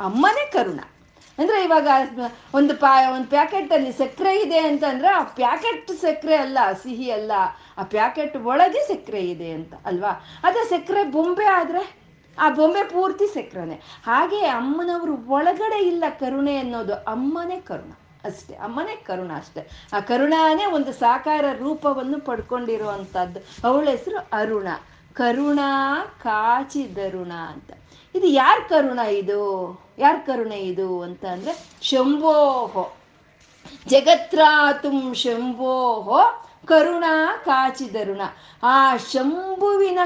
ಅಮ್ಮನೇ 0.00 0.50
ಕರುಣ. 0.50 0.80
ಅಂದ್ರೆ 1.38 1.58
ಇವಾಗ 1.64 1.88
ಒಂದು 2.54 2.74
ಪಾ, 2.76 2.92
ಒಂದು 3.14 3.28
ಪ್ಯಾಕೆಟ್ 3.28 3.72
ಅಲ್ಲಿ 3.72 3.92
ಸಕ್ಕರೆ 3.92 4.32
ಇದೆ 4.40 4.58
ಅಂತಂದ್ರೆ 4.58 5.08
ಆ 5.08 5.22
ಪ್ಯಾಕೆಟ್ 5.22 5.90
ಸಕ್ಕರೆ 6.02 6.36
ಅಲ್ಲ, 6.36 6.58
ಸಿಹಿ 6.82 7.08
ಅಲ್ಲ. 7.10 7.32
ಆ 7.78 7.82
ಪ್ಯಾಕೆಟ್ 7.82 8.36
ಒಳಗೆ 8.36 8.82
ಸಕ್ಕರೆ 8.88 9.22
ಇದೆ 9.30 9.50
ಅಂತ, 9.50 9.72
ಅಲ್ವಾ? 9.84 10.12
ಅದೇ 10.44 10.62
ಸಕ್ಕರೆ 10.64 11.02
ಬೊಂಬೆ 11.10 11.44
ಆದ್ರೆ 11.44 12.05
ಆ 12.38 12.50
ಬೊಂಬೆ 12.50 12.82
ಪೂರ್ತಿ 12.84 13.26
ಸಕ್ರನೆ 13.26 13.74
ಹಾಗೆ 14.06 14.46
ಅಮ್ಮನವರು 14.46 15.28
ಒಳಗಡೆ 15.28 15.86
ಇಲ್ಲ 15.86 16.04
ಕರುಣೆ 16.20 16.56
ಅನ್ನೋದು 16.56 16.94
ಅಮ್ಮನೇ 16.94 17.56
ಕರುಣ 17.60 17.92
ಅಷ್ಟೇ, 18.24 18.54
ಅಮ್ಮನೇ 18.54 18.96
ಕರುಣ 18.96 19.30
ಅಷ್ಟೇ. 19.36 19.88
ಆ 19.92 20.00
ಕರುಣಾನೇ 20.00 20.66
ಒಂದು 20.66 20.92
ಸಾಕಾರ 20.92 21.44
ರೂಪವನ್ನು 21.58 22.20
ಪಡ್ಕೊಂಡಿರುವಂಥದ್ದು. 22.20 23.68
ಅವಳ 23.68 23.88
ಹೆಸರು 23.88 24.28
ಅರುಣ. 24.32 24.68
ಕರುಣ 25.14 25.60
ಕಾಚಿದರುಣ 26.22 27.32
ಅಂತ. 27.32 27.72
ಇದು 28.14 28.26
ಯಾರ 28.26 28.68
ಕರುಣ 28.68 28.98
ಇದು? 28.98 29.40
ಯಾರ 29.98 30.14
ಕರುಣೆ 30.26 30.56
ಇದು 30.56 31.02
ಅಂತ 31.02 31.24
ಅಂದ್ರೆ 31.24 31.78
ಶಂಭೋಹೋ 31.82 32.96
ಜಗತ್ರಾತುಂ 33.86 35.14
ಶಂಭೋಹೋ 35.14 36.48
ಕರುಣ 36.66 37.04
ಕಾಚಿದರುಣ 37.44 38.20
ಆ 38.62 38.96
ಶಂಭುವಿನ 38.96 39.98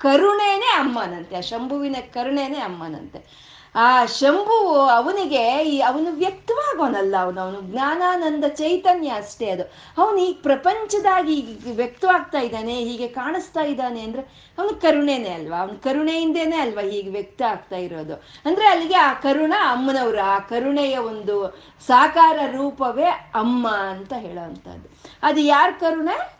ಕರುಣೆನೇ 0.00 0.70
ಅಮ್ಮನಂತೆ, 0.78 1.36
ಆ 1.36 1.40
ಶಂಭುವಿನ 1.40 1.96
ಕರುಣೇನೇ 2.14 2.58
ಅಮ್ಮನಂತೆ. 2.58 3.46
ಆ 3.74 4.06
ಶಂಭು 4.06 4.74
ಅವನಿಗೆ 4.74 5.64
ಈ 5.64 5.80
ಅವನು 5.80 6.10
ವ್ಯಕ್ತವಾಗೋನಲ್ಲ, 6.10 7.14
ಅವನು 7.20 7.40
ಅವನು 7.40 7.60
ಜ್ಞಾನಾನಂದ 7.60 8.44
ಚೈತನ್ಯ 8.44 9.08
ಅಷ್ಟೇ 9.08 9.50
ಅದು. 9.50 9.62
ಅವನು 9.98 10.18
ಈ 10.18 10.32
ಪ್ರಪಂಚದಾಗಿ 10.32 11.42
ವ್ಯಕ್ತವಾಗ್ತಾ 11.72 12.38
ಇದ್ದಾನೆ, 12.38 12.74
ಹೀಗೆ 12.74 13.08
ಕಾಣಿಸ್ತಾ 13.08 13.60
ಇದ್ದಾನೆ 13.60 14.00
ಅಂದ್ರೆ 14.00 14.22
ಅವನು 14.58 14.80
ಕರುಣೆನೇ 14.80 15.28
ಅಲ್ವಾ? 15.28 15.58
ಅವನ 15.58 15.76
ಕರುಣೆಯಿಂದೇನೆ 15.82 16.56
ಅಲ್ವಾ 16.56 16.82
ಹೀಗೆ 16.82 17.10
ವ್ಯಕ್ತ 17.10 17.42
ಆಗ್ತಾ 17.42 17.76
ಇರೋದು? 17.76 18.14
ಅಂದ್ರೆ 18.44 18.66
ಅಲ್ಲಿಗೆ 18.66 18.94
ಆ 18.94 19.12
ಕರುಣ 19.12 19.54
ಅಮ್ಮನವರು, 19.60 20.20
ಆ 20.20 20.38
ಕರುಣೆಯ 20.38 20.98
ಒಂದು 20.98 21.58
ಸಾಕಾರ 21.86 22.38
ರೂಪವೇ 22.52 23.10
ಅಮ್ಮ 23.34 23.68
ಅಂತ 23.68 24.12
ಹೇಳೋವಂಥದ್ದು 24.12 24.88
ಅದು 25.22 25.40
ಯಾರ 25.40 25.70
ಕರುಣೆ? 25.80 26.35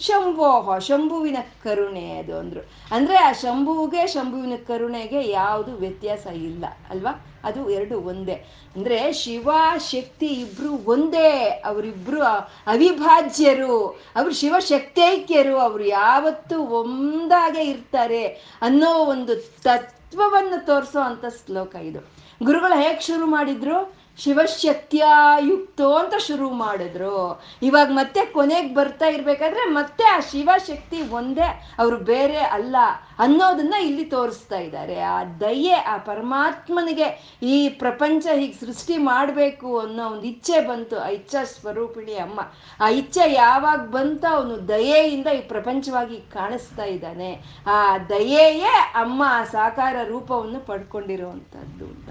ಶಂಭೋಹ 0.00 0.78
ಶಂಭುವಿನ 0.78 1.36
ಕರುಣೆ 1.64 2.18
ಅದು 2.18 2.38
ಅಂದ್ರು. 2.38 2.60
ಅಂದ್ರೆ 2.94 3.16
ಆ 3.18 3.32
ಶಂಭುವಿಗೆ 3.32 4.06
ಶಂಭುವಿನ 4.06 4.52
ಕರುಣೆಗೆ 4.66 5.30
ಯಾವುದು 5.30 5.72
ವ್ಯತ್ಯಾಸ 5.72 6.26
ಇಲ್ಲ, 6.26 6.64
ಅಲ್ವಾ? 6.90 7.26
ಅದು 7.44 7.70
ಎರಡು 7.70 8.00
ಒಂದೇ. 8.00 8.32
ಅಂದ್ರೆ 8.76 9.12
ಶಿವ, 9.12 9.50
ಶಕ್ತಿ 9.90 10.26
ಇಬ್ರು 10.26 10.90
ಒಂದೇ. 10.90 11.62
ಅವರಿಬ್ರು 11.64 12.22
ಅವಿಭಾಜ್ಯರು. 12.66 13.88
ಅವರು 13.88 14.34
ಶಿವಶಕ್ತೈಕ್ಯರು 14.34 15.58
ಅವರು 15.58 15.84
ಯಾವತ್ತೂ 15.84 16.60
ಒಂದಾಗೆ 16.60 17.62
ಇರ್ತಾರೆ 17.62 18.26
ಅನ್ನೋ 18.62 19.04
ಒಂದು 19.04 19.36
ತತ್ವವನ್ನು 19.36 20.66
ತೋರಿಸೋ 20.66 21.00
ಅಂತ 21.00 21.24
ಶ್ಲೋಕ 21.26 21.74
ಇದು. 21.74 22.20
ಗುರುಗಳು 22.42 22.80
ಹೇಗೆ 22.80 23.00
ಶುರು 23.00 23.26
ಮಾಡಿದ್ರು? 23.26 23.99
ಶಿವಶಕ್ತಿಯಾಯುಕ್ತೋ 24.22 25.94
ಅಂತ 25.94 26.14
ಶುರು 26.14 26.50
ಮಾಡಿದ್ರು. 26.50 27.42
ಇವಾಗ 27.62 27.88
ಮತ್ತೆ 27.92 28.24
ಕೊನೆಗೆ 28.24 28.74
ಬರ್ತಾ 28.74 29.06
ಇರ್ಬೇಕಾದ್ರೆ 29.06 29.64
ಮತ್ತೆ 29.64 30.04
ಆ 30.04 30.18
ಶಿವಶಕ್ತಿ 30.20 31.08
ಒಂದೇ, 31.08 31.48
ಅವರು 31.78 31.96
ಬೇರೆ 31.96 32.38
ಅಲ್ಲ 32.38 32.76
ಅನ್ನೋದನ್ನ 33.18 33.74
ಇಲ್ಲಿ 33.74 34.04
ತೋರಿಸ್ತಾ 34.04 34.58
ಇದ್ದಾರೆ. 34.58 35.00
ಆ 35.00 35.24
ದಯೆ, 35.24 35.72
ಆ 35.72 35.96
ಪರಮಾತ್ಮನಿಗೆ 35.96 37.38
ಈ 37.42 37.68
ಪ್ರಪಂಚ 37.68 38.26
ಹೀಗೆ 38.36 38.52
ಸೃಷ್ಟಿ 38.52 38.98
ಮಾಡಬೇಕು 38.98 39.78
ಅನ್ನೋ 39.78 40.06
ಒಂದು 40.06 40.22
ಇಚ್ಛೆ 40.22 40.60
ಬಂತು. 40.60 40.98
ಆ 40.98 41.06
ಇಚ್ಛಾ 41.06 41.44
ಸ್ವರೂಪಿಣಿ 41.44 42.14
ಅಮ್ಮ. 42.14 42.40
ಆ 42.80 42.88
ಇಚ್ಛೆ 42.88 43.32
ಯಾವಾಗ 43.32 43.80
ಬಂತ 43.80 44.24
ಅವನು 44.30 44.68
ದಯೆಯಿಂದ 44.68 45.26
ಈ 45.26 45.40
ಪ್ರಪಂಚವಾಗಿ 45.40 46.20
ಕಾಣಿಸ್ತಾ 46.20 46.84
ಇದ್ದಾನೆ. 46.84 47.30
ಆ 47.66 47.98
ದಯೆಯೇ 47.98 48.74
ಅಮ್ಮ 48.94 49.22
ಆ 49.26 49.44
ಸಾಕಾರ 49.44 49.96
ರೂಪವನ್ನು 50.04 50.60
ಪಡ್ಕೊಂಡಿರುವಂಥದ್ದು 50.60 51.84
ಅಂತ. 51.84 52.08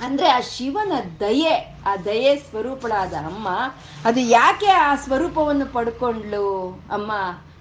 ಅಂದ್ರೆ 0.00 0.28
ಆ 0.28 0.40
ಶಿವನ 0.40 0.92
ದಯೆ 1.20 1.54
ಆ 1.84 1.96
ದಯೆ 2.04 2.36
ಸ್ವರೂಪಳಾದ 2.36 3.14
ಅಮ್ಮ 3.24 3.48
ಅದು 4.04 4.20
ಯಾಕೆ 4.30 4.70
ಆ 4.80 4.94
ಸ್ವರೂಪವನ್ನು 4.96 5.66
ಪಡ್ಕೊಂಡ್ಳು 5.72 6.46
ಅಮ್ಮ? 6.90 7.12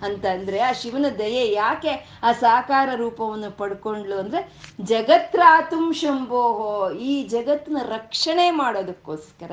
ಅಂತ 0.03 0.25
ಅಂದ್ರೆ 0.25 0.59
ಆ 0.59 0.71
ಶಿವನ 0.71 1.05
ದಯೆ 1.19 1.51
ಯಾಕೆ 1.51 2.19
ಆ 2.23 2.31
ಸಾಕಾರ 2.31 2.89
ರೂಪವನ್ನು 2.95 3.57
ಪಡ್ಕೊಂಡ್ಲು 3.57 4.15
ಅಂದ್ರೆ, 4.15 4.53
ಜಗತ್ರಾತುಂ 4.81 5.93
ಶಂಭೋಹೋ, 5.93 6.91
ಈ 6.91 7.23
ಜಗತ್ತನ್ನ 7.23 7.77
ರಕ್ಷಣೆ 7.85 8.51
ಮಾಡೋದಕ್ಕೋಸ್ಕರ. 8.51 9.51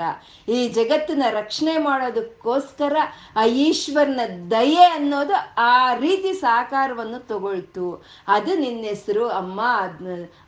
ಈ 0.48 0.68
ಜಗತ್ತಿನ 0.68 1.22
ರಕ್ಷಣೆ 1.30 1.78
ಮಾಡೋದಕ್ಕೋಸ್ಕರ 1.78 2.96
ಆ 3.36 3.44
ಈಶ್ವರನ 3.44 4.20
ದಯೆ 4.50 4.84
ಅನ್ನೋದು 4.84 5.34
ಆ 5.58 5.94
ರೀತಿ 5.94 6.32
ಸಾಕಾರವನ್ನು 6.32 7.26
ತಗೊಳ್ತು. 7.26 8.04
ಅದು 8.28 8.54
ನಿನ್ನ 8.56 8.84
ಹೆಸರು 8.84 9.28
ಅಮ್ಮ 9.28 9.60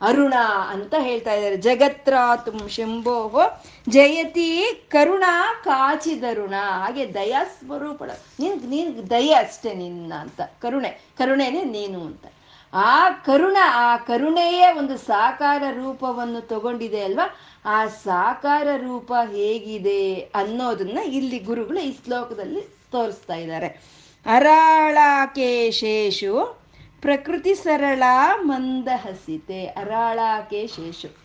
ಅರುಣ 0.01 0.33
ಅಂತ 0.69 0.93
ಹೇಳ್ತಾ 0.99 1.33
ಇದ್ದಾರೆ. 1.33 1.57
ಜಗತ್ರಾತುಂ 1.57 2.67
ಶಂಭೋಹೋ 2.67 3.41
ಜಯತಿ 3.89 4.85
ಕರುಣ 4.89 5.23
ಕಾಚಿದರುಣ. 5.63 6.49
ಹಾಗೆ 6.49 7.13
ದಯಾ 7.13 7.43
ಸ್ವರೂಪ 7.43 8.03
ನಿನ್, 8.39 8.69
ನೀನ್ 8.69 9.09
ದಯ 9.09 9.33
ಅಷ್ಟೇ 9.33 9.73
ನಿನ್ನ 9.73 10.13
ಅಂತ. 10.13 10.41
ಕರುಣೆ, 10.41 10.99
ಕರುಣೆನೆ 11.17 11.63
ನೀನು 11.63 12.01
ಅಂತ. 12.01 12.25
ಆ 12.73 13.09
ಕರುಣ, 13.09 13.57
ಆ 13.73 13.97
ಕರುಣೆಯೇ 13.97 14.71
ಒಂದು 14.71 14.97
ಸಾಕಾರ 14.97 15.63
ರೂಪವನ್ನು 15.71 16.41
ತಗೊಂಡಿದೆ 16.41 17.03
ಅಲ್ವಾ? 17.03 17.35
ಆ 17.65 17.85
ಸಾಕಾರ 17.85 18.67
ರೂಪ 18.75 19.13
ಹೇಗಿದೆ 19.31 20.19
ಅನ್ನೋದನ್ನ 20.19 20.99
ಇಲ್ಲಿ 20.99 21.39
ಗುರುಗಳು 21.39 21.79
ಈ 21.79 21.95
ಶ್ಲೋಕದಲ್ಲಿ 22.05 22.77
ತೋರಿಸ್ತಾ 22.91 23.35
ಇದ್ದಾರೆ. 23.35 23.81
ಅರಾಳಾಕೇಶೇಷು 24.25 26.61
ಪ್ರಕೃತಿ 27.01 27.55
ಸರಳ 27.55 28.03
ಮಂದಹಸಿತೆ. 28.41 29.65
ಅರಾಳಾಕೇಶೇಷು 29.65 31.23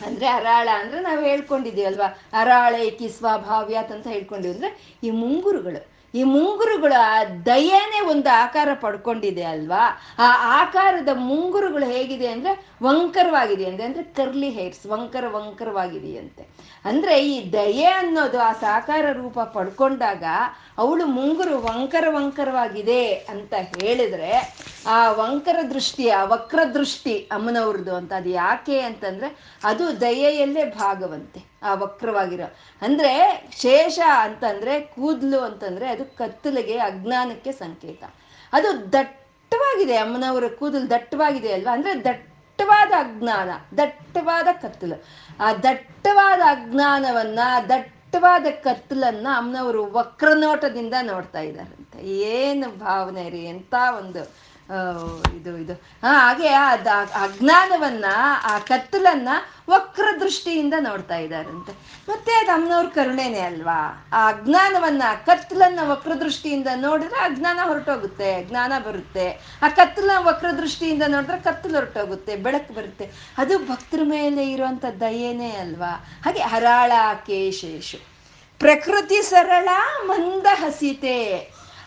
ಅಂದ್ರೆ 0.00 0.26
ಅರಾಳ 0.28 0.68
ಅಂದ್ರೆ 0.78 1.00
ನಾವು 1.00 1.22
ಹೇಳ್ಕೊಂಡಿದೀವಲ್ವಾ 1.24 2.08
ಅರಾಳೇಕಿ 2.32 3.08
ಸ್ವಭಾವ್ಯಾತ್ 3.08 3.92
ಅಂತ 3.92 4.06
ಹೇಳ್ಕೊಂಡಿವಿ 4.06 4.70
ಈ 5.02 5.10
ಮುಂಗುರುಗಳು 5.10 5.82
ಈ 6.16 6.22
ಮುಂಗುರುಗಳು 6.22 7.00
ದಯೆನೇ 7.46 8.00
ಒಂದು 8.12 8.30
ಆಕಾರ 8.42 8.68
ಪಡ್ಕೊಂಡಿದೆ 8.80 9.44
ಅಲ್ವಾ? 9.44 9.84
ಆ 10.18 10.28
ಆಕಾರದ 10.60 11.12
ಮುಂಗುರುಗಳು 11.30 11.86
ಹೇಗಿದೆ 11.86 12.28
ಅಂದ್ರೆ 12.28 12.52
ವಂಕರವಾಗಿದೆ 12.82 13.64
ಅಂದ್ರೆ 13.66 13.84
ಅಂದ್ರೆ 13.84 14.04
ಕರ್ಲಿ 14.18 14.50
ಹೇರ್ಸ್ 14.50 14.84
ವಂಕರ 14.86 15.24
ವಂಕರವಾಗಿದೆಯಂತೆ. 15.36 16.44
ಅಂದ್ರೆ 16.84 17.14
ಈ 17.26 17.36
ದಯೆ 17.52 17.88
ಅನ್ನೋದು 18.00 18.38
ಆ 18.40 18.52
ಸಾಕಾರ 18.52 19.06
ರೂಪ 19.12 19.38
ಪಡ್ಕೊಂಡಾಗ 19.40 20.24
ಅವಳು 20.78 21.06
ಮುಂಗುರು 21.06 21.56
ವಂಕರ 21.62 22.04
ವಂಕರವಾಗಿದೆ 22.08 23.02
ಅಂತ 23.14 23.54
ಹೇಳಿದ್ರೆ 23.54 24.32
ಆ 24.86 24.98
ವಂಕರ 25.12 25.58
ದೃಷ್ಟಿ, 25.74 26.08
ಆ 26.10 26.24
ವಕ್ರ 26.24 26.60
ದೃಷ್ಟಿ 26.74 27.14
ಅಮ್ಮನವ್ರದ್ದು 27.32 27.94
ಅಂತ 27.94 28.12
ಅದು 28.12 28.30
ಯಾಕೆ 28.30 28.78
ಅಂತಂದ್ರೆ 28.80 29.28
ಅದು 29.64 30.00
ದಯೆಯಲ್ಲೇ 30.00 30.64
ಭಾಗವಂತೆ. 30.78 31.55
ಆ 31.62 31.74
ವಕ್ರವಾಗಿರೋ. 31.74 32.54
ಅಂದ್ರೆ 32.82 33.42
ಶೇಷ 33.60 33.98
ಅಂತಂದ್ರೆ 34.20 34.80
ಕೂದಲು 34.80 35.40
ಅಂತಂದ್ರೆ 35.40 35.88
ಅದು 35.88 36.04
ಕತ್ತಲಿಗೆ 36.04 36.78
ಅಜ್ಞಾನಕ್ಕೆ 36.78 37.52
ಸಂಕೇತ. 37.52 38.04
ಅದು 38.52 38.92
ದಟ್ಟವಾಗಿದೆ, 38.92 39.96
ಅಮ್ಮನವರ 39.96 40.44
ಕೂದಲು 40.48 40.90
ದಟ್ಟವಾಗಿದೆ 40.90 41.52
ಅಲ್ವಾ? 41.52 41.72
ಅಂದ್ರೆ 41.72 42.04
ದಟ್ಟವಾದ 42.04 42.90
ಅಜ್ಞಾನ, 42.90 43.50
ದಟ್ಟವಾದ 43.78 44.48
ಕತ್ತಲು. 44.62 45.04
ಆ 45.40 45.52
ದಟ್ಟವಾದ 45.52 46.40
ಅಜ್ಞಾನವನ್ನ, 46.40 47.38
ದಟ್ಟವಾದ 47.68 48.46
ಕತ್ತಲನ್ನ 48.62 49.26
ಅಮ್ಮನವರು 49.36 49.92
ವಕ್ರನೋಟದಿಂದ 49.92 50.94
ನೋಡ್ತಾ 51.02 51.40
ಇದ್ದಾರಂತೆ. 51.40 52.06
ಏನು 52.06 52.78
ಭಾವನೆ 52.78 53.30
ರೀ, 53.30 53.44
ಎಂತ 53.44 53.74
ಒಂದು 53.98 54.45
ಇದು 55.36 55.56
ಇದು. 55.56 55.74
ಹಾಗೆ 56.02 56.48
ಅಜ್ಞಾನವನ್ನ, 57.22 58.04
ಆ 58.44 58.58
ಕತ್ತಲನ್ನ 58.58 59.28
ವಕ್ರ 59.70 60.04
ದೃಷ್ಟಿಯಿಂದ 60.20 60.74
ನೋಡ್ತಾ 60.80 61.16
ಇದ್ದಾರಂತೆ. 61.16 61.72
ಮತ್ತೆ 62.08 62.32
ಅದು 62.32 62.50
ಅಮ್ಮನವ್ರ 62.52 62.86
ಕರುಣೆನೇ 62.86 63.40
ಅಲ್ವಾ? 63.40 64.08
ಆ 64.12 64.28
ಅಜ್ಞಾನವನ್ನ 64.28 65.02
ಕತ್ತಲನ್ನ 65.26 65.80
ವಕ್ರ 65.82 66.14
ದೃಷ್ಟಿಯಿಂದ 66.14 66.66
ನೋಡಿದ್ರೆ 66.76 67.18
ಅಜ್ಞಾನ 67.18 67.60
ಹೊರಟೋಗುತ್ತೆ, 67.62 68.44
ಜ್ಞಾನ 68.44 68.72
ಬರುತ್ತೆ. 68.86 69.58
ಆ 69.62 69.68
ಕತ್ತಲ 69.68 70.10
ವಕ್ರ 70.18 70.50
ದೃಷ್ಟಿಯಿಂದ 70.50 71.02
ನೋಡಿದ್ರೆ 71.08 71.40
ಕತ್ತಲು 71.40 71.74
ಹೊರಟೋಗುತ್ತೆ, 71.74 72.36
ಬೆಳಕು 72.36 72.74
ಬರುತ್ತೆ. 72.74 73.10
ಅದು 73.38 73.58
ಭಕ್ತರ 73.58 74.00
ಮೇಲೆ 74.04 74.50
ಇರುವಂತ 74.50 74.84
ದಯೇನೇ 75.00 75.50
ಅಲ್ವಾ? 75.50 76.04
ಹಾಗೆ 76.24 76.42
ಹರಾಳ 76.42 76.92
ಕೇಶೇಶು 77.26 77.98
ಪ್ರಕೃತಿ 78.58 79.22
ಸರಳ 79.22 79.68
ಮಂದ 80.06 80.46
ಹಸಿತೆ 80.52 81.16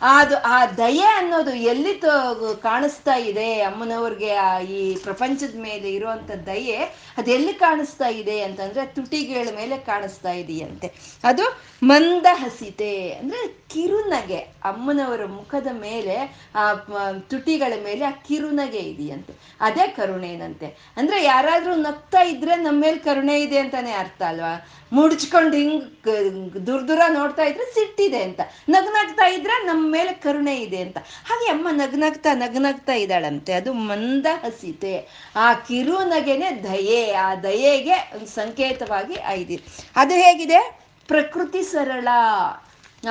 ಅದು, 0.02 0.38
ಆ 0.38 0.66
ದಯೆ 0.66 1.06
ಅನ್ನೋದು 1.06 1.52
ಎಲ್ಲಿ 1.52 2.02
ಕಾಣಿಸ್ತಾ 2.62 3.16
ಇದೆ 3.16 3.62
ಅಮ್ಮನವ್ರಿಗೆ, 3.62 4.34
ಆ 4.34 4.60
ಈ 4.60 4.96
ಪ್ರಪಂಚದ 4.96 5.60
ಮೇಲೆ 5.60 5.94
ಇರುವಂತ 5.94 6.32
ದಯೆ 6.32 6.76
ಅದೆಲ್ಲಿ 7.18 7.54
ಕಾಣಿಸ್ತಾ 7.54 8.08
ಇದೆ 8.08 8.42
ಅಂತಂದ್ರೆ 8.42 8.86
ತುಟಿಗಳ 8.86 9.56
ಮೇಲೆ 9.56 9.78
ಕಾಣಿಸ್ತಾ 9.78 10.32
ಇದೆಯಂತೆ. 10.32 10.92
ಅದು 11.24 11.62
ಮಂದ 11.84 12.26
ಹಸಿತೆ 12.32 13.14
ಅಂದ್ರೆ 13.14 13.48
ಕಿರುನಗೆ, 13.48 14.38
ಅಮ್ಮನವರ 14.38 15.26
ಮುಖದ 15.26 15.68
ಮೇಲೆ, 15.72 16.50
ಆ 16.56 16.74
ತುಟಿಗಳ 17.12 17.74
ಮೇಲೆ 17.84 18.06
ಆ 18.06 18.12
ಕಿರುನಗೆ 18.12 18.78
ಇದೆಯಂತೆ. 18.78 19.34
ಅದೇ 19.62 19.88
ಕರುಣೆನಂತೆ. 19.88 20.94
ಅಂದ್ರೆ 20.98 21.24
ಯಾರಾದ್ರೂ 21.24 21.76
ನಗ್ತಾ 21.76 22.22
ಇದ್ರೆ 22.22 22.56
ನಮ್ಮ 22.56 22.82
ಮೇಲೆ 22.82 22.98
ಕರುಣೆ 22.98 23.42
ಇದೆ 23.42 23.58
ಅಂತಾನೆ 23.58 23.92
ಅರ್ಥ 23.92 24.22
ಅಲ್ವಾ? 24.22 24.68
ಮುಡ್ಚ್ಕೊಂಡು 24.94 25.58
ಹಿಂಗ್ 25.58 26.68
ದೂರ 26.68 26.82
ದೂರ 26.82 27.02
ನೋಡ್ತಾ 27.10 27.44
ಇದ್ರೆ 27.44 27.66
ಸಿಟ್ಟಿದೆ 27.66 28.24
ಅಂತ. 28.24 28.40
ನಗ್ನಗ್ತಾ 28.70 29.28
ಇದ್ರೆ 29.28 29.66
ನಮ್ಮ 29.66 29.89
ಮೇಲೆ 29.90 30.14
ಕರುಣೆ 30.14 30.56
ಇದೆ 30.62 30.82
ಅಂತ. 30.82 30.98
ಹಾಗೆ 30.98 31.50
ಅಮ್ಮ 31.50 31.68
ನಗ್ನಗ್ತಾ 31.72 32.34
ನಗ್ನಗ್ತಾ 32.34 32.94
ಇದ್ದಾಳಂತೆ. 32.94 33.54
ಅದು 33.54 33.74
ಮಂದ 33.74 34.26
ಹಸಿತೆ. 34.26 35.08
ಆ 35.36 35.54
ಕಿರುನಗೆನೆ 35.54 36.64
ದಯೆ. 36.64 37.14
ಆ 37.14 37.36
ದಯೆಗೆ 37.36 38.12
ಒಂದು 38.14 38.28
ಸಂಕೇತವಾಗಿ 38.28 39.18
ಐದಿ 39.28 39.64
ಅದು 39.96 40.14
ಹೇಗಿದೆ? 40.14 40.80
ಪ್ರಕೃತಿ 41.08 41.64
ಸರಳ. 41.64 42.08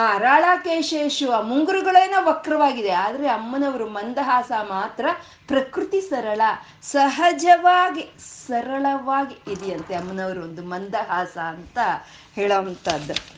ಆ 0.01 0.15
ಅರಾಳಕೇಶೇಶು 0.15 1.31
ಆ 1.31 1.41
ಮುಂಗುರುಗಳೇನೋ 1.41 2.27
ವಕ್ರವಾಗಿದೆ. 2.27 2.91
ಆದರೆ 2.91 3.29
ಅಮ್ಮನವರು 3.29 3.89
ಮಂದಹಾಸ 3.89 4.53
ಮಾತ್ರ 4.69 5.07
ಪ್ರಕೃತಿ 5.49 6.01
ಸರಳ. 6.01 6.41
ಸಹಜವಾಗಿ, 6.83 8.05
ಸರಳವಾಗಿ 8.47 9.53
ಇದೆಯಂತೆ 9.53 9.95
ಅಮ್ಮನವರು 9.95 10.43
ಒಂದು 10.43 10.63
ಮಂದಹಾಸ 10.65 11.39
ಅಂತ 11.39 11.79
ಹೇಳೋವಂಥದ್ದು 12.35 13.38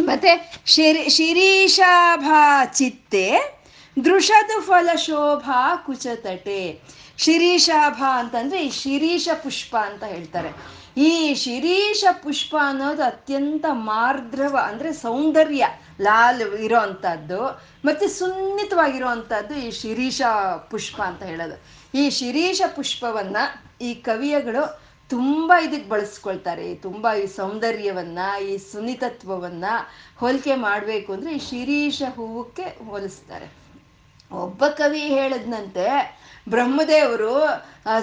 ಮತ್ತೆ 0.00 0.62
ಶಿರಿ, 0.66 1.08
ಶಿರೀಷಾಭಾ 1.08 2.64
ಚಿತ್ತೆ, 2.64 3.32
ದೃಷದು 4.04 4.60
ಫಲ 4.60 4.94
ಶೋಭಾ 4.96 5.76
ಕುಚತಟೆ. 5.76 6.80
ಶಿರೀಷಾಭ 7.18 8.02
ಅಂತಂದ್ರೆ 8.14 8.66
ಈ 8.66 8.70
ಶಿರೀಷ 8.70 9.28
ಪುಷ್ಪ 9.42 9.76
ಅಂತ 9.76 10.04
ಹೇಳ್ತಾರೆ. 10.04 10.48
ಈ 10.96 11.34
ಶಿರೀಷ 11.34 12.04
ಪುಷ್ಪ 12.22 12.56
ಅನ್ನೋದು 12.66 13.02
ಅತ್ಯಂತ 13.02 13.64
ಮಾರ್ದ್ರವ 13.72 14.58
ಅಂದ್ರೆ 14.64 14.92
ಸೌಂದರ್ಯ, 14.92 15.66
ಲಾಲ್ 16.00 16.42
ಇರೋ 16.42 16.78
ಅಂಥದ್ದು 16.78 17.62
ಮತ್ತೆ 17.84 18.08
ಸುನ್ನಿತವಾಗಿರುವಂಥದ್ದು 18.08 19.54
ಈ 19.54 19.70
ಶಿರೀಷ 19.70 20.22
ಪುಷ್ಪ 20.70 21.02
ಅಂತ 21.02 21.22
ಹೇಳೋದು. 21.22 21.62
ಈ 21.98 22.10
ಶಿರೀಷ 22.10 22.62
ಪುಷ್ಪವನ್ನ 22.76 23.36
ಈ 23.80 23.94
ಕವಿಯಗಳು 23.94 24.81
ತುಂಬ 25.12 25.52
ಇದಕ್ಕೆ 25.66 25.88
ಬಳಸ್ಕೊಳ್ತಾರೆ. 25.88 26.66
ತುಂಬ 26.86 27.06
ಈ 27.22 27.24
ಸೌಂದರ್ಯವನ್ನ, 27.38 28.20
ಈ 28.48 28.52
ಸುನಿತತ್ವವನ್ನು 28.70 29.74
ಹೋಲಿಕೆ 30.20 30.54
ಮಾಡಬೇಕು 30.68 31.10
ಅಂದ್ರೆ 31.12 31.32
ಈ 31.36 31.42
ಶಿರೀಷ 31.48 32.02
ಹೂವಕ್ಕೆ 32.16 32.66
ಹೋಲಿಸ್ತಾರೆ. 32.90 33.48
ಒಬ್ಬ 34.30 34.66
ಕವಿ 34.80 35.02
ಹೇಳದ್ನಂತೆ, 35.16 35.88
ಬ್ರಹ್ಮದೇವರು 36.48 37.34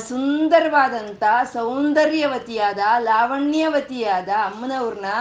ಸುಂದರವಾದಂಥ 0.07 1.23
ಸೌಂದರ್ಯವತಿಯಾದ, 1.53 2.81
ಲಾವಣ್ಯವತಿಯಾದ 2.99 4.29
ಅಮ್ಮನವ್ರನ್ನ 4.43 5.11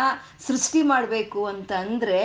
ಸೃಷ್ಟಿ 0.47 0.83
ಮಾಡಬೇಕು 0.93 1.41
ಅಂತ 1.47 1.73
ಅಂದರೆ 1.85 2.21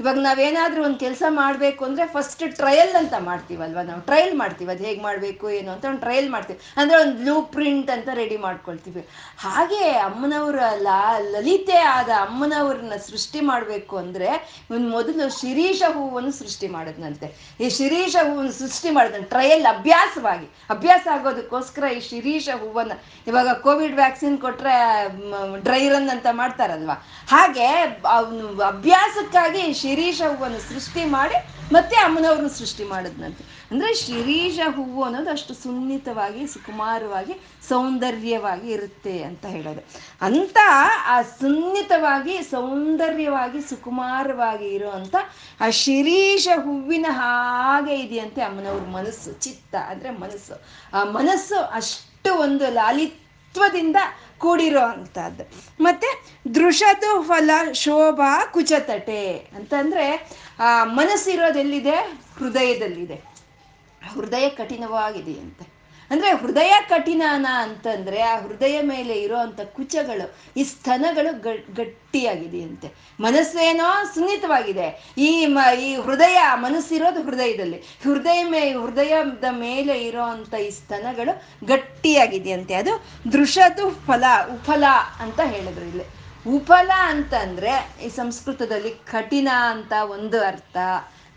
ಇವಾಗ 0.00 0.18
ನಾವೇನಾದ್ರೂ 0.26 0.80
ಒಂದು 0.88 0.98
ಕೆಲಸ 1.04 1.22
ಮಾಡಬೇಕು 1.38 1.82
ಅಂದರೆ 1.86 2.04
ಫಸ್ಟ್ 2.14 2.42
ಟ್ರಯಲ್ 2.60 2.94
ಅಂತ 3.00 3.14
ಮಾಡ್ತೀವಲ್ವ? 3.28 3.82
ನಾವು 3.88 4.02
ಟ್ರಯಲ್ 4.08 4.34
ಮಾಡ್ತೀವಿ. 4.40 4.70
ಅದು 4.74 4.84
ಹೇಗೆ 4.88 5.00
ಮಾಡಬೇಕು, 5.06 5.46
ಏನು 5.58 5.70
ಅಂತ 5.74 5.84
ಒಂದು 5.90 6.02
ಟ್ರಯಲ್ 6.06 6.28
ಮಾಡ್ತೀವಿ. 6.34 6.58
ಅಂದರೆ 6.80 6.96
ಒಂದು 7.04 7.16
ಬ್ಲೂ 7.22 7.34
ಪ್ರಿಂಟ್ 7.54 7.90
ಅಂತ 7.96 8.08
ರೆಡಿ 8.20 8.38
ಮಾಡ್ಕೊಳ್ತೀವಿ. 8.46 9.02
ಹಾಗೆ 9.44 9.82
ಅಮ್ಮನವರ 10.08 10.60
ಲಲಿತೆ 11.34 11.78
ಆದ 11.96 12.10
ಅಮ್ಮನವ್ರನ್ನ 12.26 12.98
ಸೃಷ್ಟಿ 13.08 13.42
ಮಾಡಬೇಕು 13.50 13.96
ಅಂದರೆ 14.02 14.28
ಮೊದಲು 14.96 15.26
ಶಿರೀಷ 15.40 15.82
ಹೂವನ್ನು 15.96 16.32
ಸೃಷ್ಟಿ 16.40 16.70
ಮಾಡಿದ್ನಂತೆ. 16.76 17.28
ಈ 17.64 17.68
ಶಿರೀಷ 17.78 18.14
ಹೂವನ್ನು 18.28 18.54
ಸೃಷ್ಟಿ 18.62 18.92
ಮಾಡಿದ್ನ 18.98 19.24
ಟ್ರಯಲ್ 19.34 19.66
ಅಭ್ಯಾಸವಾಗಿ, 19.74 20.48
ಅಭ್ಯಾಸ 20.76 21.04
ಆಗೋದಕ್ಕೋಸ್ಕರ 21.16 21.84
ಈ 21.98 22.00
ಶಿರೀಷ 22.10 22.48
ಹೂವನ್ನು 22.62 22.96
ಇವಾಗ 23.30 23.48
ಕೋವಿಡ್ 23.66 23.96
ವ್ಯಾಕ್ಸಿನ್ 24.02 24.38
ಕೊಟ್ಟರೆ 24.46 24.76
ಡ್ರೈ 25.66 25.82
ರನ್ 25.94 26.10
ಅಂತ 26.16 26.28
ಮಾಡ್ತಾರಲ್ವ? 26.42 26.92
ಹಾಗೆ 27.34 27.68
ಅವನು 28.16 28.46
ಅಭ್ಯಾಸಕ್ಕಾಗಿ 28.72 29.62
ಶಿರೀಷ 29.88 30.22
ಹೂವನ್ನು 30.22 30.58
ಸೃಷ್ಟಿ 30.58 31.04
ಮಾಡಿ 31.04 31.34
ಮತ್ತೆ 31.72 31.96
ಅಮ್ಮನವ್ರನ್ನ 31.96 32.46
ಸೃಷ್ಟಿ 32.46 32.84
ಮಾಡಿದ್ನಂತೆ. 32.84 33.68
ಅಂದ್ರೆ 33.70 33.94
ಶಿರೀಷ 33.94 34.58
ಹೂವು 34.74 35.04
ಅನ್ನೋದು 35.04 35.30
ಅಷ್ಟು 35.30 35.54
ಸುನ್ನಿತವಾಗಿ, 35.54 36.46
ಸುಕುಮಾರವಾಗಿ, 36.46 37.34
ಸೌಂದರ್ಯವಾಗಿ 37.68 38.70
ಇರುತ್ತೆ 38.70 39.22
ಅಂತ 39.22 39.46
ಹೇಳೋದು. 39.46 39.86
ಅಂತ 40.22 40.58
ಆ 41.06 41.22
ಸುನ್ನಿತವಾಗಿ, 41.22 42.42
ಸೌಂದರ್ಯವಾಗಿ, 42.42 43.60
ಸುಕುಮಾರವಾಗಿ 43.60 44.66
ಇರುವಂತ 44.66 45.16
ಆ 45.60 45.70
ಶಿರೀಷ 45.70 46.48
ಹೂವಿನ 46.56 47.06
ಹಾಗೆ 47.08 47.94
ಇದೆಯಂತೆ 48.00 48.42
ಅಮ್ಮನವ್ರ 48.42 48.82
ಮನಸ್ಸು, 48.88 49.32
ಚಿತ್ತ. 49.32 49.74
ಅಂದ್ರೆ 49.74 50.10
ಮನಸ್ಸು. 50.10 50.62
ಆ 50.96 51.04
ಮನಸ್ಸು 51.04 51.64
ಅಷ್ಟು 51.64 52.34
ಒಂದು 52.34 52.70
ಲಾಲಿತ್ವದಿಂದ 52.70 53.96
ಕೂಡಿರೋ 54.38 54.80
ಅಂಥದ್ದು. 54.80 55.44
ಮತ್ತೆ 55.80 56.10
ದೃಶತು 56.54 57.22
ಫಲ 57.22 57.50
ಶೋಭಾ 57.72 58.44
ಕುಚತಟೆ 58.46 59.36
ಅಂತಂದ್ರೆ 59.56 60.30
ಮನಸ್ಸಿರೋದೆಲ್ಲಿದೆ? 60.82 61.96
ಹೃದಯದಲ್ಲಿದೆ. 62.38 63.18
ಹೃದಯ 64.12 64.48
ಕಠಿಣವಾಗಿದೆಯಂತೆ. 64.48 65.77
ಅಂದ್ರೆ 66.10 66.30
ಹೃದಯ 66.30 66.74
ಕಠಿಣಾನ 66.88 67.46
ಅಂತಂದ್ರೆ 67.52 68.20
ಆ 68.20 68.40
ಹೃದಯ 68.40 68.80
ಮೇಲೆ 68.82 69.14
ಇರುವಂತ 69.14 69.60
ಕುಚಗಳು, 69.60 70.36
ಈ 70.56 70.64
ಸ್ತನಗಳು 70.64 71.40
ಗಟ್ಟಿಯಾಗಿದೆಯಂತೆ. 71.74 72.92
ಮನಸ್ಸೇನೋ 73.20 74.04
ಸುನ್ನಿತವಾಗಿದೆ. 74.14 75.12
ಈ 75.18 75.46
ಮ, 75.46 75.58
ಈ 75.80 75.94
ಹೃದಯ, 75.94 76.38
ಮನಸ್ಸಿರೋದು 76.54 77.22
ಹೃದಯದಲ್ಲಿ. 77.22 77.76
ಹೃದಯ 77.76 78.42
ಮೇ, 78.42 78.72
ಹೃದಯದ 78.72 79.44
ಮೇಲೆ 79.50 80.06
ಇರೋಂಥ 80.06 80.54
ಈ 80.54 80.70
ಸ್ತನಗಳು 80.70 81.66
ಗಟ್ಟಿಯಾಗಿದೆಯಂತೆ. 81.66 82.74
ಅದು 82.74 83.04
ದೃಶತು 83.32 84.06
ಫಲ, 84.06 84.24
ಉಫಲ 84.54 84.84
ಅಂತ 85.20 85.40
ಹೇಳಿದ್ರು 85.40 85.84
ಇಲ್ಲಿ. 85.84 86.04
ಉಫಲ 86.56 86.90
ಅಂತಂದ್ರೆ 86.96 87.96
ಈ 88.04 88.08
ಸಂಸ್ಕೃತದಲ್ಲಿ 88.08 88.90
ಕಠಿಣ 88.90 89.48
ಅಂತ 89.70 89.92
ಒಂದು 89.92 90.40
ಅರ್ಥ. 90.40 90.76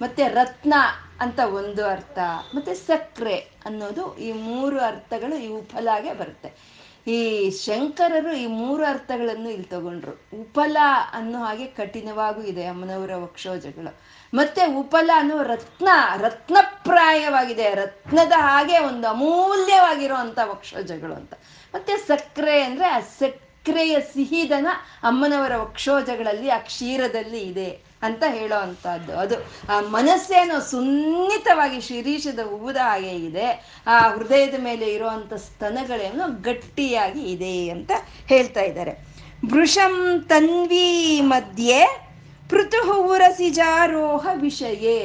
ಮತ್ತೆ 0.01 0.28
ರತ್ನ 0.28 0.74
ಅಂತ 1.22 1.39
ಒಂದು 1.39 1.86
ಅರ್ಥ. 1.86 2.19
ಮತ್ತೆ 2.55 2.74
ಸಕ್ಕರೆ 2.74 3.36
ಅನ್ನೋದು 3.65 4.17
ಈ 4.17 4.32
ಮೂರು 4.32 4.80
ಅರ್ಥಗಳು 4.80 5.36
ಈ 5.36 5.47
ಉಪಲಾಗೆ 5.47 6.13
ಬರುತ್ತೆ. 6.13 6.82
ಈ 7.07 7.49
ಶಂಕರರು 7.49 8.32
ಈ 8.32 8.45
ಮೂರು 8.45 8.86
ಅರ್ಥಗಳನ್ನು 8.86 9.49
ಇಲ್ಲಿ 9.49 9.67
ತಗೊಂಡ್ರು. 9.67 10.41
ಉಪಲ 10.41 10.78
ಅನ್ನೋ 11.13 11.39
ಹಾಗೆ 11.39 11.65
ಕಠಿಣವಾಗೂ 11.65 12.41
ಇದೆ 12.41 12.65
ಅಮ್ಮನವರ 12.65 13.11
ವಕ್ಷೋಜಗಳು. 13.15 13.99
ಮತ್ತೆ 14.34 14.65
ಉಪಲ 14.65 15.09
ಅನ್ನೋ 15.15 15.43
ರತ್ನ, 15.43 15.88
ರತ್ನಪ್ರಾಯವಾಗಿದೆ. 16.17 17.74
ರತ್ನದ 17.74 18.32
ಹಾಗೆ 18.38 18.80
ಒಂದು 18.80 19.07
ಅಮೂಲ್ಯವಾಗಿರೋ 19.07 20.15
ಅಂತ 20.15 20.39
ವಕ್ಷೋಜಗಳು 20.43 21.13
ಅಂತ. 21.13 21.34
ಮತ್ತೆ 21.74 21.97
ಸಕ್ಕರೆ 21.97 22.63
ಅಂದ್ರೆ 22.63 22.88
ಆ 22.88 22.99
ಸಕ್ಕರೆಯ 22.99 23.97
ಸಿಹಿದನ 24.13 24.67
ಅಮ್ಮನವರ 25.03 25.57
ವಕ್ಷೋಜಗಳಲ್ಲಿ 25.57 26.49
ಆ 26.49 26.57
ಕ್ಷೀರದಲ್ಲಿ 26.57 27.39
ಇದೆ. 27.39 27.90
ಅಂತ 28.02 28.24
ಹೇಳೋ 28.30 28.56
ಅಂಥದ್ದು. 28.56 29.20
ಅದು, 29.20 29.36
ಆ 29.70 29.82
ಮನಸ್ಸೇನು 29.82 30.72
ಸುನ್ನಿತವಾಗಿ 30.72 31.82
ಶಿರೀಷದ 31.82 32.39
ಹೂದ 32.39 32.78
ಹಾಗೆ 32.78 33.10
ಇದೆ. 33.10 33.82
ಆ 33.88 34.10
ಹೃದಯದ 34.10 34.56
ಮೇಲೆ 34.64 34.86
ಇರುವಂತ 34.93 35.34
ಸ್ತನಗಳೇನು 35.34 36.41
ಗಟ್ಟಿಯಾಗಿ 36.41 37.22
ಇದೆ 37.22 37.70
ಅಂತ 37.70 37.91
ಹೇಳ್ತಾ 38.26 38.62
ಇದ್ದಾರೆ. 38.62 39.12
ಭೃಶಂ 39.49 40.26
ತನ್ವಿ 40.30 41.22
ಮಧ್ಯೆ 41.22 42.11
ಪೃಥು 42.52 42.80
ಉರಸಿಜಾರೋಹ 43.14 44.26
ವಿಷಯೇ. 44.41 44.99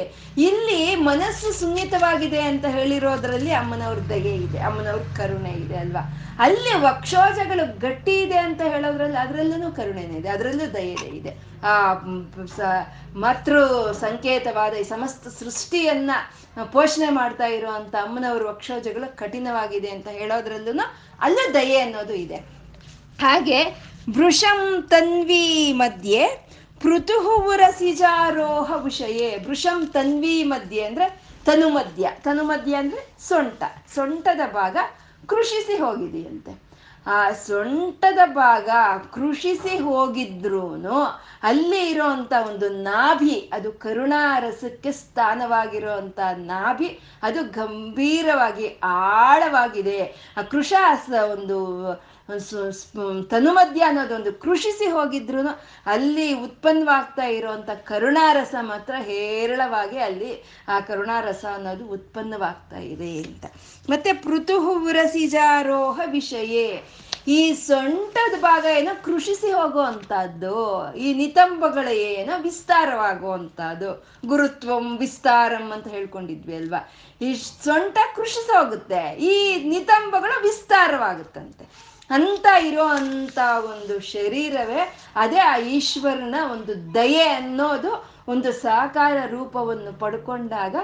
ಇಲ್ಲಿ 0.48 0.80
ಮನಸ್ಸು 1.08 1.48
ಸುನ್ನಿತವಾಗಿದೆ 1.60 2.40
ಅಂತ 2.50 2.64
ಹೇಳಿರೋದ್ರಲ್ಲಿ 2.76 3.52
ಅಮ್ಮನವ್ರ 3.60 4.00
ದಯೆ 4.12 4.34
ಇದೆ, 4.46 4.60
ಅಮ್ಮನವ್ರ 4.68 5.02
ಕರುಣೆ 5.18 5.52
ಇದೆ 5.64 5.76
ಅಲ್ವಾ? 5.84 6.02
ಅಲ್ಲಿ 6.44 6.72
ವಕ್ಷೋಜಗಳು 6.86 7.64
ಗಟ್ಟಿ 7.80 8.14
ಇದೆ 8.24 8.38
ಅಂತ 8.46 8.62
ಹೇಳೋದ್ರಲ್ಲಿ 8.72 9.18
ಅದರಲ್ಲೂ 9.24 9.68
ಕರುಣೆನೇ 9.78 10.16
ಇದೆ, 10.20 10.28
ಅದರಲ್ಲೂ 10.28 10.66
ದಯೆ 10.74 11.08
ಇದೆ. 11.18 11.32
ಆ 11.70 11.74
ಮಾತೃ 13.24 13.60
ಸಂಕೇತವಾದ 14.00 14.72
ಈ 14.82 14.84
ಸಮಸ್ತ 14.94 15.28
ಸೃಷ್ಟಿಯನ್ನ 15.38 16.10
ಪೋಷಣೆ 16.74 17.08
ಮಾಡ್ತಾ 17.20 17.46
ಇರುವಂತ 17.56 17.94
ಅಮ್ಮನವ್ರ 18.02 18.42
ವಕ್ಷೋಜಗಳು 18.50 19.06
ಕಠಿಣವಾಗಿದೆ 19.20 19.90
ಅಂತ 19.96 20.08
ಹೇಳೋದ್ರಲ್ಲೂ 20.20 20.86
ಅಲ್ಲೂ 21.26 21.44
ದಯೆ 21.54 21.78
ಅನ್ನೋದು 21.78 22.14
ಇದೆ. 22.24 22.40
ಹಾಗೆ 23.20 23.60
ವೃಷಂ 24.16 24.60
ತನ್ವಿ 24.90 25.44
ಮಧ್ಯೆ 25.82 26.20
ಪೃಥು 26.82 27.16
ಉರಸಿಜಾರೋಹ 27.48 28.84
ವಿಷಯೇ 28.84 29.28
ವೃಷಂ 29.46 29.86
ತನ್ವಿ 29.86 30.42
ಮಧ್ಯೆ 30.42 30.84
ಅಂದ್ರೆ 30.84 31.06
ತನು 31.44 31.68
ಮಧ್ಯ 31.68 32.10
ತನು 32.22 32.42
ಮಧ್ಯ 32.44 32.74
ಅಂದ್ರೆ 32.74 33.02
ಸೊಂಟ. 33.28 33.62
ಸೊಂಟದ 33.94 34.40
ಭಾಗ 34.52 34.76
ಕೃಷಿಸಿ 35.26 35.76
ಹೋಗಿದೆಯಂತೆ. 35.78 36.52
ಆ 37.06 37.30
ಸೊಂಟದ 37.30 38.18
ಭಾಗ 38.32 38.70
ಕೃಷಿಸಿ 39.14 39.78
ಹೋಗಿದ್ರೂ 39.78 40.64
ಅಲ್ಲಿ 41.42 41.90
ಇರೋಂಥ 41.90 42.32
ಒಂದು 42.48 42.68
ನಾಭಿ, 42.68 43.50
ಅದು 43.52 43.72
ಕರುಣಾರಸಕ್ಕೆ 43.72 44.92
ಸ್ಥಾನವಾಗಿರುವಂಥ 44.92 46.18
ನಾಭಿ, 46.36 46.88
ಅದು 47.22 47.44
ಗಂಭೀರವಾಗಿ 47.44 48.80
ಆಳವಾಗಿದೆ. 48.82 50.00
ಆ 50.36 50.42
ಕೃಷ 50.42 50.72
ಒಂದು 51.32 51.58
ತನುಮಧ್ಯ 53.30 53.82
ಅನ್ನೋದೊಂದು 53.82 54.30
ಕೃಷಿಸಿ 54.44 54.86
ಹೋಗಿದ್ರು 54.90 55.42
ಅಲ್ಲಿ 55.86 56.26
ಉತ್ಪನ್ನವಾಗ್ತಾ 56.46 57.26
ಇರುವಂತ 57.36 57.70
ಕರುಣಾರಸ 57.70 58.54
ಮಾತ್ರ 58.62 58.94
ಹೇರಳವಾಗಿ 59.10 59.98
ಅಲ್ಲಿ 59.98 60.32
ಆ 60.68 60.80
ಕರುಣಾರಸ 60.80 61.44
ಅನ್ನೋದು 61.54 61.86
ಉತ್ಪನ್ನವಾಗ್ತಾ 61.86 62.78
ಇದೆ 62.78 63.10
ಅಂತ. 63.18 63.44
ಮತ್ತೆ 63.90 64.12
ಪೃಥು 64.26 64.56
ಉರಸಿಜಾರೋಹ 64.88 66.00
ವಿಷಯೇ. 66.10 66.68
ಈ 67.28 67.40
ಸೊಂಟದ 67.52 68.34
ಭಾಗ 68.40 68.64
ಏನೋ 68.64 68.92
ಕೃಷಿಸಿ 69.04 69.48
ಹೋಗುವಂತಹದ್ದು 69.52 70.58
ಈ 70.96 71.08
ನಿತಂಬಗಳ 71.12 71.88
ಏನೋ 71.88 72.34
ವಿಸ್ತಾರವಾಗುವಂತಹದ್ದು 72.42 73.90
ಗುರುತ್ವಂ 74.28 74.86
ವಿಸ್ತಾರಂ 74.98 75.66
ಅಂತ 75.72 75.88
ಹೇಳ್ಕೊಂಡಿದ್ವಿ 75.88 76.54
ಅಲ್ವಾ? 76.56 76.80
ಈ 77.20 77.34
ಸೊಂಟ 77.64 77.98
ಕೃಷಿಸಿ 78.16 78.52
ಹೋಗುತ್ತೆ, 78.56 79.02
ಈ 79.30 79.32
ನಿತಂಬಗಳು 79.68 80.36
ವಿಸ್ತಾರವಾಗುತ್ತಂತೆ. 80.42 81.66
ಅಂತ 82.10 82.46
ಇರೋ 82.68 82.84
ಅಂತ 82.98 83.38
ಒಂದು 83.70 83.94
ಶರೀರವೇ, 84.14 84.82
ಅದೇ 85.22 85.40
ಆ 85.52 85.54
ಈಶ್ವರನ 85.76 86.36
ಒಂದು 86.54 86.72
ದಯೆ 86.94 87.26
ಅನ್ನೋದು 87.38 87.92
ಒಂದು 88.32 88.50
ಸಾಕಾರ 88.62 89.16
ರೂಪವನ್ನು 89.34 89.92
ಪಡ್ಕೊಂಡಾಗ 90.02 90.76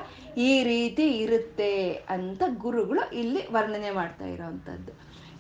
ಈ 0.49 0.51
ರೀತಿ 0.73 1.07
ಇರುತ್ತೆ 1.23 1.73
ಅಂತ 2.17 2.43
ಗುರುಗಳು 2.65 3.05
ಇಲ್ಲಿ 3.23 3.43
ವರ್ಣನೆ 3.55 3.91
ಮಾಡ್ತಾ 4.01 4.27
ಇರೋವಂಥದ್ದು 4.35 4.93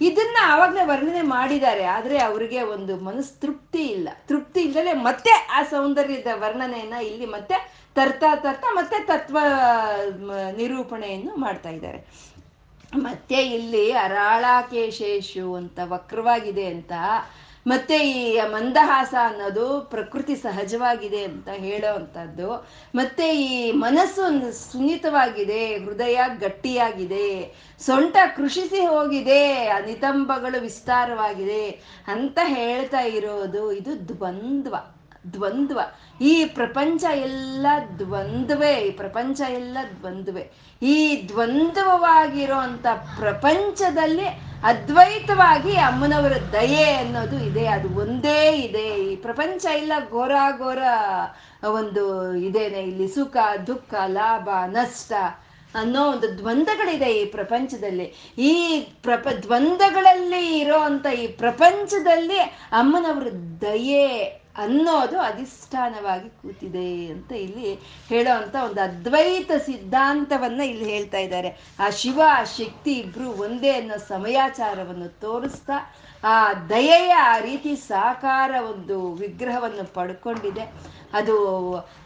ಇದನ್ನ 0.06 0.38
ಆವಾಗಲೇ 0.52 0.84
ವರ್ಣನೆ 0.92 1.22
ಮಾಡಿದ್ದಾರೆ, 1.34 1.84
ಆದರೆ 1.96 2.16
ಅವರಿಗೆ 2.28 2.60
ಒಂದು 2.74 2.94
ಮನಸ್ಸು 3.08 3.34
ತೃಪ್ತಿ 3.42 3.82
ಇಲ್ಲ. 3.96 4.08
ತೃಪ್ತಿ 4.30 4.60
ಇಲ್ಲದೆ 4.68 4.92
ಮತ್ತೆ 5.08 5.32
ಆ 5.56 5.60
ಸೌಂದರ್ಯದ 5.74 6.32
ವರ್ಣನೆಯನ್ನ 6.44 6.98
ಇಲ್ಲಿ 7.10 7.28
ಮತ್ತೆ 7.36 7.56
ತರ್ತಾ 7.96 8.30
ತರ್ತಾ 8.44 8.68
ಮತ್ತೆ 8.78 8.98
ತತ್ವ 9.10 9.38
ನಿರೂಪಣೆಯನ್ನು 10.60 11.32
ಮಾಡ್ತಾ 11.44 11.70
ಇದ್ದಾರೆ. 11.76 12.00
ಮತ್ತೆ 12.96 13.34
ಇಲ್ಲಿ 13.34 13.92
ಅರಾಳಾಕೇಶೇಶು 13.92 15.54
ಅಂತ 15.54 15.78
ವಕ್ರವಾಗಿದೆ 15.84 16.66
ಅಂತ. 16.66 16.92
ಮತ್ತೆ 17.66 17.98
ಈ 17.98 18.40
ಮಂದಹಾಸ 18.40 19.14
ಅನ್ನೋದು 19.24 19.80
ಪ್ರಕೃತಿ 19.80 20.36
ಸಹಜವಾಗಿದೆ 20.36 21.24
ಅಂತ 21.24 21.48
ಹೇಳೋ 21.48 21.94
ಅಂಥದ್ದು. 21.94 22.68
ಮತ್ತೆ 22.94 23.36
ಈ 23.36 23.72
ಮನಸ್ಸು 23.72 24.22
ಸುನ್ನಿತವಾಗಿದೆ, 24.72 25.78
ಹೃದಯ 25.78 26.20
ಗಟ್ಟಿಯಾಗಿದೆ, 26.38 27.54
ಸೊಂಟ 27.80 28.16
ಕೃಷಿಸಿ 28.36 28.86
ಹೋಗಿದೆ 28.86 29.68
ನಿತಂಬಗಳು 29.86 30.60
ವಿಸ್ತಾರವಾಗಿದೆ 30.60 31.70
ಅಂತ 32.06 32.38
ಹೇಳ್ತಾ 32.42 33.00
ಇರೋದು. 33.00 33.72
ಇದು 33.72 34.08
ದ್ವಂದ್ವ 34.08 34.76
ದ್ವಂದ್ವ. 35.32 35.80
ಈ 36.30 36.44
ಪ್ರಪಂಚ 36.44 37.04
ಎಲ್ಲ 37.28 37.66
ದ್ವಂದ್ವೇ, 37.98 38.72
ಈ 38.86 38.90
ಪ್ರಪಂಚ 38.90 39.40
ಎಲ್ಲ 39.50 39.78
ದ್ವಂದ್ವೇ. 40.00 40.44
ಈ 40.82 40.96
ದ್ವಂದ್ವವಾಗಿರೋ 41.28 42.58
ಅಂತ 42.58 42.86
ಪ್ರಪಂಚದಲ್ಲಿ 43.20 44.28
ಅದ್ವೈತವಾಗಿ 44.62 45.76
ಅಮ್ಮನವರ 45.76 46.34
ದಯೆ 46.52 46.84
ಅನ್ನೋದು 46.92 47.38
ಇದೆ, 47.44 47.66
ಅದು 47.66 47.88
ಒಂದೇ 48.00 48.40
ಇದೆ. 48.56 48.86
ಈ 49.12 49.16
ಪ್ರಪಂಚ 49.16 49.64
ಇಲ್ಲ 49.78 49.92
ಘೋರ 50.10 50.32
ಘೋರ 50.58 50.82
ಒಂದು 51.74 52.04
ಇದೇನೆ, 52.36 52.80
ಇಲ್ಲಿ 52.80 53.08
ಸುಖ, 53.08 53.36
ದುಃಖ, 53.66 53.94
ಲಾಭ, 54.06 54.48
ನಷ್ಟ 54.66 55.12
ಅನ್ನೋ 55.74 56.00
ಒಂದು 56.04 56.28
ದ್ವಂದ್ವಗಳಿದೆ 56.38 57.10
ಈ 57.20 57.24
ಪ್ರಪಂಚದಲ್ಲಿ. 57.24 58.06
ಈ 58.38 58.52
ಪ್ರಪ, 59.02 59.28
ದ್ವಂದ್ವಗಳಲ್ಲಿ 59.42 60.42
ಇರೋ 60.58 60.78
ಅಂತ 60.78 61.06
ಈ 61.06 61.26
ಪ್ರಪಂಚದಲ್ಲಿ 61.26 62.40
ಅಮ್ಮನವರ 62.80 63.28
ದಯೆ 63.60 64.41
ಅನ್ನೋದು 64.56 65.18
ಅಧಿಷ್ಠಾನವಾಗಿ 65.18 66.28
ಕೂತಿದೆ 66.28 67.06
ಅಂತ 67.06 67.32
ಇಲ್ಲಿ 67.32 67.74
ಹೇಳೋ 68.08 68.42
ಅಂತ 68.42 68.56
ಒಂದು 68.64 68.80
ಅದ್ವೈತ 68.80 69.50
ಸಿದ್ಧಾಂತವನ್ನ 69.66 70.60
ಇಲ್ಲಿ 70.60 70.84
ಹೇಳ್ತಾ 70.84 71.18
ಇದ್ದಾರೆ. 71.18 71.74
ಆ 71.78 71.90
ಶಿವ, 71.90 72.20
ಆ 72.28 72.44
ಶಕ್ತಿ 72.44 72.92
ಇಬ್ರು 72.92 73.30
ಒಂದೇ 73.30 73.70
ಅನ್ನೋ 73.70 73.96
ಸಮಯಾಚಾರವನ್ನು 73.96 75.20
ತೋರಿಸ್ತಾ, 75.20 75.94
ಆ 76.24 76.52
ದಯೆಯ 76.52 77.12
ಆ 77.12 77.38
ರೀತಿ 77.38 77.76
ಸಾಕಾರ 77.76 78.54
ಒಂದು 78.70 79.12
ವಿಗ್ರಹವನ್ನು 79.12 79.94
ಪಡ್ಕೊಂಡಿದೆ. 79.94 80.92
ಅದು 81.12 81.36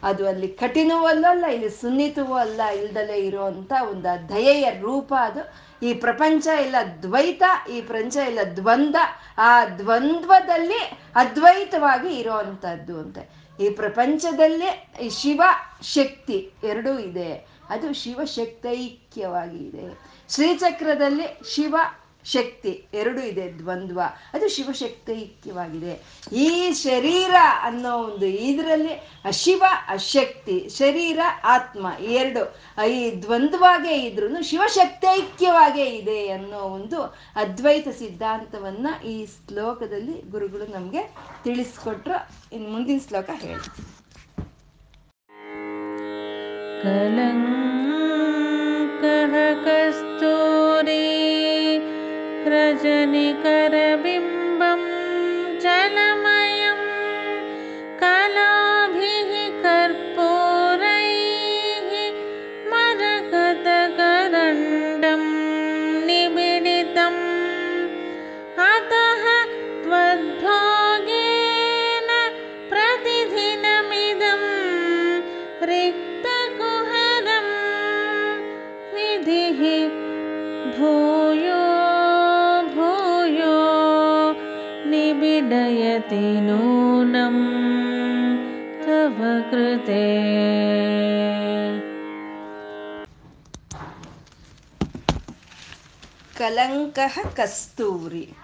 ಅದು 0.03 0.28
ಅಲ್ಲಿ 0.28 0.49
ಕಠಿಣವೂ 0.49 1.07
ಅಲ್ಲ 1.07 1.47
ಇಲ್ಲಿ 1.47 1.70
ಸುನ್ನಿತವೂ 1.70 2.34
ಅಲ್ಲ, 2.34 2.61
ಇಲ್ದಲೇ 2.68 3.14
ಇರುವಂತ 3.14 3.72
ಒಂದು 3.90 4.28
ದಯೆಯ 4.28 4.70
ರೂಪ 4.80 5.14
ಅದು. 5.20 5.66
ಈ 5.82 5.94
ಪ್ರಪಂಚ 5.94 6.47
ಇಲ್ಲ 6.47 6.76
ದ್ವೈತ, 7.03 7.42
ಈ 7.70 7.80
ಪ್ರಪಂಚ 7.80 8.16
ಇಲ್ಲ 8.16 8.38
ದ್ವಂದ್ವ. 8.57 8.97
ಆ 9.38 9.64
ದ್ವಂದ್ವದಲ್ಲಿ 9.64 11.05
ಅದ್ವೈತವಾಗಿ 11.17 12.14
ಇರೋವಂಥದ್ದು 12.14 12.99
ಅಂತ. 13.01 13.19
ಈ 13.61 13.71
ಪ್ರಪಂಚದಲ್ಲೇ 13.71 14.93
ಈ 15.03 15.09
ಶಿವ 15.09 15.43
ಶಕ್ತಿ 15.83 16.53
ಎರಡೂ 16.64 16.99
ಇದೆ. 16.99 17.47
ಅದು 17.69 17.93
ಶಿವಶಕ್ತೈಕ್ಯವಾಗಿ 17.93 19.57
ಇದೆ. 19.57 19.99
ಶ್ರೀಚಕ್ರದಲ್ಲಿ 20.29 21.55
ಶಿವ 21.55 21.77
ಶಕ್ತಿ 22.33 22.87
ಎರಡು 22.95 23.20
ಇದೆ, 23.20 23.59
ದ್ವಂದ್ವ. 23.59 24.01
ಅದು 24.33 24.49
ಶಿವಶಕ್ತೈಕ್ಯವಾಗಿದೆ. 24.49 26.03
ಈ 26.37 26.72
ಶರೀರ 26.72 27.35
ಅನ್ನೋ 27.62 27.99
ಒಂದು 27.99 28.27
ಇದರಲ್ಲಿ 28.27 28.93
ಅಶಿವ 29.24 29.64
ಅಶಕ್ತಿ 29.89 30.68
ಶರೀರ, 30.68 31.18
ಆತ್ಮ 31.45 31.87
ಎರಡು. 32.01 32.57
ಈ 32.91 33.22
ದ್ವಂದ್ವಾಗೇ 33.22 33.95
ಇದ್ರೂ 33.95 34.43
ಶಿವಶಕ್ತೈಕ್ಯವಾಗೇ 34.43 35.85
ಇದೆ 35.85 36.29
ಅನ್ನೋ 36.29 36.59
ಒಂದು 36.59 37.03
ಅದ್ವೈತ 37.37 37.89
ಸಿದ್ಧಾಂತವನ್ನ 37.89 39.05
ಈ 39.05 39.27
ಶ್ಲೋಕದಲ್ಲಿ 39.27 40.31
ಗುರುಗಳು 40.31 40.66
ನಮ್ಗೆ 40.66 41.14
ತಿಳಿಸ್ಕೊಟ್ರು. 41.45 42.29
ಇನ್ನು 42.55 42.70
ಮುಂದಿನ 42.70 42.99
ಶ್ಲೋಕ 43.09 43.31
ಹೇಳಿ. 43.35 43.97
ಕಲಂ 46.83 47.47
ಕಸ್ತೂರಿ 49.64 51.16
रजनिकरबिम्बं 52.53 54.12
जलमयं 55.64 56.80
कलाभिः 58.03 58.55
ಕಲಂಕಃ 96.39 97.18
ಕಸ್ತೂರಿ. 97.37 98.34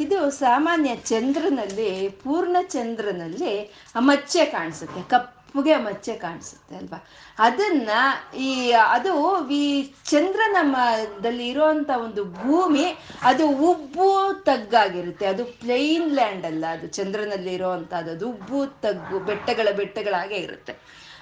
ಇದು 0.00 0.30
ಸಾಮಾನ್ಯ 0.30 0.96
ಚಂದ್ರನಲ್ಲಿ, 0.96 2.08
ಪೂರ್ಣ 2.08 2.56
ಚಂದ್ರನಲ್ಲಿ 2.62 3.60
ಅಮಚ್ಚೆ 3.60 4.22
ಮಚ್ಚೆ 4.22 4.44
ಕಾಣಿಸುತ್ತೆ, 4.44 5.02
ಕಪ್ಪುಗೆ 5.02 5.72
ಅಮಚ್ಚೆ 5.72 6.12
ಕಾಣಿಸುತ್ತೆ 6.14 6.76
ಅಲ್ವಾ? 6.76 7.08
ಅದನ್ನ 7.38 7.90
ಈ, 8.36 8.70
ಅದು 8.70 9.48
ಈ 9.48 9.82
ಚಂದ್ರನ 9.82 10.56
ಮದಲ್ಲಿ 10.62 11.48
ಇರುವಂತ 11.48 11.90
ಒಂದು 12.04 12.24
ಭೂಮಿ, 12.24 12.84
ಅದು 13.22 13.50
ಉಬ್ಬು 13.50 14.40
ತಗ್ಗಾಗಿರುತ್ತೆ. 14.44 15.26
ಅದು 15.26 15.44
ಪ್ಲೈನ್ 15.44 16.12
ಲ್ಯಾಂಡ್ 16.12 16.46
ಅಲ್ಲ, 16.46 16.64
ಅದು 16.70 16.86
ಚಂದ್ರನಲ್ಲಿ 16.86 17.54
ಇರೋವಂಥದ್ದು 17.54 18.10
ಅದು 18.10 18.28
ಉಬ್ಬು 18.28 18.66
ತಗ್ಗು, 18.80 19.18
ಬೆಟ್ಟಗಳ 19.18 19.68
ಬೆಟ್ಟಗಳಾಗೆ 19.76 20.34
ಇರುತ್ತೆ. 20.34 20.72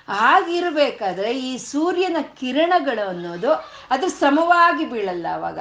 ಹಾಗಿರಬೇಕಾದ್ರೆ 0.08 1.38
ಈ 1.40 1.56
ಸೂರ್ಯನ 1.56 2.16
ಕಿರಣಗಳು 2.20 3.08
ಅನ್ನೋದು, 3.08 3.52
ಅದು 3.90 4.08
ಸಮವಾಗಿ 4.08 4.84
ಬೀಳಲ್ಲ 4.84 5.26
ಅವಾಗ. 5.34 5.58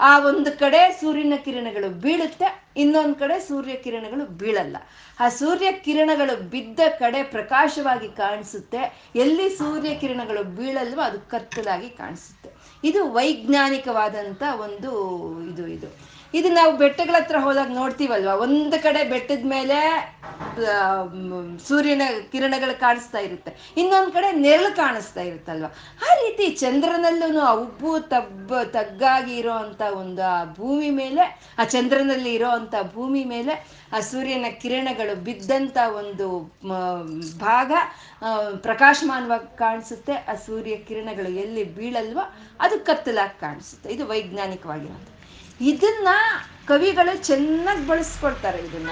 ಆ 0.00 0.18
ಒಂದು 0.18 0.58
ಕಡೆ 0.58 0.92
ಸೂರ್ಯನ 0.92 1.32
ಕಿರಣಗಳು 1.44 2.00
ಬೀಳುತ್ತೆ, 2.00 2.64
ಇನ್ನೊಂದು 2.76 3.14
ಕಡೆ 3.14 3.40
ಸೂರ್ಯ 3.40 3.74
ಕಿರಣಗಳು 3.74 4.26
ಬೀಳಲ್ಲ. 4.26 4.76
ಆ 5.20 5.28
ಸೂರ್ಯ 5.28 5.72
ಕಿರಣಗಳು 5.72 6.50
ಬಿದ್ದ 6.50 6.80
ಕಡೆ 6.98 7.22
ಪ್ರಕಾಶವಾಗಿ 7.22 8.08
ಕಾಣಿಸುತ್ತೆ, 8.08 9.10
ಎಲ್ಲಿ 9.16 9.48
ಸೂರ್ಯ 9.48 9.94
ಕಿರಣಗಳು 9.94 10.44
ಬೀಳಲ್ವೋ 10.56 11.00
ಅದು 11.00 11.20
ಕತ್ತಲಾಗಿ 11.30 11.90
ಕಾಣಿಸುತ್ತೆ. 11.90 12.50
ಇದು 12.84 13.12
ವೈಜ್ಞಾನಿಕವಾದಂಥ 13.12 14.42
ಒಂದು 14.60 14.92
ಇದು 15.52 15.66
ಇದು. 15.66 16.09
ಇದು 16.38 16.48
ನಾವು 16.58 16.72
ಬೆಟ್ಟಗಳ 16.80 17.16
ಹತ್ರ 17.20 17.38
ಹೋದಾಗ 17.44 17.70
ನೋಡ್ತೀವಲ್ವಾ? 17.78 18.34
ಒಂದು 18.44 18.76
ಕಡೆ 18.82 19.00
ಬೆಟ್ಟದ 19.12 19.44
ಮೇಲೆ 19.52 19.78
ಸೂರ್ಯನ 21.68 22.02
ಕಿರಣಗಳು 22.32 22.74
ಕಾಣಿಸ್ತಾ 22.80 23.20
ಇರುತ್ತೆ. 23.26 23.52
ಇನ್ನೊಂದು 23.80 24.12
ಕಡೆ 24.16 24.28
ನೆರಳು 24.44 24.70
ಕಾಣಿಸ್ತಾ 24.76 25.22
ಇರುತ್ತಲ್ವ? 25.28 25.68
ಆ 26.06 26.10
ರೀತಿ 26.22 26.46
ಚಂದ್ರನಲ್ಲೂ 26.62 27.40
ಆ 27.48 27.50
ಉಬ್ಬು 27.64 27.92
ತಬ್ಬ 28.14 28.60
ತಗ್ಗಾಗಿ 28.76 29.34
ಇರೋ 29.40 29.54
ಅಂತ 29.64 29.82
ಒಂದು 30.02 30.24
ಆ 30.34 30.38
ಭೂಮಿ 30.58 30.90
ಮೇಲೆ, 31.02 31.24
ಆ 31.58 31.64
ಚಂದ್ರನಲ್ಲಿ 31.74 32.32
ಇರೋ 32.38 32.50
ಅಂತ 32.60 32.74
ಭೂಮಿ 32.94 33.24
ಮೇಲೆ, 33.34 33.54
ಆ 33.96 34.00
ಸೂರ್ಯನ 34.10 34.50
ಕಿರಣಗಳು 34.62 35.14
ಬಿದ್ದಂತ 35.28 35.78
ಒಂದು 36.00 36.26
ಭಾಗ 37.46 37.72
ಪ್ರಕಾಶಮಾನವಾಗಿ 38.68 39.50
ಕಾಣಿಸುತ್ತೆ. 39.58 40.16
ಆ 40.32 40.34
ಸೂರ್ಯ 40.48 40.76
ಕಿರಣಗಳು 40.88 41.32
ಎಲ್ಲಿ 41.44 41.64
ಬೀಳಲ್ವೋ 41.78 42.26
ಅದು 42.60 42.78
ಕತ್ತಲಾಗಿ 42.90 43.38
ಕಾಣಿಸುತ್ತೆ. 43.46 43.88
ಇದು 43.96 44.06
ವೈಜ್ಞಾನಿಕವಾಗಿರೋದು 44.12 45.19
ಇದನ್ನ 45.60 46.08
ಕವಿಗಳು 46.66 47.22
ಚೆನ್ನಾಗಿ 47.26 47.86
ಬಳಸ್ಕೊಡ್ತಾರೆ 47.86 48.58
ಇದನ್ನ. 48.58 48.90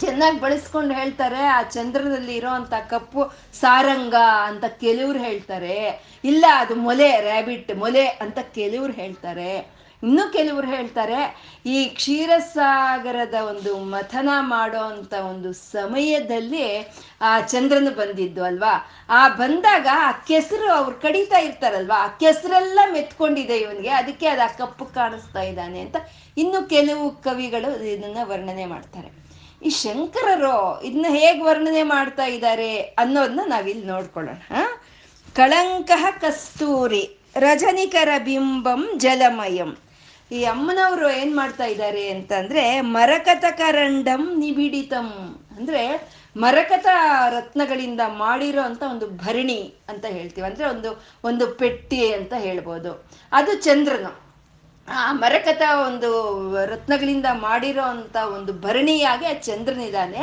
ಚೆನ್ನಾಗಿ 0.00 0.40
ಬಳಸ್ಕೊಂಡು 0.40 0.94
ಹೇಳ್ತಾರೆ, 0.94 1.42
ಆ 1.46 1.62
ಚಂದ್ರದಲ್ಲಿ 1.62 2.36
ಇರೋಂಥ 2.36 2.74
ಕಪ್ಪು 2.90 3.32
ಸಾರಂಗ 3.60 4.14
ಅಂತ 4.44 4.64
ಕೆಲವ್ರು 4.64 5.18
ಹೇಳ್ತಾರೆ. 5.18 6.04
ಇಲ್ಲ, 6.24 6.44
ಅದು 6.54 6.74
ಮೊಲೆ 6.74 7.20
ರ್ಯಾಬಿಟ್ 7.20 7.76
ಮೊಲೆ 7.76 8.06
ಅಂತ 8.06 8.38
ಕೆಲವ್ರು 8.38 8.92
ಹೇಳ್ತಾರೆ. 8.92 9.77
ಇನ್ನು 10.02 10.24
ಕೆಲವರು 10.32 10.68
ಹೇಳ್ತಾರೆ, 10.76 11.20
ಈ 11.66 11.78
ಕ್ಷೀರಸಾಗರದ 11.98 13.36
ಒಂದು 13.50 13.72
ಮಥನ 13.94 14.28
ಮಾಡೋ 14.52 14.82
ಅಂತ 14.92 15.14
ಒಂದು 15.30 15.50
ಸಮಯದಲ್ಲಿ 15.52 16.66
ಆ 17.28 17.32
ಚಂದ್ರನು 17.52 17.90
ಬಂದಿದ್ದು 18.00 18.42
ಅಲ್ವಾ? 18.44 18.74
ಆ 19.18 19.22
ಬಂದಾಗ 19.40 19.86
ಆ 20.06 20.10
ಕೆಸರು 20.28 20.68
ಅವ್ರು 20.72 20.94
ಕಡಿತಾ 21.04 21.38
ಇರ್ತಾರಲ್ವಾ? 21.38 21.96
ಆ 22.04 22.08
ಕೆಸರೆಲ್ಲ 22.22 22.78
ಮೆತ್ಕೊಂಡಿದೆ 22.92 23.56
ಇವನಿಗೆ, 23.58 23.92
ಅದಕ್ಕೆ 24.00 24.26
ಅದು 24.26 24.44
ಆ 24.48 24.50
ಕಪ್ಪು 24.60 24.86
ಕಾಣಿಸ್ತಾ 24.98 25.42
ಇದ್ದಾನೆ 25.50 25.80
ಅಂತ 25.80 25.96
ಇನ್ನು 26.36 26.60
ಕೆಲವು 26.74 27.08
ಕವಿಗಳು 27.26 27.72
ಇದನ್ನ 27.94 28.18
ವರ್ಣನೆ 28.30 28.66
ಮಾಡ್ತಾರೆ. 28.74 29.10
ಈ 29.66 29.70
ಶಂಕರರು 29.82 30.56
ಇದನ್ನ 30.84 31.08
ಹೇಗೆ 31.18 31.42
ವರ್ಣನೆ 31.42 31.82
ಮಾಡ್ತಾ 31.94 32.26
ಇದ್ದಾರೆ 32.36 32.70
ಅನ್ನೋದನ್ನ 33.02 33.40
ನಾವಿಲ್ಲಿ 33.46 33.86
ನೋಡ್ಕೊಳ್ಳೋಣ 33.86 34.64
ಕಳಂಕ 35.36 35.90
ಕಸ್ತೂರಿ, 36.22 37.04
ರಜನಿಕರ 37.36 38.10
ಬಿಂಬಂ 38.26 38.82
ಜಲಮಯಂ. 38.96 39.72
ಈ 40.32 40.44
ಅಮ್ಮನವರು 40.44 41.10
ಏನ್ 41.10 41.36
ಮಾಡ್ತಾ 41.36 41.64
ಇದ್ದಾರೆ 41.64 42.08
ಅಂತಂದ್ರೆ 42.08 42.80
ಮರಕತ 42.80 43.44
ಕರಂಡಂ 43.50 44.38
ನಿಬಿಡಿತಂ. 44.38 45.38
ಅಂದ್ರೆ 45.56 46.10
ಮರಕತ 46.36 46.86
ರತ್ನಗಳಿಂದ 47.30 48.00
ಮಾಡಿರೋ 48.06 48.62
ಅಂತ 48.62 48.82
ಒಂದು 48.82 49.06
ಭರಣಿ 49.06 49.74
ಅಂತ 49.88 50.04
ಹೇಳ್ತೀವಿ. 50.04 50.46
ಅಂದ್ರೆ 50.46 50.68
ಒಂದು 50.68 51.04
ಒಂದು 51.24 51.46
ಪೆಟ್ಟಿ 51.46 52.12
ಅಂತ 52.12 52.34
ಹೇಳ್ಬೋದು. 52.38 53.06
ಅದು 53.32 53.54
ಚಂದ್ರನು. 53.54 54.28
ಆ 54.88 55.12
ಮರಕತ 55.12 55.62
ಒಂದು 55.86 56.10
ರತ್ನಗಳಿಂದ 56.64 57.26
ಮಾಡಿರೋ 57.32 57.82
ಅಂತ 57.82 58.16
ಒಂದು 58.16 58.52
ಭರಣಿಯಾಗಿ 58.52 59.26
ಆ 59.26 59.32
ಚಂದ್ರನಿದ್ದಾನೆ 59.32 60.22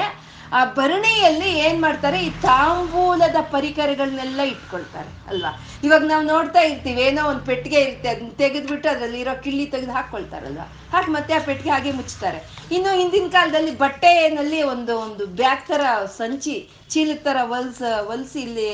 ಆ 0.53 0.65
ಭರಣಿಯಲ್ಲಿ 0.65 1.49
ಏನ್ 1.59 1.81
ಮಾಡ್ತಾರೆ? 1.81 2.19
ಈ 2.19 2.29
ತಾಂಬೂಲದ 2.29 3.35
ಪರಿಕರಗಳನ್ನೆಲ್ಲ 3.51 4.41
ಇಟ್ಕೊಳ್ತಾರೆ, 4.41 5.09
ಅಲ್ವಾ? 5.27 5.51
ಇವಾಗ 5.83 6.03
ನಾವು 6.03 6.23
ನೋಡ್ತಾ 6.23 6.59
ಇರ್ತೀವಿ, 6.59 7.01
ಏನೋ 7.01 7.23
ಒಂದು 7.29 7.45
ಪೆಟ್ಟಿಗೆ 7.45 7.79
ಇರುತ್ತೆ 7.79 8.09
ಅದನ್ನ 8.09 8.29
ತೆಗೆದ್ಬಿಟ್ಟು 8.37 8.89
ಅದರಲ್ಲಿ 8.89 9.19
ಇರೋ 9.19 9.41
ಕಿಳ್ಳಿ 9.43 9.65
ತೆಗೆದು 9.65 9.91
ಹಾಕ್ಕೊಳ್ತಾರಲ್ವ? 9.91 10.59
ಹಾಕಿ 10.93 11.11
ಮತ್ತೆ 11.11 11.33
ಆ 11.33 11.39
ಪೆಟ್ಟಿಗೆ 11.39 11.69
ಹಾಗೆ 11.69 11.91
ಮುಚ್ತಾರೆ. 11.91 12.39
ಇನ್ನು 12.71 12.97
ಹಿಂದಿನ 12.97 13.27
ಕಾಲದಲ್ಲಿ 13.27 13.77
ಬಟ್ಟೆನಲ್ಲಿ 13.77 14.63
ಒಂದು 14.63 14.99
ಒಂದು 14.99 15.25
ಬ್ಯಾಗ್ 15.25 15.67
ತರ 15.67 15.81
ಸಂಚಿ, 16.17 16.69
ಚೀಲದ 16.89 17.17
ತರ 17.23 17.37
ಹೊಲ್ಸ, 17.43 17.83
ಹೊಲ್ಸಿ 18.05 18.39
ಇಲ್ಲಿ 18.39 18.69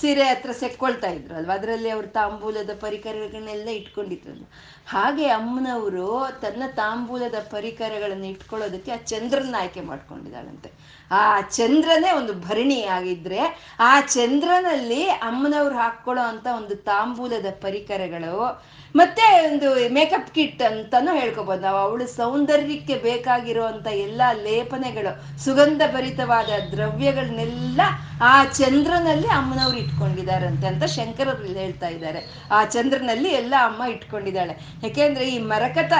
ಸೀರೆ 0.00 0.24
ಹತ್ರ 0.24 0.52
ಸೆಕ್ಕೊಳ್ತಾ 0.52 1.08
ಇದ್ರು, 1.08 1.34
ಅಲ್ವಾ? 1.34 1.54
ಅದರಲ್ಲಿ 1.54 1.90
ಅವ್ರು 1.90 2.08
ತಾಂಬೂಲದ 2.08 2.70
ಪರಿಕರಗಳನ್ನೆಲ್ಲ 2.80 3.68
ಇಟ್ಕೊಂಡಿದ್ರಲ್ಲ. 3.68 4.44
ಹಾಗೆ 4.88 5.28
ಅಮ್ಮನವರು 5.28 6.08
ತನ್ನ 6.40 6.62
ತಾಂಬೂಲದ 6.76 7.34
ಪರಿಕರಗಳನ್ನು 7.50 8.26
ಇಟ್ಕೊಳ್ಳೋದಕ್ಕೆ 8.26 8.92
ಆ 8.92 8.96
ಚಂದ್ರನ 8.96 9.54
ಆಯ್ಕೆ 9.58 9.80
ಮಾಡ್ಕೊಂಡಿದ್ದಾಳಂತೆ. 9.80 10.72
ಆ 11.10 11.40
ಚಂದ್ರನೇ 11.40 12.12
ಒಂದು 12.12 12.34
ಭರಣಿ 12.34 12.82
ಆಗಿದ್ರೆ 12.82 13.40
ಆ 13.80 14.00
ಚಂದ್ರನಲ್ಲಿ 14.00 15.04
ಅಮ್ಮನವ್ರು 15.04 15.74
ಹಾಕೊಳ್ಳೋ 15.74 16.22
ಅಂತ 16.22 16.46
ಒಂದು 16.56 16.76
ತಾಂಬೂಲದ 16.76 17.46
ಪರಿಕರಗಳು 17.62 18.64
ಮತ್ತೆ 18.98 19.24
ಒಂದು 19.46 19.68
ಮೇಕಪ್ 19.94 20.28
ಕಿಟ್ 20.34 20.62
ಅಂತಾನು 20.62 21.12
ಹೇಳ್ಕೊಬೋದು. 21.20 21.62
ನಾವು 21.62 21.78
ಅವಳು 21.78 22.06
ಸೌಂದರ್ಯಕ್ಕೆ 22.06 22.94
ಬೇಕಾಗಿರುವಂತ 22.98 23.86
ಎಲ್ಲಾ 23.86 24.28
ಲೇಪನೆಗಳು 24.32 25.12
ಸುಗಂಧ 25.44 25.82
ಭರಿತವಾದ 25.94 26.50
ದ್ರವ್ಯಗಳನ್ನೆಲ್ಲ 26.72 27.80
ಆ 28.22 28.44
ಚಂದ್ರನಲ್ಲಿ 28.44 29.28
ಅಮ್ಮನವ್ರು 29.28 29.76
ಇಟ್ಕೊಂಡಿದಾರಂತೆ 29.78 30.66
ಅಂತ 30.66 30.84
ಶಂಕರರು 30.84 31.44
ಹೇಳ್ತಾ 31.60 31.88
ಇದ್ದಾರೆ. 31.88 32.22
ಆ 32.52 32.64
ಚಂದ್ರನಲ್ಲಿ 32.64 33.28
ಎಲ್ಲ 33.28 33.54
ಅಮ್ಮ 33.60 33.82
ಇಟ್ಕೊಂಡಿದ್ದಾಳೆ. 33.94 34.56
ಯಾಕೆಂದ್ರೆ 34.82 35.26
ಈ 35.28 35.38
ಮರಕತ 35.38 35.92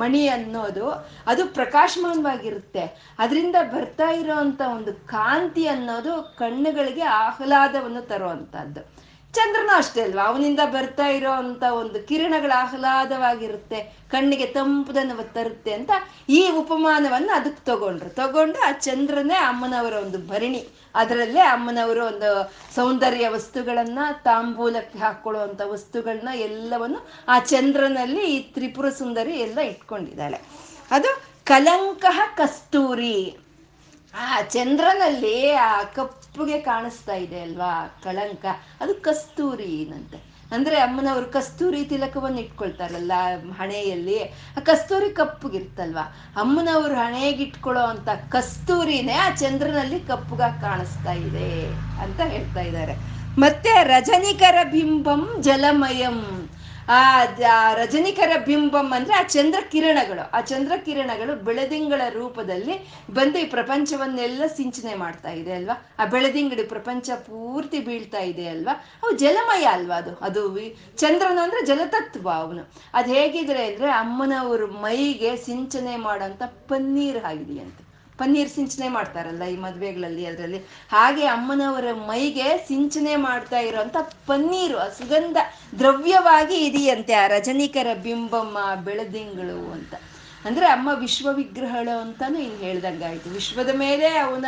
ಮಣಿ 0.00 0.28
ಅನ್ನೋದು 0.28 0.88
ಅದು 1.26 1.42
ಪ್ರಕಾಶಮಾನವಾಗಿರುತ್ತೆ. 1.46 2.84
ಅದರಿಂದ 3.18 3.56
ಬರ್ತಾ 3.74 4.10
ಇರೋಂಥ 4.10 4.60
ಒಂದು 4.76 4.92
ಕಾಂತಿ 5.06 5.66
ಅನ್ನೋದು 5.66 6.14
ಕಣ್ಣುಗಳಿಗೆ 6.38 7.02
ಆಹ್ಲಾದವನ್ನು 7.02 8.02
ತರುವಂತಹದ್ದು. 8.02 8.99
ಚಂದ್ರನ 9.34 9.70
ಅಷ್ಟೇ 9.76 10.00
ಅಲ್ವಾ? 10.02 10.22
ಅವನಿಂದ 10.22 10.60
ಬರ್ತಾ 10.72 11.06
ಇರೋ 11.06 11.30
ಅಂತ 11.30 11.62
ಒಂದು 11.62 11.98
ಕಿರಣಗಳ 12.08 12.52
ಆಹ್ಲಾದವಾಗಿರುತ್ತೆ, 12.56 13.78
ಕಣ್ಣಿಗೆ 14.10 14.46
ತಂಪುದನ್ನು 14.46 15.32
ತರುತ್ತೆ 15.32 15.72
ಅಂತ 15.72 15.90
ಈ 16.28 16.50
ಉಪಮಾನವನ್ನು 16.50 17.32
ಅದಕ್ಕೆ 17.40 17.62
ತಗೊಂಡ್ರು. 17.64 18.10
ತಗೊಂಡು 18.10 18.58
ಆ 18.68 18.72
ಚಂದ್ರನೇ 18.72 19.34
ಅಮ್ಮನವರ 19.34 19.92
ಒಂದು 19.92 20.18
ಭರಣಿ. 20.18 20.62
ಅದರಲ್ಲೇ 20.94 21.40
ಅಮ್ಮನವರು 21.40 22.06
ಒಂದು 22.06 22.30
ಸೌಂದರ್ಯ 22.74 23.28
ವಸ್ತುಗಳನ್ನ, 23.28 23.98
ತಾಂಬೂಲಕ್ಕೆ 24.24 24.98
ಹಾಕೊಳ್ಳುವಂಥ 24.98 25.60
ವಸ್ತುಗಳನ್ನ 25.64 26.28
ಎಲ್ಲವನ್ನು 26.34 27.00
ಆ 27.28 27.38
ಚಂದ್ರನಲ್ಲಿ 27.38 28.24
ಈ 28.34 28.38
ತ್ರಿಪುರ 28.54 28.88
ಸುಂದರಿ 28.90 29.36
ಎಲ್ಲ 29.38 29.58
ಇಟ್ಕೊಂಡಿದ್ದಾಳೆ. 29.58 30.40
ಅದು 30.90 31.10
ಕಲಂಕ 31.44 32.04
ಕಸ್ತೂರಿ. 32.36 33.16
ಆ 34.14 34.42
ಚಂದ್ರನಲ್ಲಿ 34.42 35.52
ಆ 35.52 35.82
ಕಪ್ಪುಗೆ 35.82 36.60
ಕಾಣಿಸ್ತಾ 36.60 37.14
ಇದೆ 37.14 37.40
ಅಲ್ವಾ, 37.40 38.00
ಕಳಂಕ? 38.04 38.44
ಅದು 38.80 38.94
ಕಸ್ತೂರಿನಂತೆ 38.94 40.30
ಅಂದ್ರೆ 40.52 40.76
ಅಮ್ಮನವರು 40.76 41.26
ಕಸ್ತೂರಿ 41.26 41.84
ತಿಲಕವನ್ನು 41.84 42.40
ಇಟ್ಕೊಳ್ತಾರಲ್ಲ 42.40 43.12
ಹಣೆಯಲ್ಲಿ, 43.58 44.22
ಆ 44.56 44.60
ಕಸ್ತೂರಿ 44.62 45.10
ಕಪ್ಪುಗಿರ್ತಲ್ವಾ? 45.10 46.34
ಅಮ್ಮನವರು 46.36 46.94
ಹಣೆಗಿಟ್ಕೊಳ್ಳೋ 46.94 47.82
ಅಂತ 47.82 48.08
ಕಸ್ತೂರಿನೇ 48.28 49.12
ಆ 49.12 49.30
ಚಂದ್ರನಲ್ಲಿ 49.30 50.00
ಕಪ್ಪುಗ 50.00 50.40
ಕಾಣಿಸ್ತಾ 50.40 51.12
ಇದೆ 51.12 51.66
ಅಂತ 52.02 52.20
ಹೇಳ್ತಾ 52.20 52.60
ಇದ್ದಾರೆ. 52.60 53.20
ಮತ್ತೆ 53.38 53.84
ರಜನಿಕರ 53.84 54.58
ಬಿಂಬಂ 54.70 55.36
ಜಲಮಯಂ. 55.40 56.39
ಆ 56.90 57.74
ರಜನಿಕರ 57.74 58.36
ಬಿಂಬಂ 58.46 58.92
ಅಂದ್ರೆ 58.94 59.14
ಆ 59.14 59.22
ಚಂದ್ರ 59.22 59.58
ಕಿರಣಗಳು 59.70 60.30
ಆ 60.30 60.40
ಚಂದ್ರ 60.40 60.72
ಕಿರಣಗಳು 60.84 61.44
ಬೆಳದಿಂಗಳ 61.44 62.02
ರೂಪದಲ್ಲಿ 62.10 62.74
ಬಂದು 63.10 63.38
ಈ 63.38 63.44
ಪ್ರಪಂಚವನ್ನೆಲ್ಲ 63.44 64.42
ಸಿಂಚನೆ 64.56 64.94
ಮಾಡ್ತಾ 64.94 65.30
ಇದೆ 65.30 65.52
ಅಲ್ವಾ? 65.52 65.86
ಆ 65.98 66.04
ಬೆಳದಿಂಗಡಿ 66.04 66.62
ಪ್ರಪಂಚ 66.62 67.10
ಪೂರ್ತಿ 67.10 67.80
ಬೀಳ್ತಾ 67.80 68.18
ಇದೆ 68.18 68.48
ಅಲ್ವಾ? 68.48 68.84
ಅವು 69.02 69.16
ಜಲಮಯ 69.16 69.64
ಅಲ್ವಾ 69.64 69.96
ಅದು? 69.96 70.14
ಅದು 70.14 70.58
ಚಂದ್ರನು 70.96 71.40
ಅಂದ್ರೆ 71.40 71.66
ಜಲತತ್ವ 71.66 72.30
ಅವನು. 72.30 72.72
ಅದು 72.94 73.12
ಹೇಗಿದ್ರೆ 73.12 73.64
ಅಂದ್ರೆ 73.66 73.90
ಅಮ್ಮನವರು 73.90 74.66
ಮೈಗೆ 74.66 75.36
ಸಿಂಚನೆ 75.36 75.96
ಮಾಡೋಂಥ 75.96 76.42
ಪನ್ನೀರ್ 76.42 77.24
ಆಗಿದೆಯಂತೆ 77.24 77.79
ಪನ್ನೀರ್ 78.20 78.50
ಸಿಂಚನೆ 78.50 78.88
ಮಾಡ್ತಾರಲ್ಲ 78.88 79.44
ಈ 79.44 79.56
ಮದ್ವೆಗಳಲ್ಲಿ 79.56 80.24
ಅದರಲ್ಲಿ. 80.26 80.60
ಹಾಗೆ 80.92 81.24
ಅಮ್ಮನವರ 81.26 81.88
ಮೈಗೆ 81.92 82.48
ಸಿಂಚನೆ 82.68 83.16
ಮಾಡ್ತಾ 83.16 83.58
ಇರುವಂತ 83.58 83.96
ಪನ್ನೀರು, 84.26 84.78
ಆ 84.78 84.88
ಸುಗಂಧ 84.88 85.36
ದ್ರವ್ಯವಾಗಿ 85.78 86.56
ಇದೆಯಂತೆ 86.66 87.14
ಆ 87.14 87.26
ರಜನಿಕರ 87.26 87.90
ಬಿಂಬಮ್ಮ 88.02 88.58
ಬೆಳದಿಂಗಳು 88.84 89.58
ಅಂತ. 89.72 89.94
ಅಂದ್ರೆ 90.44 90.66
ಅಮ್ಮ 90.66 90.88
ವಿಶ್ವ 91.00 91.28
ವಿಗ್ರಹಗಳು 91.32 92.00
ಅಂತಾನು 92.00 92.38
ಇಲ್ಲಿ 92.38 92.60
ಹೇಳ್ದಂಗಾಯ್ತು. 92.64 93.30
ವಿಶ್ವದ 93.30 93.72
ಮೇಲೆ 93.74 94.08
ಅವನ 94.18 94.46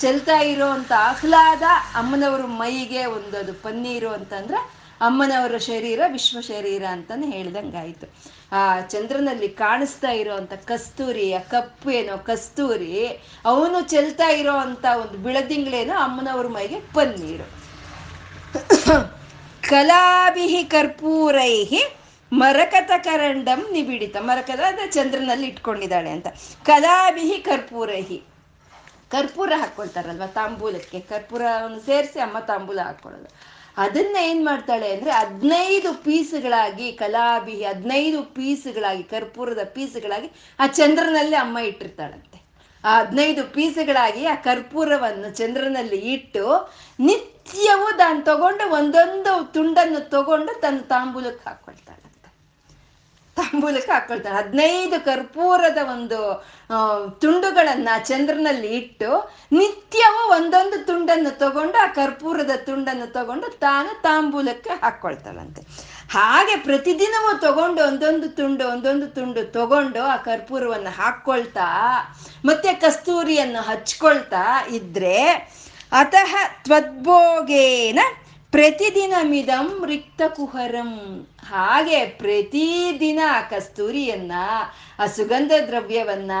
ಚೆಲ್ತಾ 0.00 0.38
ಇರೋಂತ 0.40 0.92
ಆಹ್ಲಾದ 0.98 1.62
ಅಮ್ಮನವರ 1.94 2.44
ಮೈಗೆ 2.46 3.02
ಒಂದು 3.16 3.36
ಅದು 3.38 3.54
ಪನ್ನೀರು 3.54 4.10
ಅಂತಂದ್ರೆ 4.10 4.60
ಅಮ್ಮನವರ 5.00 5.56
ಶರೀರ 5.56 6.00
ವಿಶ್ವ 6.12 6.40
ಶರೀರ 6.40 6.84
ಅಂತಾನೆ 6.84 7.26
ಹೇಳ್ದಂಗಾಯ್ತು. 7.30 8.06
ಆ 8.52 8.80
ಚಂದ್ರನಲ್ಲಿ 8.80 9.48
ಕಾಣಿಸ್ತಾ 9.48 10.10
ಇರೋವಂಥ 10.10 10.52
ಕಸ್ತೂರಿ, 10.52 11.32
ಆ 11.32 11.38
ಕಪ್ಪು 11.38 11.90
ಏನೋ 11.90 12.16
ಕಸ್ತೂರಿ, 12.16 13.22
ಅವನು 13.44 13.80
ಚೆಲ್ತಾ 13.80 14.28
ಇರೋ 14.28 14.52
ಅಂತ 14.52 14.84
ಒಂದು 15.00 15.18
ಬಿಳದಿಂಗ್ಳೇನೋ 15.18 15.94
ಅಮ್ಮನವ್ರ 15.94 16.46
ಮೈಗೆ 16.46 16.80
ಪನ್ನೀರು. 16.80 17.64
ಕಲಾಭಿಹಿ 19.68 20.64
ಕರ್ಪೂರೈಹಿ 20.64 21.96
ಮರಕತ 22.32 22.90
ಕರಂಡಂ 23.04 23.66
ನಿಬಿಡಿತ. 23.72 24.16
ಮರಕತ 24.20 24.60
ಅಂದ್ರೆ 24.60 24.90
ಚಂದ್ರನಲ್ಲಿ 24.90 25.46
ಇಟ್ಕೊಂಡಿದ್ದಾಳೆ 25.46 26.10
ಅಂತ. 26.10 26.26
ಕಲಾಭಿಹಿ 26.64 27.38
ಕರ್ಪೂರೈಹಿ. 27.38 28.22
ಕರ್ಪೂರ 29.10 29.52
ಹಾಕೊಳ್ತಾರಲ್ವ 29.56 30.22
ತಾಂಬೂಲಕ್ಕೆ? 30.26 31.00
ಕರ್ಪೂರವನ್ನು 31.00 31.80
ಸೇರಿಸಿ 31.80 32.20
ಅಮ್ಮ 32.20 32.38
ತಾಂಬೂಲ 32.38 32.80
ಹಾಕೊಳ್ಳೋದು. 32.80 33.53
ಅದನ್ನ 33.76 34.16
ಏನ್ 34.22 34.42
ಮಾಡ್ತಾಳೆ 34.44 34.88
ಅಂದ್ರೆ 34.92 35.10
ಹದಿನೈದು 35.12 35.90
ಪೀಸ್ಗಳಾಗಿ 36.04 36.92
ಕಲಾಬಿ 36.92 37.56
ಹದಿನೈದು 37.62 38.22
ಪೀಸ್ಗಳಾಗಿ, 38.36 39.02
ಕರ್ಪೂರದ 39.04 39.62
ಪೀಸ್ಗಳಾಗಿ 39.74 40.28
ಆ 40.58 40.66
ಚಂದ್ರನಲ್ಲಿ 40.78 41.36
ಅಮ್ಮ 41.36 41.58
ಇಟ್ಟಿರ್ತಾಳಂತೆ. 41.70 42.38
ಆ 42.84 42.92
ಹದಿನೈದು 43.00 43.42
ಪೀಸ್ಗಳಾಗಿ 43.54 44.22
ಆ 44.26 44.34
ಕರ್ಪೂರವನ್ನು 44.44 45.28
ಚಂದ್ರನಲ್ಲಿ 45.36 46.00
ಇಟ್ಟು 46.14 46.44
ನಿತ್ಯವೂ 46.98 47.88
ತಾನು 47.98 48.20
ತಗೊಂಡು 48.24 48.64
ಒಂದೊಂದು 48.70 49.32
ತುಂಡನ್ನು 49.52 50.00
ತಗೊಂಡು 50.10 50.60
ತನ್ನ 50.60 50.80
ತಾಂಬೂಲಕ್ಕೆ 50.88 51.44
ಹಾಕೊಳ್ತಾಳಂತೆ 51.48 51.83
ತಾಂಬೂಲಕ್ಕೆ 53.36 53.92
ಹಾಕೊಳ್ತಾಳೆ 53.92 54.36
ಹದಿನೈದು 54.36 55.04
ಕರ್ಪೂರದ 55.04 55.78
ಒಂದು 55.92 56.18
ತುಂಡುಗಳನ್ನ 57.20 57.88
ಚಂದ್ರನಲ್ಲಿ 58.04 58.70
ಇಟ್ಟು 58.76 59.10
ನಿತ್ಯವೂ 59.52 60.32
ಒಂದೊಂದು 60.32 60.84
ತುಂಡನ್ನು 60.84 61.38
ತಗೊಂಡು 61.38 61.78
ಆ 61.78 61.86
ಕರ್ಪೂರದ 61.86 62.50
ತುಂಡನ್ನು 62.56 63.12
ತಗೊಂಡು 63.12 63.58
ತಾನು 63.58 64.02
ತಾಂಬೂಲಕ್ಕೆ 64.02 64.70
ಹಾಕ್ಕೊಳ್ತಾಳಂತೆ 64.82 65.62
ಹಾಗೆ 66.10 66.56
ಪ್ರತಿದಿನವೂ 66.56 67.38
ತಗೊಂಡು 67.38 67.82
ಒಂದೊಂದು 67.84 68.28
ತುಂಡು 68.28 68.64
ಒಂದೊಂದು 68.68 69.06
ತುಂಡು 69.06 69.52
ತಗೊಂಡು 69.52 70.02
ಆ 70.04 70.16
ಕರ್ಪೂರವನ್ನು 70.16 70.90
ಹಾಕ್ಕೊಳ್ತಾ 70.90 71.68
ಮತ್ತೆ 72.44 72.74
ಕಸ್ತೂರಿಯನ್ನು 72.74 73.62
ಹಚ್ಕೊಳ್ತಾ 73.62 74.44
ಇದ್ರೆ, 74.68 75.18
ಅತಃ 75.92 76.32
ತ್ವದ್ಭೋಗೇನ 76.64 78.00
ಪ್ರತಿದಿನ 78.54 79.14
ಮಿದಂ 79.30 79.68
ರಿಕ್ತ 79.90 80.22
ಕುಹರಂ 80.36 80.90
ಹಾಗೆ 81.50 81.98
ಪ್ರತಿದಿನ 82.20 83.20
ಆ 83.36 83.40
ಕಸ್ತೂರಿಯನ್ನ, 83.52 84.34
ಆ 85.02 85.06
ಸುಗಂಧ 85.06 85.52
ದ್ರವ್ಯವನ್ನ, 85.68 86.32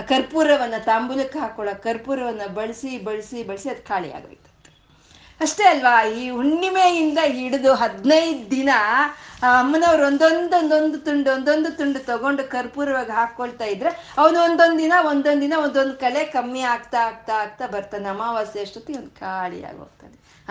ಆ 0.00 0.02
ಕರ್ಪೂರವನ್ನ, 0.10 0.78
ತಾಂಬೂಲಕ್ಕೆ 0.88 1.38
ಹಾಕೊಳ್ಳೋ 1.38 1.74
ಕರ್ಪೂರವನ್ನ 1.86 2.44
ಬಳಸಿ 2.58 2.92
ಬಳಸಿ 2.98 3.38
ಬಳಸಿ 3.48 3.68
ಅದು 3.72 3.82
ಖಾಲಿ 3.88 4.10
ಆಗೋಯ್ತು. 4.18 4.50
ಅಷ್ಟೇ 5.40 5.64
ಅಲ್ವಾ, 5.72 5.94
ಈ 6.20 6.22
ಹುಣ್ಣಿಮೆಯಿಂದ 6.30 7.20
ಹಿಡಿದು 7.38 7.72
ಹದಿನೈದು 7.74 8.44
ದಿನ, 8.50 8.70
ಆ 9.44 9.48
ಅಮ್ಮನವ್ರು 9.62 10.04
ಒಂದೊಂದೊಂದೊಂದು 10.06 10.98
ತುಂಡು, 11.08 11.30
ಒಂದೊಂದು 11.32 11.72
ತುಂಡು 11.80 12.02
ತಗೊಂಡು 12.10 12.44
ಕರ್ಪೂರವಾಗಿ 12.54 13.10
ಹಾಕೊಳ್ತಾ 13.10 13.64
ಇದ್ರೆ 13.64 13.90
ಅವನು 14.20 14.38
ಒಂದೊಂದು 14.44 14.78
ದಿನ 14.84 14.92
ಒಂದೊಂದು 15.10 15.44
ದಿನ 15.46 15.56
ಒಂದೊಂದು 15.64 15.96
ಕಲೆ 16.04 16.22
ಕಮ್ಮಿ 16.36 16.62
ಆಗ್ತಾ 16.74 17.00
ಆಗ್ತಾ 17.10 17.34
ಆಗ್ತಾ 17.44 17.66
ಬರ್ತಾನೆ. 17.66 18.08
ಅಮಾವಾಸ್ಯೆ 18.08 18.64
ಅಷ್ಟೊತ್ತಿಗೆ 18.68 18.98
ಒಂದು 19.02 19.14
ಖಾಲಿ 19.20 19.60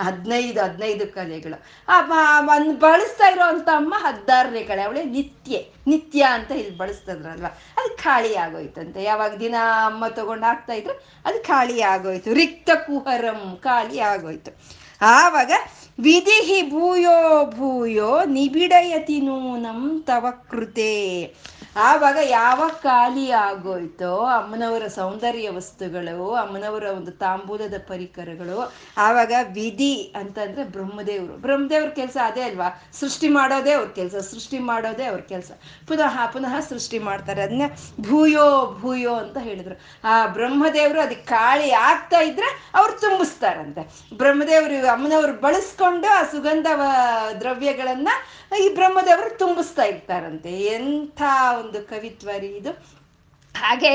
ಹದಿನೈದು 0.02 0.62
ಹದಿನೈದು 0.62 1.14
ಕಲೆಗಳು. 1.14 1.62
ಆ 1.88 2.40
ಒಂದು 2.40 2.76
ಬಳಸ್ತಾ 2.78 3.28
ಇರೋವಂಥ 3.28 3.68
ಅಮ್ಮ 3.68 3.94
ಹದ್ದಾರನೇ 3.98 4.62
ಕಳೆ 4.62 4.82
ಅವಳೆ 4.82 5.04
ನಿತ್ಯ 5.04 5.58
ನಿತ್ಯ 5.86 6.22
ಅಂತ 6.30 6.50
ಇಲ್ಲಿ 6.50 6.76
ಬಳಸ್ತದ್ರಲ್ವ? 6.76 7.46
ಅದು 7.76 7.96
ಖಾಲಿ 7.96 8.34
ಆಗೋಯ್ತಂತೆ. 8.34 9.02
ಯಾವಾಗ 9.02 9.36
ದಿನ 9.36 9.54
ಅಮ್ಮ 9.86 10.06
ತಗೊಂಡು 10.06 10.46
ಹಾಕ್ತಾ 10.46 10.72
ಇದ್ರು 10.72 11.04
ಅದು 11.24 11.42
ಖಾಲಿ 11.42 11.80
ಆಗೋಯ್ತು. 11.80 12.34
ರಿಕ್ತ 12.34 12.70
ಕುಹರಂ 12.86 13.58
ಖಾಲಿ 13.62 14.00
ಆಗೋಯ್ತು. 14.00 14.50
ಆವಾಗ 15.00 15.52
ವಿಧಿಹಿ 16.00 16.70
ಭೂಯೋ 16.70 17.50
ಭೂಯೋ 17.50 18.24
ನಿಬಿಡಯತಿ 18.24 19.20
ನೂನಂ 19.20 20.04
ತವ 20.06 20.26
ಕೃತೆ. 20.50 20.94
ಆವಾಗ 21.78 22.18
ಯಾವ 22.22 22.70
ಖಾಲಿ 22.82 23.30
ಆಗೋಯ್ತೋ 23.30 24.16
ಅಮ್ಮನವರ 24.16 24.86
ಸೌಂದರ್ಯ 24.86 25.50
ವಸ್ತುಗಳು, 25.50 26.34
ಅಮ್ಮನವರ 26.34 26.82
ಒಂದು 26.82 27.10
ತಾಂಬೂಲದ 27.10 27.74
ಪರಿಕರಗಳು, 27.88 28.72
ಆವಾಗ 28.96 29.32
ವಿಧಿ 29.52 30.14
ಅಂತಂದ್ರೆ 30.16 30.64
ಬ್ರಹ್ಮದೇವರು. 30.64 31.32
ಬ್ರಹ್ಮದೇವ್ರ 31.32 31.88
ಕೆಲಸ 31.88 32.16
ಅದೇ 32.24 32.42
ಅಲ್ವಾ? 32.42 32.82
ಸೃಷ್ಟಿ 33.00 33.28
ಮಾಡೋದೇ 33.28 33.72
ಅವ್ರ 33.72 33.88
ಕೆಲಸ, 33.88 34.14
ಸೃಷ್ಟಿ 34.14 34.58
ಮಾಡೋದೇ 34.58 35.04
ಅವ್ರ 35.04 35.20
ಕೆಲಸ. 35.20 35.50
ಪುನಃ 35.88 36.26
ಪುನಃ 36.26 36.60
ಸೃಷ್ಟಿ 36.60 36.98
ಮಾಡ್ತಾರೆ. 36.98 37.42
ಅದನ್ನ 37.42 37.62
ಭೂಯೋ 38.00 38.78
ಭೂಯೋ 38.80 39.14
ಅಂತ 39.14 39.38
ಹೇಳಿದ್ರು. 39.38 39.80
ಆ 40.04 40.26
ಬ್ರಹ್ಮದೇವರು 40.26 41.00
ಅದಕ್ಕೆ 41.00 41.26
ಖಾಲಿ 41.26 41.70
ಆಗ್ತಾ 41.70 42.18
ಇದ್ರೆ 42.18 42.70
ಅವ್ರು 42.74 43.00
ತುಂಬಿಸ್ತಾರಂತೆ. 43.00 44.16
ಬ್ರಹ್ಮದೇವರು, 44.16 44.86
ಅಮ್ಮನವ್ರು 44.86 45.32
ಬಳಸ್ಕೊಂಡು 45.32 46.18
ಆ 46.18 46.22
ಸುಗಂಧ 46.22 46.66
ದ್ರವ್ಯಗಳನ್ನ 47.40 48.08
ಈ 48.52 48.68
ಬ್ರಹ್ಮದೇವರು 48.74 49.38
ತುಂಬಿಸ್ತಾ 49.38 49.84
ಇರ್ತಾರಂತೆ. 49.84 50.50
ಎಂಥ 50.50 51.22
ಒಂದು 51.58 51.82
ಕವಿತ್ವ 51.82 52.30
ರೀ 52.38 52.46
ಇದು. 52.46 52.72
ಹಾಗೆ 53.54 53.92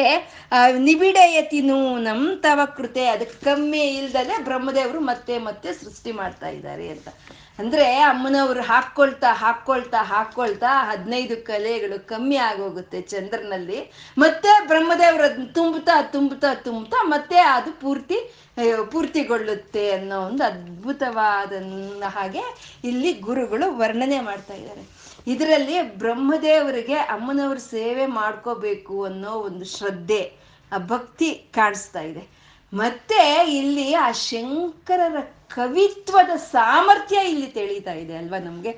ನಿಬಿಡಯತಿ 0.77 1.61
ನಮ್ 1.61 2.41
ತವ 2.43 2.59
ಕೃತೆ. 2.77 3.05
ಅದಕ್ಕೆ 3.05 3.45
ಕಮ್ಮಿ 3.45 3.79
ಇಲ್ದಲೆ 3.79 4.43
ಬ್ರಹ್ಮದೇವರು 4.43 4.99
ಮತ್ತೆ 4.99 5.37
ಮತ್ತೆ 5.37 5.73
ಸೃಷ್ಟಿ 5.73 6.11
ಮಾಡ್ತಾ 6.11 6.47
ಅಂತ. 6.47 7.07
ಅಂದ್ರೆ 7.61 7.87
ಅಮ್ಮನವ್ರು 8.01 8.61
ಹಾಕ್ಕೊಳ್ತಾ 8.61 9.29
ಹಾಕ್ಕೊಳ್ತಾ 9.33 9.99
ಹಾಕ್ಕೊಳ್ತಾ 10.11 10.71
ಹದಿನೈದು 10.89 11.35
ಕಲೆಗಳು 11.45 11.97
ಕಮ್ಮಿ 12.07 12.37
ಆಗೋಗುತ್ತೆ 12.49 12.99
ಚಂದ್ರನಲ್ಲಿ. 13.13 13.79
ಮತ್ತೆ 14.17 14.51
ಬ್ರಹ್ಮದೇವ್ರ 14.67 15.25
ತುಂಬುತ್ತಾ 15.53 15.95
ತುಂಬುತ್ತಾ 16.15 16.51
ತುಂಬುತ್ತಾ 16.67 16.99
ಮತ್ತೆ 17.05 17.39
ಅದು 17.55 17.71
ಪೂರ್ತಿ 17.81 18.19
ಪೂರ್ತಿಗೊಳ್ಳುತ್ತೆ 18.91 19.83
ಅನ್ನೋ 19.91 20.17
ಒಂದು 20.29 20.43
ಅದ್ಭುತವಾದ 20.43 21.51
ಹಾಗೆ 22.17 22.43
ಇಲ್ಲಿ 22.83 23.13
ಗುರುಗಳು 23.27 23.67
ವರ್ಣನೆ 23.77 24.19
ಮಾಡ್ತಾ 24.19 24.53
ಇದ್ದಾರೆ. 24.53 24.83
ಇದರಲ್ಲಿ 25.27 25.77
ಬ್ರಹ್ಮದೇವರಿಗೆ 26.01 26.97
ಅಮ್ಮನವ್ರ 27.15 27.57
ಸೇವೆ 27.71 28.05
ಮಾಡ್ಕೋಬೇಕು 28.19 28.95
ಅನ್ನೋ 29.03 29.33
ಒಂದು 29.47 29.65
ಶ್ರದ್ಧೆ, 29.75 30.21
ಆ 30.71 30.77
ಭಕ್ತಿ 30.93 31.29
ಕಾಣಿಸ್ತಾ 31.53 32.01
ಇದೆ. 32.01 32.23
ಮತ್ತೆ 32.73 33.51
ಇಲ್ಲಿ 33.53 33.93
ಆ 33.93 34.11
ಶಂಕರರ 34.11 35.15
ಕವಿತ್ವದ 35.55 36.35
ಸಾಮರ್ಥ್ಯ 36.35 37.29
ಇಲ್ಲಿ 37.29 37.47
ತಿಳಿತಾ 37.47 37.93
ಇದೆ 37.93 38.15
ಅಲ್ವಾ 38.15 38.39
ನಮ್ಗೆ? 38.39 38.71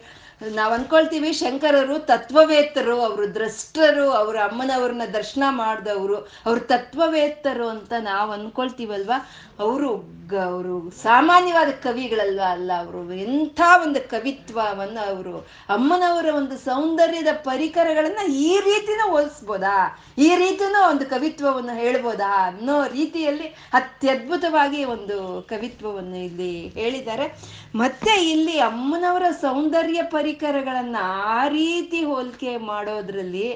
ನಾವ್ 0.51 0.73
ಅನ್ಕೊಳ್ತೀವಿ 0.73 1.33
ಶಂಕರರು 1.33 1.99
ತತ್ವವೇತ್ತರು, 1.99 3.01
ಅವರು 3.01 3.33
ದ್ರಷ್ಟರು, 3.33 4.11
ಅವ್ರ 4.11 4.37
ಅಮ್ಮನವ್ರನ್ನ 4.43 5.01
ದರ್ಶನ 5.13 5.43
ಮಾಡಿದವರು, 5.49 6.15
ಅವ್ರು 6.45 6.61
ತತ್ವವೇತ್ತರು 6.61 7.69
ಅಂತ 7.69 7.93
ನಾವು 7.99 8.31
ಅನ್ಕೊಳ್ತೀವಲ್ವಾ? 8.31 9.29
ಅವರು 9.59 10.23
ಅವರು 10.43 10.89
ಸಾಮಾನ್ಯವಾದ 10.89 11.67
ಕವಿಗಳಲ್ವಾ 11.83 12.51
ಅಲ್ಲ, 12.51 12.71
ಅವರು 12.79 13.13
ಎಂಥ 13.13 13.61
ಒಂದು 13.85 14.09
ಕವಿತ್ವವನ್ನು 14.09 15.07
ಅವರು 15.07 15.47
ಅಮ್ಮನವರ 15.69 16.25
ಒಂದು 16.35 16.57
ಸೌಂದರ್ಯದ 16.57 17.27
ಪರಿಕರಗಳನ್ನ 17.33 18.33
ಈ 18.33 18.59
ರೀತಿನೂ 18.59 19.09
ಹೋಲಿಸ್ಬೋದಾ 19.09 19.99
ಈ 20.17 20.35
ರೀತಿನೂ 20.35 20.89
ಒಂದು 20.89 21.05
ಕವಿತ್ವವನ್ನು 21.05 21.75
ಹೇಳ್ಬೋದಾ 21.75 22.45
ಅನ್ನೋ 22.45 22.87
ರೀತಿಯಲ್ಲಿ 22.87 23.47
ಅತ್ಯದ್ಭುತವಾಗಿ 23.73 24.83
ಒಂದು 24.83 25.45
ಕವಿತ್ವವನ್ನು 25.49 26.17
ಇಲ್ಲಿ 26.17 26.67
ಹೇಳಿದ್ದಾರೆ. 26.67 27.27
ಮತ್ತೆ 27.75 28.23
ಇಲ್ಲಿ 28.31 28.59
ಅಮ್ಮನವರ 28.59 29.23
ಸೌಂದರ್ಯ 29.41 30.03
ಪರಿಕರಗಳನ್ನ 30.33 30.95
ಆ 31.25 31.47
ರೀತಿ 31.47 32.03
ಹೋಲಿಕೆ 32.03 32.57
ಮಾಡೋದ್ರಲ್ಲಿ 32.57 33.53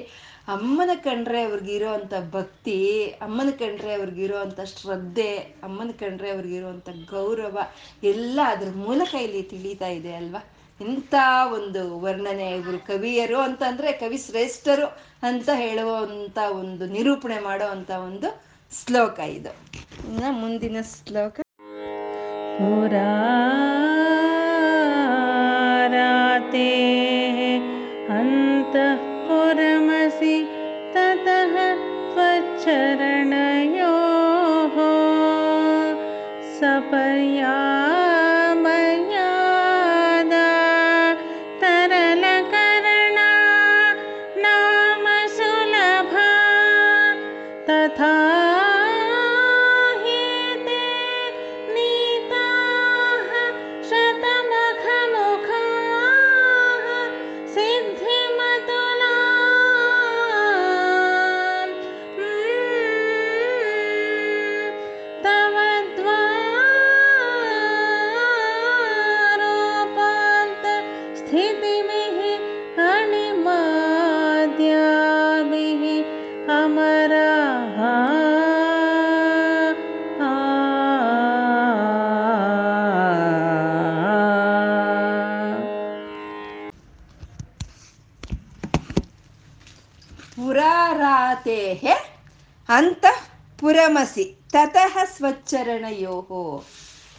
ಅಮ್ಮನ 0.48 0.90
ಕಂಡ್ರೆ 0.94 1.42
ಅವ್ರಿಗಿರೋ 1.42 1.88
ಅಂಥ 1.88 2.12
ಭಕ್ತಿ, 2.30 3.06
ಅಮ್ಮನ 3.06 3.50
ಕಂಡ್ರೆ 3.50 3.94
ಅವ್ರಿಗಿರೋ 3.94 4.36
ಅಂಥ 4.36 4.60
ಶ್ರದ್ಧೆ, 4.60 5.36
ಅಮ್ಮನ 5.36 5.90
ಕಂಡ್ರೆ 5.90 6.30
ಅವ್ರಿಗಿರುವಂಥ 6.30 6.88
ಗೌರವ 7.10 7.58
ಎಲ್ಲ 8.02 8.40
ಅದ್ರ 8.44 8.68
ಮೂಲಕ 8.76 9.14
ಇಲ್ಲಿ 9.14 9.42
ತಿಳಿತಾ 9.42 9.86
ಇದೆ 9.86 10.12
ಅಲ್ವಾ? 10.12 10.44
ಇಂಥ 10.80 11.14
ಒಂದು 11.54 12.00
ವರ್ಣನೆ 12.00 12.50
ಇವರು 12.50 12.86
ಕವಿಯರು 12.86 13.38
ಅಂತಂದ್ರೆ 13.38 13.92
ಕವಿ 13.92 14.18
ಶ್ರೇಷ್ಠರು 14.18 14.86
ಅಂತ 15.22 15.48
ಹೇಳುವಂತ 15.54 16.38
ಒಂದು 16.38 16.86
ನಿರೂಪಣೆ 16.86 17.38
ಮಾಡೋ 17.38 17.66
ಅಂತ 17.66 17.90
ಒಂದು 17.90 18.40
ಶ್ಲೋಕ 18.84 19.18
ಇದು. 19.18 19.50
ಇನ್ನ 20.08 20.24
ಮುಂದಿನ 20.30 20.76
ಶ್ಲೋಕ. 20.80 21.40
ಪುರಾ 22.58 23.24
थे 26.58 26.97
ಪುರಮಸಿ. 93.68 94.46
ತತಃ 94.52 95.04
ಸ್ವಚ್ಚರಣಯೋಹೋ. 95.04 96.64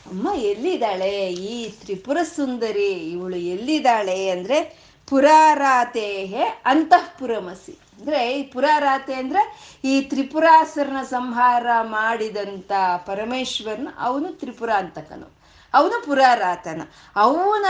ಅಮ್ಮ 0.05 0.29
ಎಲ್ಲಿದ್ದಾಳೆ? 0.35 1.33
ಈ 1.33 1.69
ತ್ರಿಪುರ 1.69 2.17
ಸುಂದರಿ 2.35 2.91
ಇವಳು 2.91 3.35
ಎಲ್ಲಿದ್ದಾಳೆ 3.35 4.29
ಅಂದ್ರೆ 4.29 4.83
ಪುರಾರಾತೇಹೆ 5.09 6.43
ಅಂತಃಪುರಮಸಿ. 6.65 7.71
ಅಂದ್ರೆ 7.71 8.39
ಈ 8.39 8.43
ಪುರಾರಾತೆ 8.43 9.13
ಅಂದ್ರೆ 9.13 9.71
ಈ 9.83 10.01
ತ್ರಿಪುರಾಸರನ 10.01 11.03
ಸಂಹಾರ 11.03 11.67
ಮಾಡಿದಂತ 11.81 12.71
ಪರಮೇಶ್ವರನ 13.05 13.87
ಅವನು 13.99 14.27
ತ್ರಿಪುರ 14.27 14.69
ಅಂತಕನು. 14.69 15.31
ಅವನು 15.73 16.05
ಪುರಾರಾತನ. 16.05 16.81
ಅವನ 17.15 17.65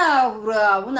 ಅವನ 0.73 0.99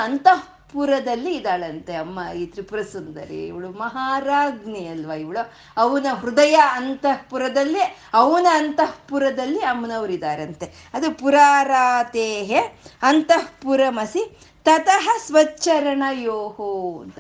ಅಂತಃಪುರದಲ್ಲಿ 0.70 1.36
ಇದ್ದಾಳಂತೆ 1.36 1.96
ಅಮ್ಮ 1.96 2.20
ಈ 2.36 2.46
ತ್ರಿಪುರ 2.46 2.82
ಸುಂದರಿ. 2.82 3.48
ಇವಳು 3.48 3.70
ಮಹಾರಾಜ್ಞಿ 3.72 4.88
ಅಲ್ವಾ 4.88 5.14
ಇವಳು? 5.14 5.52
ಅವನ 5.78 6.06
ಹೃದಯ 6.14 6.56
ಅಂತಃಪುರದಲ್ಲಿ, 6.72 7.80
ಅವನ 8.14 8.48
ಅಂತಃಪುರದಲ್ಲಿ 8.52 9.60
ಅಮ್ಮನವರಿದ್ದಾರಂತೆ. 9.60 10.90
ಅದು 10.94 11.20
ಪುರಾರಾತೇಹೆ 11.20 12.60
ಅಂತಃಪುರಮಸಿ 13.02 14.38
ತತಃ 14.64 15.10
ಸ್ವಚ್ಚರಣಯೋಹೋ 15.26 17.00
ಅಂತ. 17.02 17.20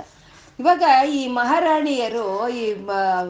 ಇವಾಗ 0.59 0.83
ಈ 1.09 1.27
ಮಹಾರಾಣಿಯರು 1.27 2.49
ಈ 2.49 2.73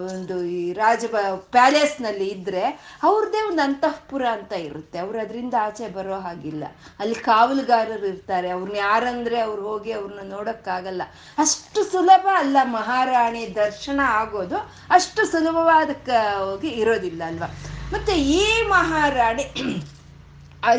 ಒಂದು 0.08 0.44
ಈ 0.44 0.74
ರಾಜ 0.74 1.06
ಪ್ಯಾಲೇಸ್ನಲ್ಲಿ 1.52 2.28
ಇದ್ರೆ 2.28 2.64
ಅವ್ರದ್ದೇ 3.04 3.48
ಒಂದು 3.48 3.62
ಅಂತಃಪುರ 3.62 4.26
ಅಂತ 4.26 4.54
ಇರುತ್ತೆ. 4.54 5.00
ಅವ್ರು 5.00 5.20
ಅದರಿಂದ 5.20 5.54
ಆಚೆ 5.62 5.88
ಬರೋ 5.88 6.20
ಹಾಗಿಲ್ಲ. 6.20 6.64
ಅಲ್ಲಿ 7.00 7.16
ಕಾವಲುಗಾರರು 7.16 8.06
ಇರ್ತಾರೆ. 8.06 8.50
ಅವ್ರನ್ನ 8.50 8.76
ಯಾರಂದ್ರೆ 8.76 9.40
ಅವ್ರು 9.40 9.62
ಹೋಗಿ 9.62 9.92
ಅವ್ರನ್ನ 9.92 10.32
ನೋಡೋಕ್ಕಾಗಲ್ಲ. 10.32 11.02
ಅಷ್ಟು 11.38 11.84
ಸುಲಭ 11.84 12.28
ಅಲ್ಲ 12.36 12.58
ಮಹಾರಾಣಿ 12.64 13.56
ದರ್ಶನ 13.56 14.00
ಆಗೋದು. 14.04 14.58
ಅಷ್ಟು 14.90 15.26
ಸುಲಭವಾದ 15.26 15.90
ಹೋಗಿ 16.38 16.68
ಇರೋದಿಲ್ಲ 16.68 17.24
ಅಲ್ವಾ? 17.24 17.48
ಮತ್ತೆ 17.94 18.12
ಈ 18.20 18.62
ಮಹಾರಾಣಿ 18.68 19.44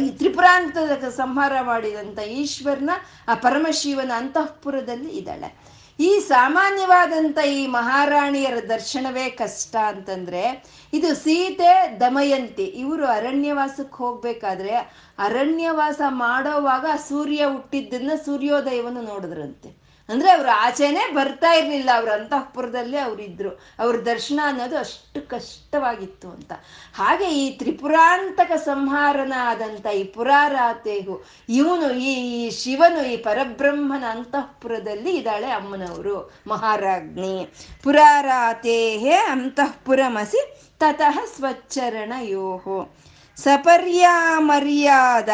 ಈ 0.06 0.10
ತ್ರಿಪುರಾಂತದ 0.10 1.08
ಸಂಹಾರ 1.08 1.52
ಮಾಡಿದಂಥ 1.60 2.18
ಈಶ್ವರನ 2.18 2.90
ಆ 3.28 3.34
ಪರಮಶಿವನ 3.34 4.12
ಅಂತಃಪುರದಲ್ಲಿ 4.16 5.10
ಇದ್ದಾಳೆ. 5.10 5.69
ಈ 6.00 6.20
ಸಾಮಾನ್ಯವಾದಂಥ 6.20 7.38
ಈ 7.38 7.66
ಮಹಾರಾಣಿಯರ 7.66 8.58
ದರ್ಶನವೇ 8.68 9.30
ಕಷ್ಟ 9.30 9.76
ಅಂತಂದ್ರೆ, 9.76 10.64
ಇದು 10.92 11.14
ಸೀತೆ 11.14 11.96
ದಮಯಂತಿ, 12.00 12.64
ಇವರು 12.64 13.06
ಅರಣ್ಯವಾಸಕ್ಕೆ 13.06 13.96
ಹೋಗ್ಬೇಕಾದ್ರೆ 13.96 14.74
ಅರಣ್ಯವಾಸ 15.18 16.00
ಮಾಡೋವಾಗ 16.08 16.86
ಸೂರ್ಯ 17.08 17.46
ಹುಟ್ಟಿದ್ದನ್ನ 17.46 18.10
ಸೂರ್ಯೋದಯವನ್ನು 18.24 19.02
ನೋಡಿದ್ರಂತೆ. 19.02 19.79
ಅಂದ್ರೆ 20.12 20.30
ಅವ್ರು 20.36 20.50
ಆಚೆನೆ 20.64 21.02
ಬರ್ತಾ 21.16 21.50
ಇರ್ಲಿಲ್ಲ, 21.58 21.90
ಅವ್ರ 21.98 22.10
ಅಂತಃಪುರದಲ್ಲೇ 22.18 22.98
ಅವರಿದ್ರು 23.06 23.50
ಅವ್ರ 23.82 23.94
ದರ್ಶನ 24.10 24.40
ಅನ್ನೋದು 24.50 24.76
ಅಷ್ಟು 24.84 25.20
ಕಷ್ಟವಾಗಿತ್ತು 25.32 26.28
ಅಂತ. 26.36 26.52
ಹಾಗೆ 27.00 27.28
ಈ 27.40 27.44
ತ್ರಿಪುರಾಂತಕ 27.58 28.52
ಸಂಹಾರನ 28.64 29.34
ಆದಂತ 29.50 29.86
ಈ 30.00 30.02
ಪುರಾರಾತೇಹು 30.16 31.16
ಇವನು 31.48 31.88
ಈ 32.10 32.14
ಶಿವನು, 32.60 33.02
ಈ 33.12 33.16
ಪರಬ್ರಹ್ಮನ 33.28 34.04
ಅಂತಃಪುರದಲ್ಲಿ 34.16 35.14
ಇದ್ದಾಳೆ 35.16 35.50
ಅಮ್ಮನವರು, 35.58 36.16
ಮಹಾರಾಜ್ಞಿ. 36.52 37.36
ಪುರಾರಾತೇಹೇ 37.84 39.16
ಅಂತಃಪುರಮಸಿ 39.34 40.42
ತತಃ 40.82 41.16
ಸ್ವಚ್ಚರಣಯೋಹೋ 41.36 42.78
ಸಪರ್ಯಾಮರ್ಯಾದ 43.38 45.28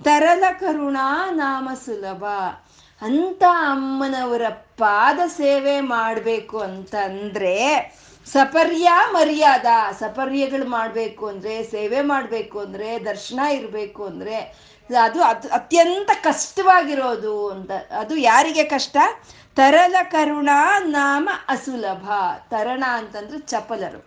ತರಲ 0.00 0.44
ಕರುಣಾ 0.60 1.06
ನಾಮ 1.32 1.68
ಸುಲಭ. 1.84 2.24
ಅಂತ 3.02 3.42
ಅಮ್ಮನವರ 3.50 4.42
ಪಾದ 4.78 5.18
ಸೇವೆ 5.26 5.80
ಮಾಡಬೇಕು 5.80 6.58
ಅಂತಂದ್ರೆ 6.58 7.68
ಸಪರ್ಯ 8.26 8.92
ಮರ್ಯಾದ, 9.12 9.66
ಸಪರ್ಯಗಳು 9.98 10.68
ಮಾಡಬೇಕು 10.68 11.26
ಅಂದ್ರೆ, 11.26 11.62
ಸೇವೆ 11.62 12.00
ಮಾಡಬೇಕು 12.00 12.60
ಅಂದ್ರೆ, 12.60 13.04
ದರ್ಶನ 13.04 13.40
ಇರಬೇಕು 13.40 14.04
ಅಂದ್ರೆ 14.04 14.68
ಅದು 15.02 15.22
ಅದು 15.22 15.48
ಅತ್ಯಂತ 15.48 16.10
ಕಷ್ಟವಾಗಿರೋದು 16.24 17.48
ಅಂತ. 17.48 17.70
ಅದು 17.98 18.16
ಯಾರಿಗೆ 18.16 18.64
ಕಷ್ಟ? 18.64 18.96
ತರಲ 19.56 19.96
ಕರುಣ 20.10 20.48
ನಾಮ 20.78 21.28
ಅಸುಲಭ. 21.48 22.10
ತರಣ 22.50 22.84
ಅಂತಂದ್ರೆ 22.88 23.38
ಚಪಲರು. 23.38 23.98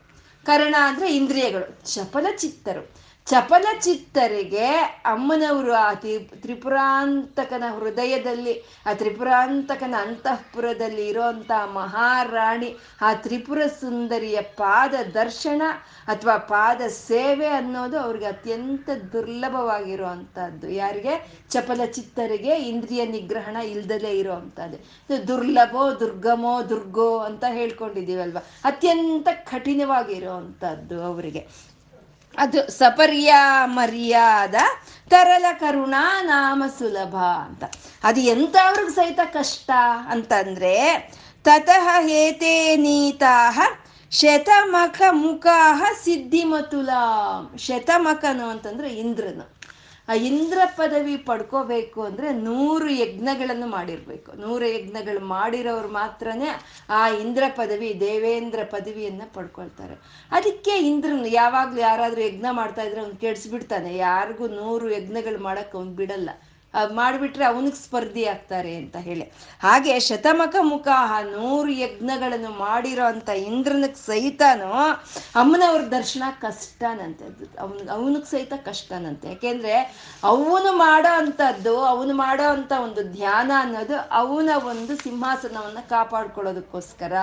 ಕರುಣ 0.46 0.76
ಅಂದ್ರೆ 0.80 1.16
ಇಂದ್ರಿಯಗಳು. 1.16 1.96
ಚಪಲ 1.96 2.26
ಚಿತ್ತರು 2.38 3.01
ಚಪಲ 3.32 3.68
ಚಿತ್ತರಿಗೆ 3.80 4.66
ಅಮ್ಮನವರು 5.06 5.74
ಆ 5.74 5.94
ತ್ರಿಪುರಾಂತಕನ 5.94 7.64
ಹೃದಯದಲ್ಲಿ, 7.80 8.64
ಆ 8.86 8.94
ತ್ರಿಪುರಾಂತಕನ 8.94 9.96
ಅಂತಃಪುರದಲ್ಲಿ 10.02 11.08
ಇರೋಂಥ 11.08 11.52
ಮಹಾರಾಣಿ, 11.74 12.78
ಆ 13.02 13.14
ತ್ರಿಪುರ 13.14 13.60
ಸುಂದರಿಯ 13.80 14.42
ಪಾದ 14.42 14.94
ದರ್ಶನ 15.14 15.62
ಅಥವಾ 16.08 16.38
ಪಾದ 16.38 16.82
ಸೇವೆ 16.88 17.48
ಅನ್ನೋದು 17.48 18.00
ಅವ್ರಿಗೆ 18.00 18.26
ಅತ್ಯಂತ 18.26 18.90
ದುರ್ಲಭವಾಗಿರುವಂಥದ್ದು 19.14 20.70
ಯಾರಿಗೆ? 20.70 21.46
ಚಪಲಚಿತ್ತರಿಗೆ 21.50 22.56
ಇಂದ್ರಿಯ 22.56 23.06
ನಿಗ್ರಹಣ 23.06 23.56
ಇಲ್ದಲೇ 23.56 24.12
ಇರೋವಂಥದ್ದು 24.12 25.28
ದುರ್ಲಭೋ, 25.28 26.00
ದುರ್ಗಮೋ, 26.00 26.62
ದುರ್ಗೋ 26.70 27.18
ಅಂತ 27.18 27.44
ಹೇಳ್ಕೊಂಡಿದ್ದೀವಲ್ವ? 27.50 28.38
ಅತ್ಯಂತ 28.64 29.28
ಕಠಿಣವಾಗಿರುವಂಥದ್ದು 29.34 31.04
ಅವರಿಗೆ. 31.04 31.71
ಅದು 32.38 32.72
ಸಪರ್ಯ 32.72 33.36
ಮರ್ಯಾದ, 33.64 34.56
ತರಲ 35.10 35.46
ಕರುಣಾ 35.60 36.22
ನಾಮ 36.22 36.64
ಸುಲಭ 36.80 37.16
ಅಂತ. 37.16 37.64
ಅದು 38.04 38.22
ಎಂಥವ್ರಿಗೆ 38.22 38.90
ಸಹಿತ 38.90 39.20
ಕಷ್ಟ 39.26 39.72
ಅಂತಂದ್ರೆ, 40.10 41.12
ತತಃ 41.44 42.02
ಹೇತೇ 42.02 42.76
ನೀತಾಹ, 42.76 43.60
ಶತಮಖ 44.12 45.02
ಮುಖಾಹ 45.12 45.84
ಸಿದ್ಧಿಮತುಲಾಂ. 46.04 47.58
ಶತಮಖನು 47.58 48.50
ಅಂತಂದ್ರೆ 48.50 48.90
ಇಂದ್ರನು. 48.90 49.61
ಆ 50.08 50.14
ಇಂದ್ರ 50.14 50.58
ಪದವಿ 50.66 51.18
ಪಡ್ಕೋಬೇಕು 51.18 52.04
ಅಂದ್ರೆ 52.04 52.34
ನೂರು 52.34 52.90
ಯಜ್ಞಗಳನ್ನು 52.90 53.68
ಮಾಡಿರ್ಬೇಕು. 53.68 54.34
ನೂರು 54.34 54.66
ಯಜ್ಞಗಳು 54.66 55.26
ಮಾಡಿರೋರು 55.26 55.88
ಮಾತ್ರನೇ 55.88 56.48
ಆ 56.90 57.10
ಇಂದ್ರ 57.10 57.44
ಪದವಿ, 57.56 58.00
ದೇವೇಂದ್ರ 58.00 58.60
ಪದವಿಯನ್ನ 58.64 59.22
ಪಡ್ಕೊಳ್ತಾರೆ. 59.34 59.96
ಅದಕ್ಕೆ 60.32 60.72
ಇಂದ್ರನು 60.72 61.26
ಯಾವಾಗ್ಲೂ 61.26 61.80
ಯಾರಾದ್ರೂ 61.80 62.22
ಯಜ್ಞ 62.22 62.46
ಮಾಡ್ತಾ 62.52 62.82
ಇದ್ರೆ 62.82 63.02
ಅವ್ನು 63.02 63.16
ಕೆಡ್ಸ್ಬಿಡ್ತಾನೆ. 63.16 63.98
ಯಾರಿಗೂ 63.98 64.48
ನೂರು 64.48 64.92
ಯಜ್ಞಗಳು 64.92 65.44
ಮಾಡಕ್ 65.44 65.76
ಅವ್ನು 65.76 65.92
ಬಿಡಲ್ಲ. 65.92 66.30
ಮಾಡಿಬಿಟ್ರೆ 66.74 67.46
ಅವನಿಗೆ 67.46 67.76
ಸ್ಪರ್ಧಿ 67.76 68.26
ಆಗ್ತಾರೆ 68.26 68.76
ಅಂತ 68.76 68.96
ಹೇಳಿ. 68.96 69.26
ಹಾಗೆ 69.62 70.00
ಶತಮಕ 70.00 70.56
ಮುಖ 70.62 70.88
ನೂರು 71.22 71.72
ಯಜ್ಞಗಳನ್ನು 71.72 72.52
ಮಾಡಿರೋ 72.60 73.06
ಅಂತ 73.06 73.30
ಇಂದ್ರನಿಗೆ 73.30 74.06
ಸಹಿತನೂ 74.06 74.72
ಅಮ್ಮನವ್ರ 75.36 75.82
ದರ್ಶನ 75.82 76.24
ಕಷ್ಟನಂತೆ 76.42 77.26
ಅವನ್, 77.60 77.90
ಅವನಿಗೆ 77.90 78.32
ಸಹಿತ 78.32 78.54
ಕಷ್ಟನಂತೆ. 78.66 79.28
ಯಾಕೆಂದ್ರೆ 79.28 79.76
ಅವನು 80.24 80.72
ಮಾಡೋ 80.78 81.14
ಅಂಥದ್ದು, 81.18 81.82
ಅವನು 81.84 82.14
ಮಾಡೋ 82.14 82.48
ಅಂಥ 82.50 82.72
ಒಂದು 82.84 83.04
ಧ್ಯಾನ 83.04 83.52
ಅನ್ನೋದು 83.60 83.98
ಅವನ 84.12 84.50
ಒಂದು 84.64 84.96
ಸಿಂಹಾಸನವನ್ನ 84.98 85.78
ಕಾಪಾಡ್ಕೊಳ್ಳೋದಕ್ಕೋಸ್ಕರ, 85.90 87.14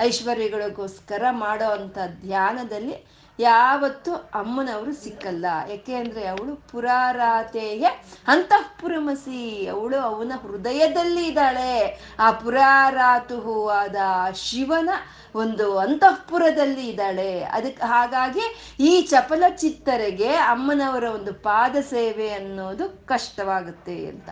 ಐಶ್ವರ್ಯಗಳಿಗೋಸ್ಕರ 0.00 1.24
ಮಾಡೋ 1.30 1.70
ಅಂಥ 1.70 1.98
ಧ್ಯಾನದಲ್ಲಿ 2.20 3.21
ಯಾವತ್ತು 3.38 4.14
ಅಮ್ಮನವರು 4.14 4.92
ಸಿಕ್ಕಲ್ಲ. 4.92 5.46
ಯಾಕೆ 5.68 5.94
ಅಂದ್ರೆ 5.94 6.26
ಅವಳು 6.26 6.68
ಪುರಾರಾತೆಯ. 6.68 7.86
ಅಂತಃಪುರಮಸಿ. 8.26 9.66
ಅವಳು 9.66 9.98
ಅವನ 9.98 10.32
ಹೃದಯದಲ್ಲಿ 10.42 11.26
ಇದ್ದಾಳೆ. 11.26 12.00
ಆ 12.18 12.30
ಪುರಾರಾತು 12.30 13.68
ಆದ 13.68 13.96
ಶಿವನ 14.34 14.90
ಒಂದು 15.34 15.78
ಅಂತಃಪುರದಲ್ಲಿ 15.78 16.88
ಇದ್ದಾಳೆ. 16.88 17.44
ಅದಕ್ಕೆ 17.44 17.86
ಹಾಗಾಗಿ 17.86 18.74
ಈ 18.80 19.02
ಚಪಲ 19.02 19.44
ಚಿತ್ತರಿಗೆ 19.56 20.28
ಅಮ್ಮನವರ 20.28 21.04
ಒಂದು 21.04 21.34
ಪಾದ 21.34 21.76
ಸೇವೆ 21.76 22.30
ಅನ್ನೋದು 22.30 23.06
ಕಷ್ಟವಾಗುತ್ತೆ 23.06 24.06
ಅಂತ. 24.06 24.28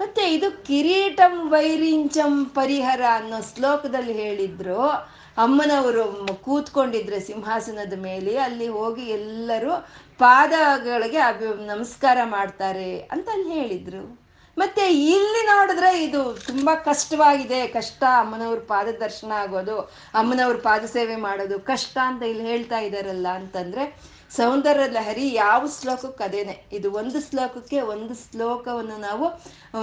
ಮತ್ತೆ 0.00 0.32
ಇದು 0.34 0.64
ಕಿರೀಟಂ 0.64 1.50
ವೈರಿಂಚಂ 1.50 2.44
ಪರಿಹರ 2.44 3.00
ಅನ್ನೋ 3.12 3.36
ಶ್ಲೋಕದಲ್ಲಿ 3.40 4.12
ಹೇಳಿದ್ರು. 4.12 5.12
ಅಮ್ಮನವರು 5.38 6.34
ಕೂತ್ಕೊಂಡಿದ್ರೆ 6.34 7.20
ಸಿಂಹಾಸನದ 7.20 8.00
ಮೇಲೆ, 8.00 8.38
ಅಲ್ಲಿ 8.38 8.68
ಹೋಗಿ 8.68 9.02
ಎಲ್ಲರೂ 9.02 9.88
ಪಾದಗಳಿಗೆ 10.18 11.18
ಅಭಿ 11.18 11.66
ನಮಸ್ಕಾರ 11.66 12.18
ಮಾಡ್ತಾರೆ 12.24 12.98
ಅಂತ 12.98 13.28
ಅಲ್ಲಿ 13.28 13.52
ಹೇಳಿದ್ರು. 13.52 14.22
ಮತ್ತೆ 14.58 14.86
ಇಲ್ಲಿ 14.86 15.46
ನೋಡಿದ್ರೆ 15.46 16.04
ಇದು 16.04 16.34
ತುಂಬಾ 16.46 16.74
ಕಷ್ಟವಾಗಿದೆ. 16.74 17.66
ಕಷ್ಟ, 17.66 18.04
ಅಮ್ಮನವ್ರ 18.18 18.58
ಪಾದ 18.58 18.88
ದರ್ಶನ 18.88 19.32
ಆಗೋದು, 19.32 19.80
ಅಮ್ಮನವ್ರ 20.14 20.56
ಪಾದ 20.56 20.84
ಸೇವೆ 20.84 21.16
ಮಾಡೋದು 21.16 21.60
ಕಷ್ಟ 21.60 21.98
ಅಂತ 22.02 22.22
ಇಲ್ಲಿ 22.22 22.44
ಹೇಳ್ತಾ 22.44 22.78
ಇದಾರಲ್ಲ 22.78 23.28
ಅಂತಂದ್ರೆ, 23.28 24.00
ಸೌಂದರ್ಯ 24.30 24.88
ಲಹರಿ 24.88 25.34
ಯಾವ 25.34 25.68
ಶ್ಲೋಕಕ್ಕೆ 25.80 26.24
ಅದೇನೆ. 26.24 26.64
ಇದು 26.72 26.92
ಒಂದು 26.92 27.30
ಶ್ಲೋಕಕ್ಕೆ 27.30 27.80
ಒಂದು 27.80 28.14
ಶ್ಲೋಕವನ್ನು 28.14 28.96
ನಾವು 28.96 29.24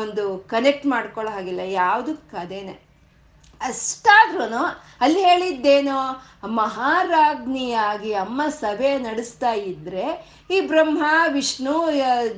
ಒಂದು 0.02 0.38
ಕನೆಕ್ಟ್ 0.38 0.86
ಮಾಡ್ಕೊಳ್ಳೋ 0.86 1.32
ಹಾಗಿಲ್ಲ. 1.32 1.60
ಯಾವುದಕ್ಕೆ 1.60 2.38
ಅದೇನೆ. 2.38 2.89
ಅಷ್ಟಾದ್ರೂ 3.62 4.56
ಅಲ್ಲಿ 5.02 5.20
ಹೇಳಿದ್ದೇನೋ, 5.20 6.24
ಮಹಾರಾಜ್ಞಿಯಾಗಿ 6.48 8.14
ಅಮ್ಮ 8.14 8.42
ಸಭೆ 8.50 8.98
ನಡೆಸ್ತಾ 8.98 9.52
ಇದ್ರೆ 9.52 10.36
ಈ 10.50 10.62
ಬ್ರಹ್ಮ, 10.62 11.04
ವಿಷ್ಣು 11.34 11.90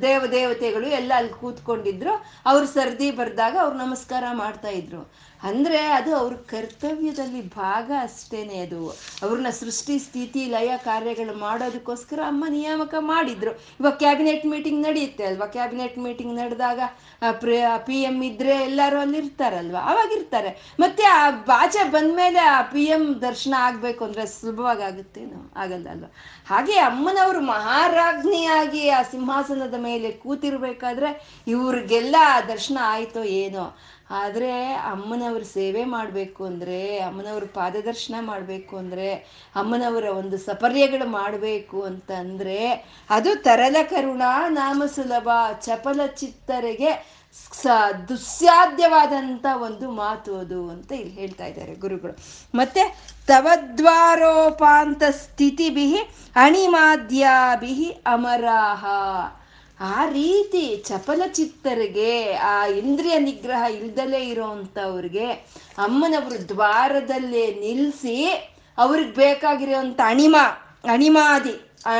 ದೇವ, 0.01 0.26
ದೇವತೆಗಳು 0.26 0.88
ಎಲ್ಲ 0.88 1.11
ಅಲ್ಲಿ 1.15 1.34
ಕೂತ್ಕೊಂಡಿದ್ರು. 1.34 2.26
ಅವ್ರು 2.45 2.67
ಸರ್ದಿ 2.67 3.11
ಬರ್ದಾಗ 3.11 3.57
ಅವ್ರು 3.61 3.78
ನಮಸ್ಕಾರ 3.78 4.24
ಮಾಡ್ತಾ 4.34 4.67
ಇದ್ರು. 4.67 5.11
ಅಂದ್ರೆ 5.43 5.79
ಅದು 5.91 6.11
ಅವ್ರ 6.15 6.33
ಕರ್ತವ್ಯದಲ್ಲಿ 6.49 7.41
ಭಾಗ 7.55 7.91
ಅಷ್ಟೇನೆ 8.01 8.57
ಅದು. 8.59 8.81
ಅವ್ರನ್ನ 9.23 9.49
ಸೃಷ್ಟಿ, 9.59 9.95
ಸ್ಥಿತಿ, 9.99 10.41
ಲಯ 10.45 10.71
ಕಾರ್ಯಗಳು 10.85 11.33
ಮಾಡೋದಕ್ಕೋಸ್ಕರ 11.39 12.19
ಅಮ್ಮ 12.27 12.45
ನಿಯಾಮಕ 12.49 12.93
ಮಾಡಿದ್ರು. 12.99 13.51
ಇವಾಗ 13.79 13.93
ಕ್ಯಾಬಿನೆಟ್ 13.93 14.45
ಮೀಟಿಂಗ್ 14.45 14.81
ನಡೆಯುತ್ತೆ 14.87 15.23
ಅಲ್ವಾ? 15.23 15.47
ಕ್ಯಾಬಿನೆಟ್ 15.47 15.97
ಮೀಟಿಂಗ್ 15.97 16.35
ನಡೆದಾಗ 16.35 16.79
ಪಿ 17.85 17.97
ಎಂ 18.01 18.17
ಇದ್ರೆ 18.23 18.55
ಎಲ್ಲರೂ 18.63 18.99
ಅಲ್ಲಿ 18.99 19.17
ಇರ್ತಾರಲ್ವಾ 19.17 19.81
ಅವಾಗ 19.91 20.11
ಇರ್ತಾರೆ 20.17 20.51
ಮತ್ತೆ 20.79 21.03
ಆ 21.03 21.21
ಬಾಚೆ 21.45 21.83
ಬಂದ್ಮೇಲೆ 21.91 22.39
ಆ 22.39 22.61
ಪಿ 22.73 22.83
ಎಂ 22.95 23.03
ದರ್ಶನ 23.21 23.53
ಆಗ್ಬೇಕು 23.59 24.01
ಅಂದ್ರೆ 24.05 24.25
ಸುಲಭವಾಗಿ 24.25 24.83
ಆಗುತ್ತೇನೋ 24.83 25.39
ಆಗಲ್ಲ 25.57 25.87
ಅಲ್ವಾ? 25.89 26.09
ಹಾಗೆ 26.47 26.75
ಅಮ್ಮನವರು 26.89 27.41
ಮಹಾರಾಜ್ಞಿಯಾಗಿ 27.53 28.83
ಆ 28.89 29.01
ಸಿಂಹಾಸನದ 29.11 29.77
ಮೇಲೆ 29.79 30.11
ಕೂತಿರ್ಬೇಕಾದ್ರೆ 30.23 31.09
ಇವ್ರಿಗೆಲ್ಲ 31.47 32.15
ದರ್ಶನ 32.47 32.77
ಆಯ್ತೋ 32.93 33.23
ಏನೋ? 33.43 33.65
ಆದರೆ 34.20 34.51
ಅಮ್ಮನವ್ರ 34.91 35.43
ಸೇವೆ 35.53 35.84
ಮಾಡಬೇಕು 35.86 36.41
ಅಂದರೆ, 36.45 36.80
ಅಮ್ಮನವ್ರ 36.99 37.45
ಪಾದದರ್ಶನ 37.53 38.16
ಮಾಡಬೇಕು 38.22 38.74
ಅಂದರೆ, 38.78 39.07
ಅಮ್ಮನವರ 39.55 40.05
ಒಂದು 40.22 40.38
ಸಪರ್ಯಗಳು 40.49 41.07
ಮಾಡಬೇಕು 41.20 41.80
ಅಂತ 41.82 42.12
ಅಂದರೆ 42.22 42.59
ಅದು 43.09 43.34
ತರಲ 43.43 43.78
ಕರುಣ 43.89 44.24
ನಾಮ 44.51 44.82
ಸುಲಭ 44.95 45.30
ಚಪಲ 45.68 45.99
ಚಿತ್ತರಿಗೆ 46.22 46.91
ಸ 47.53 47.66
ದುಸ್ಸಾಧ್ಯವಾದಂಥ 48.09 49.45
ಒಂದು 49.68 49.88
ಮಾತು 49.99 50.32
ಅದು 50.39 50.57
ಅಂತ 50.70 50.89
ಇಲ್ಲಿ 50.91 51.14
ಹೇಳ್ತಾ 51.14 51.45
ಇದ್ದಾರೆ 51.45 51.74
ಗುರುಗಳು. 51.76 52.14
ಮತ್ತೆ 52.53 52.84
ತವದ್ವಾರೋಪಾಂತ 53.28 55.03
ಅಣಿ 55.41 55.88
ಅಣಿಮಾದ್ಯಾಭಿ 56.36 57.76
ಅಮರಾಹ. 58.07 58.84
ಆ 59.84 60.05
ರೀತಿ 60.05 60.84
ಚಪಲ 60.88 61.21
ಚಿತ್ತರಿಗೆ 61.34 62.34
ಆ 62.34 62.65
ಇಂದ್ರಿಯ 62.65 63.19
ನಿಗ್ರಹ 63.19 63.63
ಇಲ್ದಲೇ 63.71 64.19
ಇರೋವಂಥವ್ರಿಗೆ 64.29 65.27
ಅಮ್ಮನವರು 65.77 66.49
ದ್ವಾರದಲ್ಲೇ 66.49 67.45
ನಿಲ್ಲಿಸಿ 67.59 68.17
ಅವ್ರಿಗೆ 68.77 69.11
ಬೇಕಾಗಿರೋಂಥ 69.11 69.99
ಅಣಿಮ, 70.03 70.36
ಅಣಿಮಾದಿ 70.91 71.55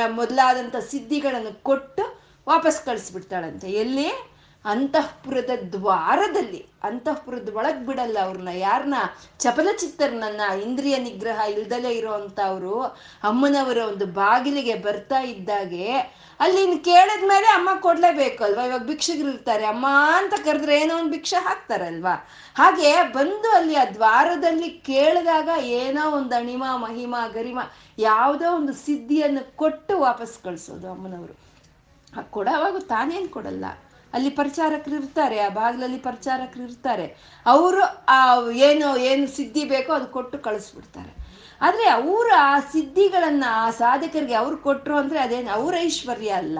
ಮೊದಲಾದಂಥ 0.08 0.76
ಸಿದ್ಧಿಗಳನ್ನು 0.76 1.64
ಕೊಟ್ಟು 1.64 2.04
ವಾಪಸ್ 2.48 2.86
ಕಳಿಸ್ಬಿಡ್ತಾಳಂತೆ. 2.86 3.72
ಎಲ್ಲಿ? 3.72 4.10
ಅಂತಃಪುರದ 4.66 5.50
ದ್ವಾರದಲ್ಲಿ 5.72 6.66
ಅಂತಃಪುರದ 6.84 7.50
ಒಳಗ್ 7.56 7.86
ಬಿಡಲ್ಲ 7.86 8.18
ಅವ್ರನ್ನ. 8.22 8.48
ಯಾರನ್ನ 8.54 8.94
ಚಪಲಚಿತ್ತರ್ನನ್ನ 9.40 10.42
ಇಂದ್ರಿಯ 10.62 10.98
ನಿಗ್ರಹ 10.98 11.40
ಇಲ್ದಲೇ 11.50 11.90
ಇರೋವಂಥವ್ರು 11.90 12.82
ಅಮ್ಮನವರ 13.24 13.78
ಒಂದು 13.78 14.06
ಬಾಗಿಲಿಗೆ 14.06 14.76
ಬರ್ತಾ 14.76 15.20
ಇದ್ದಾಗೆ, 15.20 15.94
ಅಲ್ಲಿ 16.40 16.62
ಕೇಳಿದ 16.62 16.80
ಕೇಳಿದ್ಮೇಲೆ 16.80 17.46
ಅಮ್ಮ 17.46 17.70
ಕೊಡ್ಲೇಬೇಕು 17.80 18.44
ಅಲ್ವಾ? 18.44 18.64
ಇವಾಗ 18.64 18.86
ಇರ್ತಾರೆ. 19.30 19.66
ಅಮ್ಮ 19.66 19.88
ಅಂತ 20.18 20.34
ಕರೆದ್ರೆ 20.46 20.82
ಏನೋ 20.82 20.98
ಒಂದು 20.98 21.12
ಭಿಕ್ಷೆ 21.12 21.36
ಹಾಕ್ತಾರಲ್ವಾ? 21.36 22.30
ಹಾಗೆ 22.58 23.04
ಬಂದು 23.14 23.52
ಅಲ್ಲಿ 23.52 23.76
ಆ 23.76 23.86
ದ್ವಾರದಲ್ಲಿ 23.86 24.70
ಕೇಳಿದಾಗ 24.70 25.50
ಏನೋ 25.60 26.12
ಒಂದು 26.12 26.36
ಅಣಿಮ, 26.36 26.64
ಮಹಿಮ, 26.76 27.16
ಗರಿಮ, 27.34 27.60
ಯಾವುದೋ 27.98 28.56
ಒಂದು 28.56 28.74
ಸಿದ್ಧಿಯನ್ನು 28.74 29.58
ಕೊಟ್ಟು 29.58 30.00
ವಾಪಸ್ 30.00 30.44
ಕಳಿಸೋದು 30.44 30.92
ಅಮ್ಮನವರು. 30.92 31.36
ಕೊಡೋವಾಗ 32.32 32.78
ತಾನೇನು 32.78 33.30
ಕೊಡಲ್ಲ. 33.30 33.66
ಅಲ್ಲಿ 34.14 34.30
ಪ್ರಚಾರಕರು 34.30 34.96
ಇರ್ತಾರೆ, 34.96 35.40
ಆ 35.40 35.50
ಬಾಗಿಲಲ್ಲಿ 35.50 35.98
ಪ್ರಚಾರಕರು 35.98 36.64
ಇರ್ತಾರೆ. 36.64 37.06
ಅವರು 37.46 37.82
ಆ 38.08 38.40
ಏನು 38.52 38.98
ಏನು 38.98 39.28
ಸಿದ್ಧಿ 39.28 39.66
ಬೇಕೋ 39.66 39.94
ಅದು 39.94 40.08
ಕೊಟ್ಟು 40.08 40.40
ಕಳಿಸ್ಬಿಡ್ತಾರೆ. 40.40 41.12
ಆದರೆ 41.62 41.88
ಅವರು 41.90 42.36
ಆ 42.36 42.60
ಸಿದ್ಧಿಗಳನ್ನು, 42.60 43.50
ಆ 43.54 43.70
ಸಾಧಕರಿಗೆ 43.70 44.34
ಅವ್ರು 44.34 44.58
ಕೊಟ್ಟರು 44.58 44.98
ಅಂದರೆ 44.98 45.20
ಅದೇನು, 45.20 45.52
ಅವ್ರ 45.52 45.76
ಐಶ್ವರ್ಯ 45.80 46.30
ಅಲ್ಲ. 46.30 46.60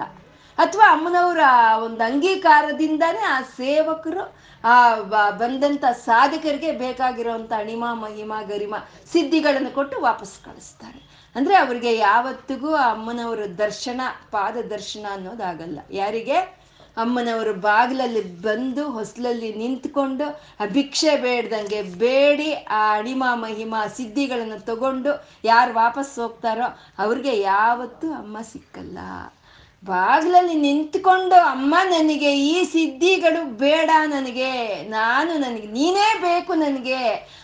ಅಥವಾ 0.58 0.92
ಅಮ್ಮನವರ 0.92 1.38
ಒಂದು 1.84 2.04
ಅಂಗೀಕಾರದಿಂದಾನೇ 2.04 3.18
ಆ 3.18 3.40
ಸೇವಕರು, 3.40 4.34
ಆ 4.64 4.94
ಬಂದಂಥ 5.30 5.84
ಸಾಧಕರಿಗೆ 5.84 6.72
ಬೇಕಾಗಿರೋವಂಥ 6.72 7.52
ಅಣಿಮ, 7.58 7.84
ಮಹಿಮ, 7.92 8.32
ಗರಿಮ 8.48 8.74
ಸಿದ್ಧಿಗಳನ್ನು 9.12 9.70
ಕೊಟ್ಟು 9.74 10.00
ವಾಪಸ್ 10.00 10.44
ಕಳಿಸ್ತಾರೆ. 10.44 11.00
ಅಂದರೆ 11.36 11.54
ಅವರಿಗೆ 11.54 11.96
ಯಾವತ್ತಿಗೂ 11.96 12.74
ಆ 12.74 12.92
ಅಮ್ಮನವರ 12.92 13.38
ದರ್ಶನ 13.58 14.00
ಪಾದ 14.30 14.56
ದರ್ಶನ 14.70 15.06
ಅನ್ನೋದಾಗಲ್ಲ. 15.12 15.78
ಯಾರಿಗೆ? 15.90 16.61
ಅಮ್ಮನವರ 16.96 17.50
ಬಾಗಿಲಲ್ಲಿ 17.60 18.22
ಬಂದು 18.40 18.82
ಹೊಸಲಲ್ಲಿ 18.90 19.52
ನಿಂತ್ಕೊಂಡು 19.52 20.26
ಆ 20.60 20.66
ಭಿಕ್ಷೆ 20.66 21.16
ಬೇಡ್ದಂಗೆ 21.16 21.82
ಬೇಡಿ 21.98 22.48
ಆ 22.70 22.82
ಅಣಿಮ 22.98 23.24
ಮಹಿಮಾ 23.36 23.86
ಸಿದ್ಧಿಗಳನ್ನು 23.96 24.66
ತಗೊಂಡು 24.66 25.12
ಯಾರು 25.44 25.72
ವಾಪಸ್ 25.74 26.18
ಹೋಗ್ತಾರೋ 26.18 26.66
ಅವ್ರಿಗೆ 26.98 27.40
ಯಾವತ್ತೂ 27.42 28.12
ಅಮ್ಮ 28.12 28.36
ಸಿಕ್ಕಲ್ಲ. 28.52 28.98
ಬಾಗಿಲಲ್ಲಿ 29.84 30.54
ನಿಂತ್ಕೊಂಡು 30.54 31.34
ಅಮ್ಮ 31.34 31.74
ನನಗೆ 31.84 32.40
ಈ 32.40 32.64
ಸಿದ್ಧಿಗಳು 32.64 33.44
ಬೇಡ 33.44 33.90
ನನಗೆ, 34.06 34.82
ನಾನು 34.82 35.38
ನನಗೆ, 35.38 35.66
ನೀನೇ 35.66 36.18
ಬೇಕು 36.20 36.54
ನನಗೆ 36.54 37.00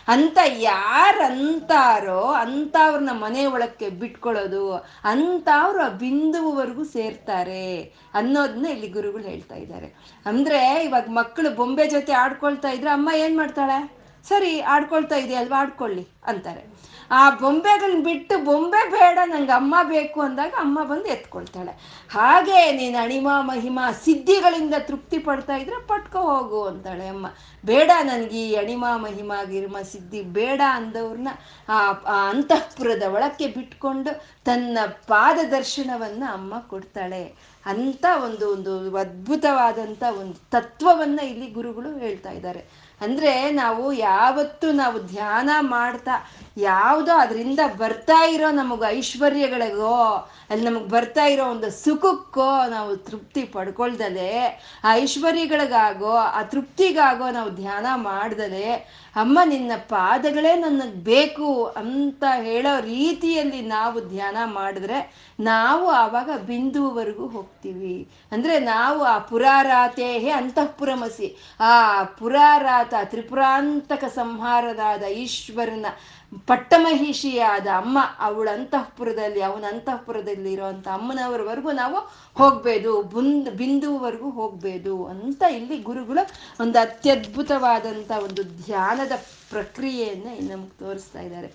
ಅಂತ 0.09 0.39
ಯಾರಂತಾರೋ 0.45 2.23
ಅಂಥವ್ರನ್ನ 2.23 3.09
ಮನೆ 3.13 3.47
ಒಳಕ್ಕೆ 3.47 3.89
ಬಿಟ್ಕೊಳ್ಳೋದು, 3.89 4.75
ಅಂಥವ್ರು 5.05 5.81
ಆ 5.81 5.89
ಬಿಂದುವರೆಗೂ 5.89 6.85
ಸೇರ್ತಾರೆ 6.85 7.93
ಅನ್ನೋದನ್ನ 8.15 8.67
ಇಲ್ಲಿ 8.67 8.89
ಗುರುಗಳು 8.89 9.23
ಹೇಳ್ತಾ 9.23 9.55
ಇದ್ದಾರೆ. 9.55 10.21
ಅಂದ್ರೆ 10.27 10.85
ಇವಾಗ 10.85 11.05
ಮಕ್ಕಳು 11.09 11.51
ಬೊಂಬೆ 11.51 11.87
ಜೊತೆ 11.87 12.13
ಆಡ್ಕೊಳ್ತಾ 12.13 12.69
ಇದ್ರೆ 12.69 12.91
ಅಮ್ಮ 12.91 13.11
ಏನು 13.15 13.37
ಮಾಡ್ತಾಳೆ? 13.37 13.99
ಸರಿ, 14.29 14.61
ಆಡ್ಕೊಳ್ತಾ 14.61 15.17
ಇದೆಯಲ್ವಾ, 15.17 15.61
ಆಡ್ಕೊಳ್ಳಿ 15.61 16.09
ಅಂತಾರೆ. 16.27 16.88
ಆ 17.11 17.31
ಬೊಂಬೆಗಳನ್ನ 17.31 18.05
ಬಿಟ್ಟು 18.05 18.45
ಬೊಂಬೆ 18.45 18.91
ಬೇಡ, 18.91 19.19
ನಂಗೆ 19.25 19.53
ಅಮ್ಮ 19.53 19.75
ಬೇಕು 19.83 20.21
ಅಂದಾಗ 20.21 20.51
ಅಮ್ಮ 20.51 20.85
ಬಂದು 20.85 21.05
ಎತ್ಕೊಳ್ತಾಳೆ. 21.05 21.73
ಹಾಗೆ 22.11 22.73
ನೀನು 22.73 23.03
ಅಣಿಮ, 23.03 23.29
ಮಹಿಮ 23.41 23.81
ಸಿದ್ಧಿಗಳಿಂದ 24.05 24.75
ತೃಪ್ತಿ 24.79 25.19
ಪಡ್ತಾ 25.19 25.57
ಇದ್ರೆ 25.57 25.87
ಪಟ್ಕೊ 25.87 26.19
ಹೋಗು 26.19 26.63
ಅಂತಾಳೆ 26.65 27.09
ಅಮ್ಮ. 27.09 27.27
ಬೇಡ 27.67 27.91
ನನಗೆ 28.03 28.49
ಈ 28.49 28.55
ಅಣಿಮ, 28.55 28.85
ಮಹಿಮ, 28.97 29.33
ಗಿರ್ಮ 29.51 29.77
ಸಿದ್ಧಿ 29.83 30.23
ಬೇಡ 30.23 30.61
ಅಂದವ್ರನ್ನ 30.71 31.29
ಆ 31.69 31.91
ಅಂತಃಪುರದ 32.29 33.03
ಒಳಕ್ಕೆ 33.03 33.47
ಬಿಟ್ಕೊಂಡು 33.47 34.45
ತನ್ನ 34.45 34.79
ಪಾದ 34.87 35.39
ದರ್ಶನವನ್ನ 35.51 36.25
ಅಮ್ಮ 36.33 36.59
ಕೊಡ್ತಾಳೆ. 36.59 37.59
ಅಂತ 37.67 38.07
ಒಂದು 38.25 38.53
ಒಂದು 38.53 38.97
ಅದ್ಭುತವಾದಂಥ 38.97 40.03
ಒಂದು 40.21 40.51
ತತ್ವವನ್ನ 40.51 41.21
ಇಲ್ಲಿ 41.21 41.51
ಗುರುಗಳು 41.51 41.99
ಹೇಳ್ತಾ 41.99 42.31
ಇದ್ದಾರೆ. 42.31 42.89
ಅಂದ್ರೆ 43.01 43.51
ನಾವು 43.51 43.93
ಯಾವತ್ತು 43.93 44.73
ನಾವು 44.73 44.99
ಧ್ಯಾನ 45.03 45.51
ಮಾಡ್ತಾ 45.61 46.11
ಯಾವುದೋ 46.59 47.19
ಅದರಿಂದ 47.19 47.61
ಬರ್ತಾ 47.77 48.27
ಇರೋ 48.27 48.51
ನಮಗೆ 48.51 48.99
ಐಶ್ವರ್ಯಗಳಿಗೋ, 48.99 50.29
ಅಲ್ಲಿ 50.51 50.65
ನಮಗೆ 50.65 50.89
ಬರ್ತಾ 50.89 51.25
ಇರೋ 51.25 51.45
ಒಂದು 51.45 51.71
ಸುಖಕ್ಕೋ 51.71 52.67
ನಾವು 52.69 52.97
ತೃಪ್ತಿ 52.97 53.43
ಪಡ್ಕೊಳ್ದಲೆ, 53.43 54.47
ಆ 54.85 54.95
ಐಶ್ವರ್ಯಗಳಿಗಾಗೋ, 54.95 56.13
ಆ 56.13 56.43
ತೃಪ್ತಿಗಾಗೋ 56.43 57.31
ನಾವು 57.31 57.51
ಧ್ಯಾನ 57.51 57.87
ಮಾಡ್ದಲೆ, 57.95 58.73
ಅಮ್ಮ 59.17 59.39
ನಿನ್ನ 59.45 59.73
ಪಾದಗಳೇ 59.89 60.55
ನನಗೆ 60.55 61.05
ಬೇಕು 61.05 61.65
ಅಂತ 61.65 62.25
ಹೇಳೋ 62.43 62.81
ರೀತಿಯಲ್ಲಿ 62.81 63.61
ನಾವು 63.61 64.01
ಧ್ಯಾನ 64.01 64.37
ಮಾಡಿದ್ರೆ 64.45 65.29
ನಾವು 65.41 65.87
ಆವಾಗ 65.87 66.31
ಬಿಂದುವರೆಗೂ 66.39 67.27
ಹೋಗ್ತೀವಿ. 67.27 68.09
ಅಂದ್ರೆ 68.33 68.59
ನಾವು 68.59 69.05
ಆ 69.05 69.19
ಪುರಾರಾತೇಹೇ 69.19 70.31
ಅಂತಃಪುರಮಸಿ, 70.31 71.57
ಆ 71.61 72.03
ಪುರಾರಾತ 72.03 72.95
ತ್ರಿಪುರಾಂತಕ 73.05 74.05
ಸಂಹಾರದಾದ 74.05 75.03
ಈಶ್ವರನ 75.03 75.87
ಪಟ್ಟಮಹಿಷಿಯಾದ 76.33 77.67
ಅಮ್ಮ 77.77 77.99
ಅವಳ 78.19 78.49
ಅಂತಃಪುರದಲ್ಲಿ, 78.49 79.41
ಅವನ 79.43 79.65
ಅಂತಃಪುರದಲ್ಲಿ 79.65 80.53
ಇರುವಂತ 80.53 80.89
ಅಮ್ಮನವರವರೆಗೂ 80.89 81.73
ನಾವು 81.73 81.99
ಹೋಗ್ಬೇದು, 82.35 83.03
ಬುಂದ್, 83.03 83.51
ಬಿಂದುವರೆಗೂ 83.51 84.31
ಹೋಗ್ಬೋದು 84.31 85.05
ಅಂತ 85.05 85.43
ಇಲ್ಲಿ 85.53 85.79
ಗುರುಗಳು 85.79 86.25
ಒಂದು 86.61 86.79
ಅತ್ಯದ್ಭುತವಾದಂಥ 86.79 88.11
ಒಂದು 88.25 88.43
ಧ್ಯಾನದ 88.43 89.13
ಪ್ರಕ್ರಿಯೆಯನ್ನ 89.51 90.53
ನಮ್ಗೆ 90.53 90.79
ತೋರಿಸ್ತಾ 90.79 91.21
ಇದ್ದಾರೆ. 91.21 91.49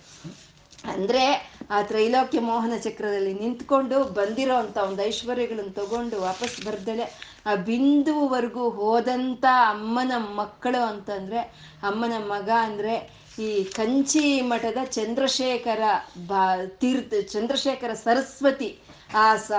ಅಂದ್ರೆ 0.90 1.22
ಆ 1.70 1.82
ತ್ರೈಲೋಕ್ಯ 1.82 2.40
ಮೋಹನ 2.40 2.76
ಚಕ್ರದಲ್ಲಿ 2.76 3.34
ನಿಂತ್ಕೊಂಡು 3.34 4.04
ಬಂದಿರೋ 4.04 4.54
ಅಂತ 4.54 4.76
ಒಂದು 4.76 5.02
ಐಶ್ವರ್ಯಗಳನ್ನು 5.02 5.72
ತಗೊಂಡು 5.72 6.20
ವಾಪಸ್ 6.20 6.66
ಬರ್ದಲೆ 6.66 7.06
ಆ 7.46 7.54
ಬಿಂದುವರೆಗೂ 7.54 8.68
ಹೋದಂಥ 8.68 9.44
ಅಮ್ಮನ 9.68 10.12
ಮಕ್ಕಳು 10.16 10.82
ಅಂತಂದ್ರೆ, 10.82 11.38
ಅಮ್ಮನ 11.82 12.12
ಮಗ 12.18 12.50
ಅಂದ್ರೆ 12.62 13.23
ಈ 13.38 13.64
ಕಂಚಿ 13.64 14.40
ಮಠದ 14.40 14.84
ಚಂದ್ರಶೇಖರ 14.84 15.82
ಬಾ, 16.26 16.56
ತೀರ್ಥ, 16.66 17.14
ಚಂದ್ರಶೇಖರ 17.32 17.92
ಸರಸ್ವತಿ, 17.92 18.78
ಆ 19.14 19.36
ಸ, 19.36 19.52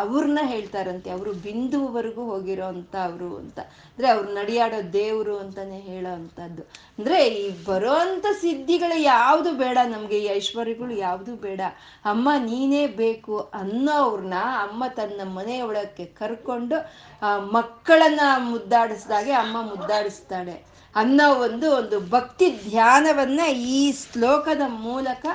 ಅವ್ರನ್ನ 0.00 0.38
ಹೇಳ್ತಾರಂತೆ. 0.42 1.10
ಅವರು 1.10 1.32
ಬಿಂದುವರೆಗೂ 1.32 2.24
ಹೋಗಿರೋ 2.24 2.66
ಅಂತ 2.66 2.96
ಅವರು 2.96 3.36
ಅಂತ. 3.36 3.58
ಅಂದ್ರೆ 3.58 4.08
ಅವ್ರು 4.08 4.32
ನಡೆಯಾಡೋ 4.32 4.92
ದೇವರು 4.92 5.38
ಅಂತಾನೆ 5.38 5.80
ಹೇಳೋ 5.80 6.14
ಅಂದ್ರೆ 6.14 7.28
ಈ 7.28 7.64
ಬರೋಂಥ 7.64 8.26
ಸಿದ್ಧಿಗಳು 8.40 9.00
ಯಾವುದು 9.00 9.52
ಬೇಡ 9.52 9.78
ನಮಗೆ, 9.88 10.18
ಈ 10.18 10.24
ಐಶ್ವರ್ಯಗಳು 10.24 10.90
ಯಾವುದು 10.90 11.34
ಬೇಡ. 11.34 11.60
ಅಮ್ಮ 12.04 12.28
ನೀನೇ 12.44 12.86
ಬೇಕು 12.86 13.38
ಅನ್ನೋವ್ರನ್ನ 13.38 14.34
ಅಮ್ಮ 14.34 14.84
ತನ್ನ 14.86 15.20
ಮನೆಯೊಳಕ್ಕೆ 15.28 16.04
ಕರ್ಕೊಂಡು, 16.04 16.92
ಆ 17.22 17.38
ಮಕ್ಕಳನ್ನ 17.38 18.20
ಮುದ್ದಾಡಿಸ್ದಾಗೆ 18.38 19.32
ಅಮ್ಮ 19.32 19.62
ಮುದ್ದಾಡಿಸ್ತಾಳೆ. 19.62 20.75
ಅನ್ನೋ 20.96 21.26
ಒಂದು 21.34 21.66
ಒಂದು 21.70 21.96
ಭಕ್ತಿ 22.10 22.46
ಧ್ಯಾನವನ್ನ 22.70 23.40
ಈ 23.50 23.80
ಶ್ಲೋಕದ 23.92 24.60
ಮೂಲಕ 24.66 25.26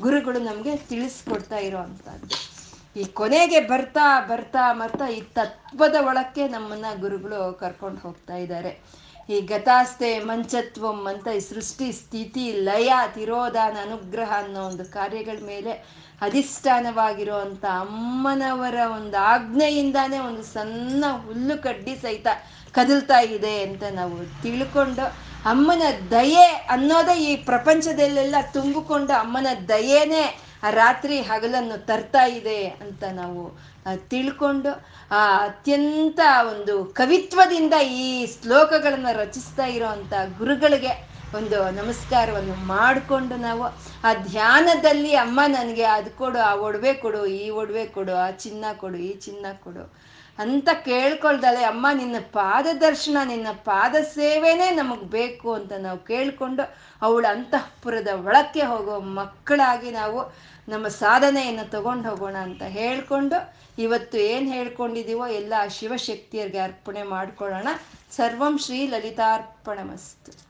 ಗುರುಗಳು 0.00 0.38
ನಮಗೆ 0.40 0.76
ತಿಳಿಸ್ಕೊಡ್ತಾ 0.76 1.56
ಇರೋವಂಥದ್ದು. 1.56 2.36
ಈ 3.00 3.04
ಕೊನೆಗೆ 3.04 3.60
ಬರ್ತಾ 3.60 4.20
ಬರ್ತಾ 4.20 4.72
ಬರ್ತಾ 4.72 5.06
ಈ 5.08 5.20
ತತ್ವದ 5.20 5.96
ಒಳಕ್ಕೆ 6.00 6.48
ನಮ್ಮನ್ನ 6.48 6.84
ಗುರುಗಳು 7.00 7.58
ಕರ್ಕೊಂಡು 7.58 8.00
ಹೋಗ್ತಾ 8.00 8.36
ಇದ್ದಾರೆ. 8.36 8.72
ಈ 9.30 9.40
ಗತಾಸ್ತೆ 9.40 10.18
ಮಂಚತ್ವಂ 10.18 11.06
ಅಂತ 11.06 11.28
ಈ 11.28 11.40
ಸೃಷ್ಟಿ, 11.40 11.92
ಸ್ಥಿತಿ, 11.92 12.52
ಲಯ, 12.52 12.92
ತಿರೋಧಾನ, 13.14 13.76
ಅನುಗ್ರಹ 13.82 14.32
ಅನ್ನೋ 14.36 14.62
ಒಂದು 14.62 14.84
ಕಾರ್ಯಗಳ 14.92 15.38
ಮೇಲೆ 15.46 15.72
ಅಧಿಷ್ಠಾನವಾಗಿರುವಂಥ 16.22 17.64
ಅಮ್ಮನವರ 17.64 18.74
ಒಂದು 18.96 19.16
ಆಜ್ಞೆಯಿಂದಾನೇ 19.16 20.18
ಒಂದು 20.18 20.42
ಸಣ್ಣ 20.42 21.04
ಹುಲ್ಲು 21.26 21.62
ಕಡ್ಡಿ 21.62 21.94
ಸಹಿತ 21.96 22.26
ಕದಲ್ತಾ 22.72 23.20
ಇದೆ 23.20 23.62
ಅಂತ 23.62 23.82
ನಾವು 23.92 24.42
ತಿಳ್ಕೊಂಡು 24.42 25.06
ಅಮ್ಮನ 25.44 25.82
ದಯೆ 26.10 26.66
ಅನ್ನೋದೇ 26.70 27.18
ಈ 27.18 27.36
ಪ್ರಪಂಚದಲ್ಲೆಲ್ಲ 27.36 28.34
ತುಂಬಿಕೊಂಡು 28.52 29.12
ಅಮ್ಮನ 29.12 29.46
ದಯೆನೇ 29.68 30.38
ಆ 30.62 30.70
ರಾತ್ರಿ 30.70 31.20
ಹಗಲನ್ನು 31.20 31.86
ತರ್ತಾ 31.86 32.26
ಇದೆ 32.26 32.66
ಅಂತ 32.66 33.04
ನಾವು 33.12 33.70
ತಿಳ್ಕೊಂಡು, 34.08 34.86
ಆ, 35.10 35.36
ಅತ್ಯಂತ 35.36 36.20
ಒಂದು 36.50 36.84
ಕವಿತ್ವದಿಂದ 36.84 37.74
ಈ 37.74 38.26
ಶ್ಲೋಕಗಳನ್ನು 38.26 39.18
ರಚಿಸ್ತಾ 39.18 39.66
ಇರೋವಂಥ 39.66 40.12
ಗುರುಗಳಿಗೆ 40.38 41.08
ಒಂದು 41.34 41.70
ನಮಸ್ಕಾರವನ್ನು 41.70 42.54
ಮಾಡಿಕೊಂಡು 42.54 43.36
ನಾವು, 43.36 43.62
ಆ 44.04 44.14
ಧ್ಯಾನದಲ್ಲಿ 44.14 45.14
ಅಮ್ಮ 45.14 45.40
ನನಗೆ 45.46 45.84
ಅದು 45.84 46.10
ಕೊಡು, 46.10 46.38
ಆ 46.38 46.54
ಒಡವೆ 46.54 46.94
ಕೊಡು, 46.94 47.26
ಈ 47.26 47.50
ಒಡವೆ 47.50 47.86
ಕೊಡು, 47.86 48.14
ಆ 48.14 48.30
ಚಿನ್ನ 48.30 48.64
ಕೊಡು, 48.76 48.96
ಈ 48.96 49.16
ಚಿನ್ನ 49.16 49.46
ಕೊಡು 49.64 49.99
ಅಂತ 50.40 50.68
ಕೇಳ್ಕೊಳ್ದಳೆ, 50.84 51.62
ಅಮ್ಮ, 51.64 51.86
ನಿನ್ನ 51.94 52.18
ಪಾದ 52.32 52.66
ದರ್ಶನ 52.80 53.16
ನಿನ್ನ 53.24 53.46
ಪಾದ 53.64 53.94
ಸೇವೆನೇ 54.02 54.70
ನಮಗೆ 54.70 55.04
ಬೇಕು 55.04 55.54
ಅಂತ 55.54 55.72
ನಾವು 55.78 55.98
ಕೇಳ್ಕೊಂಡು 55.98 56.64
ಅವಳ 57.02 57.26
ಅಂತಃಪುರದ 57.30 58.08
ಒಳಕ್ಕೆ 58.26 58.62
ಹೋಗೋ 58.62 59.00
ಮಕ್ಕಳಾಗಿ 59.00 59.90
ನಾವು 59.90 60.20
ನಮ್ಮ 60.68 60.88
ಸಾಧನೆಯನ್ನು 60.88 61.70
ತಗೊಂಡು 61.70 62.10
ಹೋಗೋಣ 62.10 62.36
ಅಂತ 62.36 62.62
ಹೇಳ್ಕೊಂಡು 62.62 63.38
ಇವತ್ತು 63.78 64.18
ಏನು 64.18 64.48
ಹೇಳ್ಕೊಂಡಿದೀವೋ 64.50 65.26
ಎಲ್ಲ 65.26 65.54
ಶಿವಶಕ್ತಿಯರಿಗೆ 65.78 66.58
ಅರ್ಪಣೆ 66.58 67.02
ಮಾಡ್ಕೊಳ್ಳೋಣ. 67.02 67.68
ಸರ್ವಂ 68.16 68.58
ಶ್ರೀ 68.58 68.86
ಲಲಿತಾರ್ಪಣಮಸ್ತು. 68.86 70.49